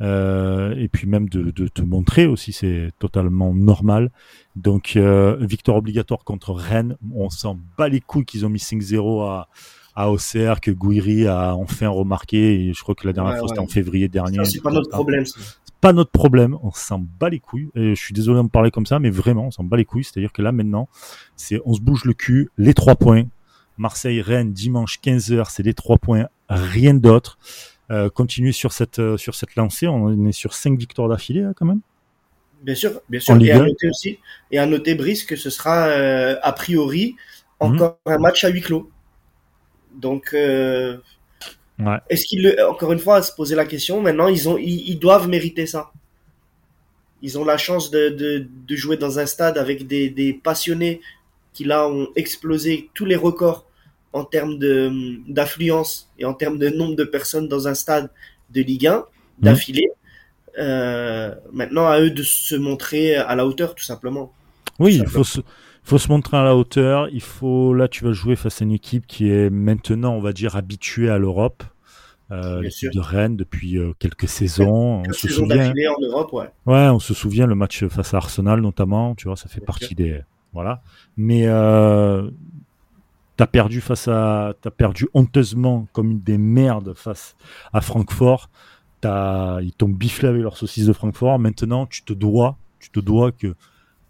Euh, 0.00 0.74
et 0.76 0.88
puis 0.88 1.06
même 1.06 1.28
de, 1.28 1.50
de 1.50 1.68
te 1.68 1.82
montrer 1.82 2.26
aussi, 2.26 2.52
c'est 2.52 2.90
totalement 2.98 3.54
normal. 3.54 4.10
Donc, 4.56 4.94
euh, 4.96 5.36
victoire 5.40 5.76
obligatoire 5.76 6.24
contre 6.24 6.52
Rennes. 6.52 6.96
On 7.14 7.30
s'en 7.30 7.58
bat 7.78 7.88
les 7.88 8.00
couilles 8.00 8.24
qu'ils 8.24 8.44
ont 8.46 8.48
mis 8.48 8.58
5-0 8.58 9.24
à, 9.24 9.48
à 9.94 10.10
Auxerre, 10.10 10.60
que 10.60 10.70
Gouiri 10.70 11.26
a 11.26 11.54
enfin 11.54 11.88
remarqué. 11.88 12.68
Et 12.68 12.72
je 12.72 12.82
crois 12.82 12.94
que 12.94 13.06
la 13.06 13.12
dernière 13.12 13.38
fois, 13.38 13.48
c'était 13.48 13.60
en 13.60 13.66
février 13.66 14.08
dernier. 14.08 14.44
C'est 14.44 14.62
pas 14.62 14.72
notre 14.72 14.90
problème. 14.90 15.24
Ça 15.24 15.40
pas 15.86 15.92
notre 15.92 16.10
problème, 16.10 16.58
on 16.64 16.72
s'en 16.72 16.98
bat 16.98 17.28
les 17.28 17.38
couilles. 17.38 17.68
Et 17.76 17.94
je 17.94 18.02
suis 18.02 18.12
désolé 18.12 18.38
de 18.38 18.42
me 18.42 18.48
parler 18.48 18.72
comme 18.72 18.86
ça, 18.86 18.98
mais 18.98 19.08
vraiment, 19.08 19.46
on 19.46 19.50
s'en 19.52 19.62
bat 19.62 19.76
les 19.76 19.84
couilles. 19.84 20.02
C'est-à-dire 20.02 20.32
que 20.32 20.42
là, 20.42 20.50
maintenant, 20.50 20.88
c'est, 21.36 21.60
on 21.64 21.74
se 21.74 21.80
bouge 21.80 22.04
le 22.04 22.12
cul, 22.12 22.50
les 22.58 22.74
trois 22.74 22.96
points. 22.96 23.22
Marseille, 23.78 24.20
Rennes, 24.20 24.52
dimanche 24.52 24.98
15h, 25.00 25.46
c'est 25.48 25.62
les 25.62 25.74
trois 25.74 25.98
points, 25.98 26.26
rien 26.48 26.94
d'autre. 26.94 27.38
Euh, 27.92 28.10
continuer 28.10 28.50
sur 28.50 28.72
cette, 28.72 28.98
euh, 28.98 29.16
sur 29.16 29.36
cette 29.36 29.54
lancée, 29.54 29.86
on 29.86 30.26
est 30.26 30.32
sur 30.32 30.54
cinq 30.54 30.76
victoires 30.76 31.08
d'affilée, 31.08 31.46
quand 31.54 31.66
même. 31.66 31.82
Bien 32.62 32.74
sûr, 32.74 33.00
bien 33.08 33.20
sûr. 33.20 33.40
Et 33.40 33.52
à 33.52 33.58
noter 33.60 33.88
aussi, 33.88 34.18
et 34.50 34.58
à 34.58 34.66
noter, 34.66 34.96
Brice, 34.96 35.22
que 35.22 35.36
ce 35.36 35.50
sera, 35.50 35.86
euh, 35.86 36.34
a 36.42 36.52
priori, 36.52 37.14
encore 37.60 38.00
mhm. 38.06 38.12
un 38.14 38.18
match 38.18 38.42
à 38.42 38.48
huis 38.48 38.62
clos. 38.62 38.90
Donc, 39.94 40.34
est-ce 42.08 42.26
qu'ils, 42.26 42.56
encore 42.68 42.92
une 42.92 42.98
fois, 42.98 43.16
à 43.16 43.22
se 43.22 43.32
poser 43.32 43.54
la 43.54 43.66
question, 43.66 44.00
maintenant, 44.00 44.28
ils, 44.28 44.48
ont, 44.48 44.56
ils, 44.58 44.98
doivent 44.98 45.28
mériter 45.28 45.66
ça. 45.66 45.92
Ils 47.22 47.38
ont 47.38 47.44
la 47.44 47.58
chance 47.58 47.90
de, 47.90 48.08
de, 48.08 48.46
de 48.66 48.76
jouer 48.76 48.96
dans 48.96 49.18
un 49.18 49.26
stade 49.26 49.58
avec 49.58 49.86
des, 49.86 50.08
des, 50.08 50.32
passionnés 50.32 51.00
qui, 51.52 51.64
là, 51.64 51.88
ont 51.88 52.08
explosé 52.16 52.90
tous 52.94 53.04
les 53.04 53.16
records 53.16 53.66
en 54.12 54.24
termes 54.24 54.58
de, 54.58 54.90
d'affluence 55.30 56.10
et 56.18 56.24
en 56.24 56.32
termes 56.32 56.58
de 56.58 56.68
nombre 56.70 56.96
de 56.96 57.04
personnes 57.04 57.48
dans 57.48 57.68
un 57.68 57.74
stade 57.74 58.10
de 58.50 58.62
Ligue 58.62 58.86
1 58.86 58.96
mhm. 58.96 59.04
d'affilée. 59.40 59.90
Euh, 60.58 61.34
maintenant, 61.52 61.86
à 61.86 62.00
eux 62.00 62.10
de 62.10 62.22
se 62.22 62.54
montrer 62.54 63.16
à 63.16 63.34
la 63.34 63.46
hauteur, 63.46 63.74
tout 63.74 63.84
simplement. 63.84 64.32
Oui, 64.78 64.96
il 64.96 65.06
faut 65.06 65.24
se, 65.24 65.40
faut 65.86 65.98
se 65.98 66.08
montrer 66.08 66.36
à 66.36 66.42
la 66.42 66.56
hauteur. 66.56 67.08
Il 67.10 67.20
faut 67.20 67.72
là, 67.72 67.88
tu 67.88 68.04
vas 68.04 68.12
jouer 68.12 68.36
face 68.36 68.60
à 68.60 68.64
une 68.64 68.72
équipe 68.72 69.06
qui 69.06 69.30
est 69.30 69.50
maintenant, 69.50 70.14
on 70.14 70.20
va 70.20 70.32
dire, 70.32 70.56
habituée 70.56 71.10
à 71.10 71.18
l'Europe. 71.18 71.62
Euh, 72.32 72.60
l'équipe 72.60 72.92
de 72.92 72.98
Rennes 72.98 73.36
depuis 73.36 73.78
euh, 73.78 73.92
quelques 74.00 74.26
saisons. 74.26 75.04
on 75.06 75.12
se 75.12 75.28
souvient. 75.28 75.70
En 75.70 76.02
Europe, 76.02 76.32
ouais. 76.32 76.50
ouais, 76.66 76.88
on 76.88 76.98
se 76.98 77.14
souvient 77.14 77.46
le 77.46 77.54
match 77.54 77.86
face 77.86 78.14
à 78.14 78.16
Arsenal 78.16 78.60
notamment. 78.60 79.14
Tu 79.14 79.28
vois, 79.28 79.36
ça 79.36 79.48
fait 79.48 79.60
partie 79.60 79.94
des 79.94 80.22
voilà. 80.52 80.82
Mais 81.16 81.42
euh, 81.46 82.30
t'as 83.36 83.46
perdu 83.46 83.80
face 83.80 84.08
à, 84.08 84.54
t'as 84.60 84.70
perdu 84.70 85.06
honteusement 85.14 85.86
comme 85.92 86.10
une 86.12 86.20
des 86.20 86.38
merdes 86.38 86.94
face 86.94 87.36
à 87.72 87.80
Francfort. 87.80 88.50
T'as, 89.00 89.60
ils 89.60 89.72
t'ont 89.72 89.88
biflé 89.88 90.28
avec 90.28 90.42
leur 90.42 90.56
saucisse 90.56 90.86
de 90.86 90.92
Francfort. 90.92 91.38
Maintenant, 91.38 91.86
tu 91.86 92.02
te 92.02 92.12
dois, 92.12 92.56
tu 92.80 92.90
te 92.90 92.98
dois 92.98 93.30
que 93.30 93.54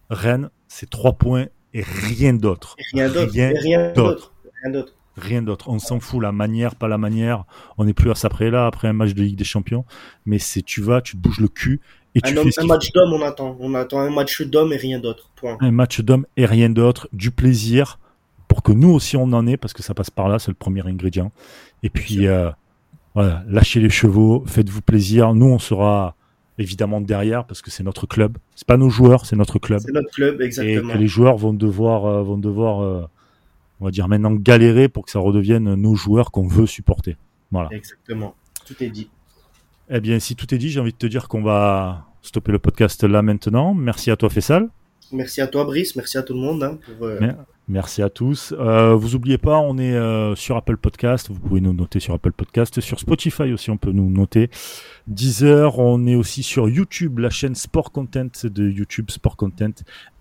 Rennes, 0.08 0.48
c'est 0.68 0.88
trois 0.88 1.14
points 1.14 1.48
et 1.76 1.82
rien 1.82 2.32
d'autre. 2.32 2.74
Rien 2.92 3.08
d'autre. 3.10 3.32
Rien 3.34 3.92
d'autre. 3.92 4.32
Rien 5.18 5.42
d'autre. 5.42 5.68
On 5.68 5.78
s'en 5.78 6.00
fout, 6.00 6.22
la 6.22 6.32
manière, 6.32 6.74
pas 6.74 6.88
la 6.88 6.96
manière. 6.96 7.44
On 7.76 7.84
n'est 7.84 7.92
plus 7.92 8.10
à 8.10 8.14
ça 8.14 8.28
après 8.28 8.50
là, 8.50 8.66
après 8.66 8.88
un 8.88 8.94
match 8.94 9.12
de 9.12 9.22
Ligue 9.22 9.36
des 9.36 9.44
Champions. 9.44 9.84
Mais 10.24 10.38
c'est 10.38 10.62
tu 10.62 10.80
vas, 10.80 11.02
tu 11.02 11.16
te 11.16 11.22
bouges 11.22 11.40
le 11.40 11.48
cul 11.48 11.80
et 12.14 12.22
tu 12.22 12.34
fais. 12.34 12.60
Un 12.60 12.66
match 12.66 12.92
d'homme, 12.92 13.12
on 13.12 13.22
attend. 13.22 13.56
On 13.60 13.74
attend 13.74 14.00
un 14.00 14.10
match 14.10 14.40
d'homme 14.42 14.72
et 14.72 14.76
rien 14.76 14.98
d'autre. 14.98 15.30
Point. 15.36 15.58
Un 15.60 15.70
match 15.70 16.00
d'homme 16.00 16.26
et 16.38 16.46
rien 16.46 16.70
d'autre. 16.70 17.08
Du 17.12 17.30
plaisir 17.30 17.98
pour 18.48 18.62
que 18.62 18.72
nous 18.72 18.90
aussi 18.90 19.16
on 19.16 19.32
en 19.34 19.46
ait 19.46 19.58
parce 19.58 19.74
que 19.74 19.82
ça 19.82 19.92
passe 19.92 20.10
par 20.10 20.28
là, 20.28 20.38
c'est 20.38 20.50
le 20.50 20.54
premier 20.54 20.86
ingrédient. 20.86 21.30
Et 21.82 21.90
puis 21.90 22.26
euh, 22.26 22.50
voilà, 23.14 23.42
lâchez 23.48 23.80
les 23.80 23.90
chevaux, 23.90 24.44
faites-vous 24.46 24.80
plaisir. 24.80 25.34
Nous 25.34 25.46
on 25.46 25.58
sera 25.58 26.14
évidemment 26.58 27.00
derrière 27.00 27.44
parce 27.44 27.62
que 27.62 27.70
c'est 27.70 27.82
notre 27.82 28.06
club. 28.06 28.38
C'est 28.54 28.66
pas 28.66 28.76
nos 28.76 28.90
joueurs, 28.90 29.26
c'est 29.26 29.36
notre 29.36 29.58
club. 29.58 29.80
C'est 29.80 29.92
notre 29.92 30.10
club, 30.10 30.40
exactement. 30.40 30.90
Et 30.90 30.92
que 30.94 30.98
les 30.98 31.06
joueurs 31.06 31.36
vont 31.36 31.52
devoir, 31.52 32.06
euh, 32.06 32.22
vont 32.22 32.38
devoir, 32.38 32.82
euh, 32.82 33.02
on 33.80 33.86
va 33.86 33.90
dire 33.90 34.08
maintenant 34.08 34.32
galérer 34.32 34.88
pour 34.88 35.04
que 35.04 35.10
ça 35.10 35.18
redevienne 35.18 35.74
nos 35.74 35.94
joueurs 35.94 36.30
qu'on 36.30 36.46
veut 36.46 36.66
supporter. 36.66 37.16
Voilà. 37.50 37.68
Exactement. 37.72 38.34
Tout 38.64 38.82
est 38.82 38.90
dit. 38.90 39.08
Eh 39.88 40.00
bien, 40.00 40.18
si 40.18 40.34
tout 40.34 40.52
est 40.52 40.58
dit, 40.58 40.70
j'ai 40.70 40.80
envie 40.80 40.92
de 40.92 40.96
te 40.96 41.06
dire 41.06 41.28
qu'on 41.28 41.42
va 41.42 42.06
stopper 42.22 42.52
le 42.52 42.58
podcast 42.58 43.04
là 43.04 43.22
maintenant. 43.22 43.72
Merci 43.72 44.10
à 44.10 44.16
toi, 44.16 44.28
Fessal. 44.28 44.68
Merci 45.12 45.40
à 45.40 45.46
toi, 45.46 45.64
Brice. 45.64 45.94
Merci 45.94 46.18
à 46.18 46.22
tout 46.22 46.34
le 46.34 46.40
monde. 46.40 46.62
Hein, 46.64 46.78
pour, 46.84 47.06
euh, 47.06 47.20
Merci 47.68 48.00
à 48.00 48.10
tous. 48.10 48.54
Euh, 48.56 48.94
vous 48.94 49.16
oubliez 49.16 49.38
pas, 49.38 49.58
on 49.58 49.76
est 49.76 49.92
euh, 49.92 50.36
sur 50.36 50.56
Apple 50.56 50.76
Podcast. 50.76 51.30
Vous 51.30 51.40
pouvez 51.40 51.60
nous 51.60 51.72
noter 51.72 51.98
sur 51.98 52.14
Apple 52.14 52.30
Podcast. 52.30 52.80
Sur 52.80 53.00
Spotify 53.00 53.52
aussi, 53.52 53.70
on 53.70 53.76
peut 53.76 53.90
nous 53.90 54.08
noter. 54.08 54.50
Deezer, 55.08 55.76
on 55.80 56.06
est 56.06 56.14
aussi 56.14 56.44
sur 56.44 56.68
YouTube, 56.68 57.18
la 57.18 57.28
chaîne 57.28 57.56
Sport 57.56 57.90
Content 57.90 58.28
de 58.44 58.70
YouTube 58.70 59.10
Sport 59.10 59.36
Content 59.36 59.72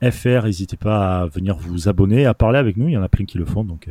FR. 0.01 0.45
N'hésitez 0.45 0.77
pas 0.77 1.21
à 1.21 1.27
venir 1.27 1.55
vous 1.55 1.87
abonner, 1.87 2.25
à 2.25 2.33
parler 2.33 2.57
avec 2.57 2.77
nous. 2.77 2.87
Il 2.87 2.93
y 2.93 2.97
en 2.97 3.03
a 3.03 3.09
plein 3.09 3.25
qui 3.25 3.37
le 3.37 3.45
font, 3.45 3.63
donc 3.63 3.89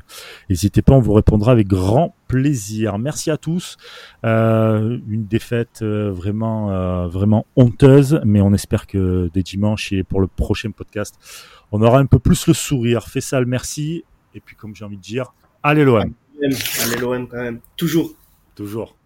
n'hésitez 0.51 0.83
pas, 0.83 0.95
on 0.95 1.01
vous 1.01 1.13
répondra 1.13 1.53
avec 1.53 1.69
grand 1.69 2.17
plaisir. 2.35 2.99
Merci 2.99 3.31
à 3.31 3.37
tous. 3.37 3.77
Euh, 4.25 4.99
une 5.09 5.27
défaite 5.27 5.83
euh, 5.83 6.11
vraiment, 6.11 6.73
euh, 6.73 7.07
vraiment 7.07 7.47
honteuse, 7.55 8.21
mais 8.25 8.41
on 8.41 8.53
espère 8.53 8.89
que 8.89 9.31
dès 9.33 9.43
dimanche 9.43 9.93
et 9.93 10.03
pour 10.03 10.21
le 10.21 10.27
prochain 10.27 10.73
podcast 10.73 11.15
on 11.71 11.81
aura 11.83 11.99
un 11.99 12.07
peu 12.07 12.19
plus 12.19 12.47
le 12.49 12.55
sourire. 12.55 13.09
Fais 13.09 13.21
ça, 13.21 13.41
le 13.41 13.47
merci. 13.47 14.05
Et 14.35 14.41
puis, 14.41 14.57
comme 14.57 14.75
j'ai 14.75 14.85
envie 14.85 14.97
de 14.97 15.03
dire, 15.03 15.33
allez 15.63 15.85
l'OM. 15.85 16.13
Allez 16.43 16.97
l'OM 17.01 17.27
quand 17.29 17.37
même. 17.37 17.61
Toujours. 17.77 18.15
Toujours. 18.55 18.97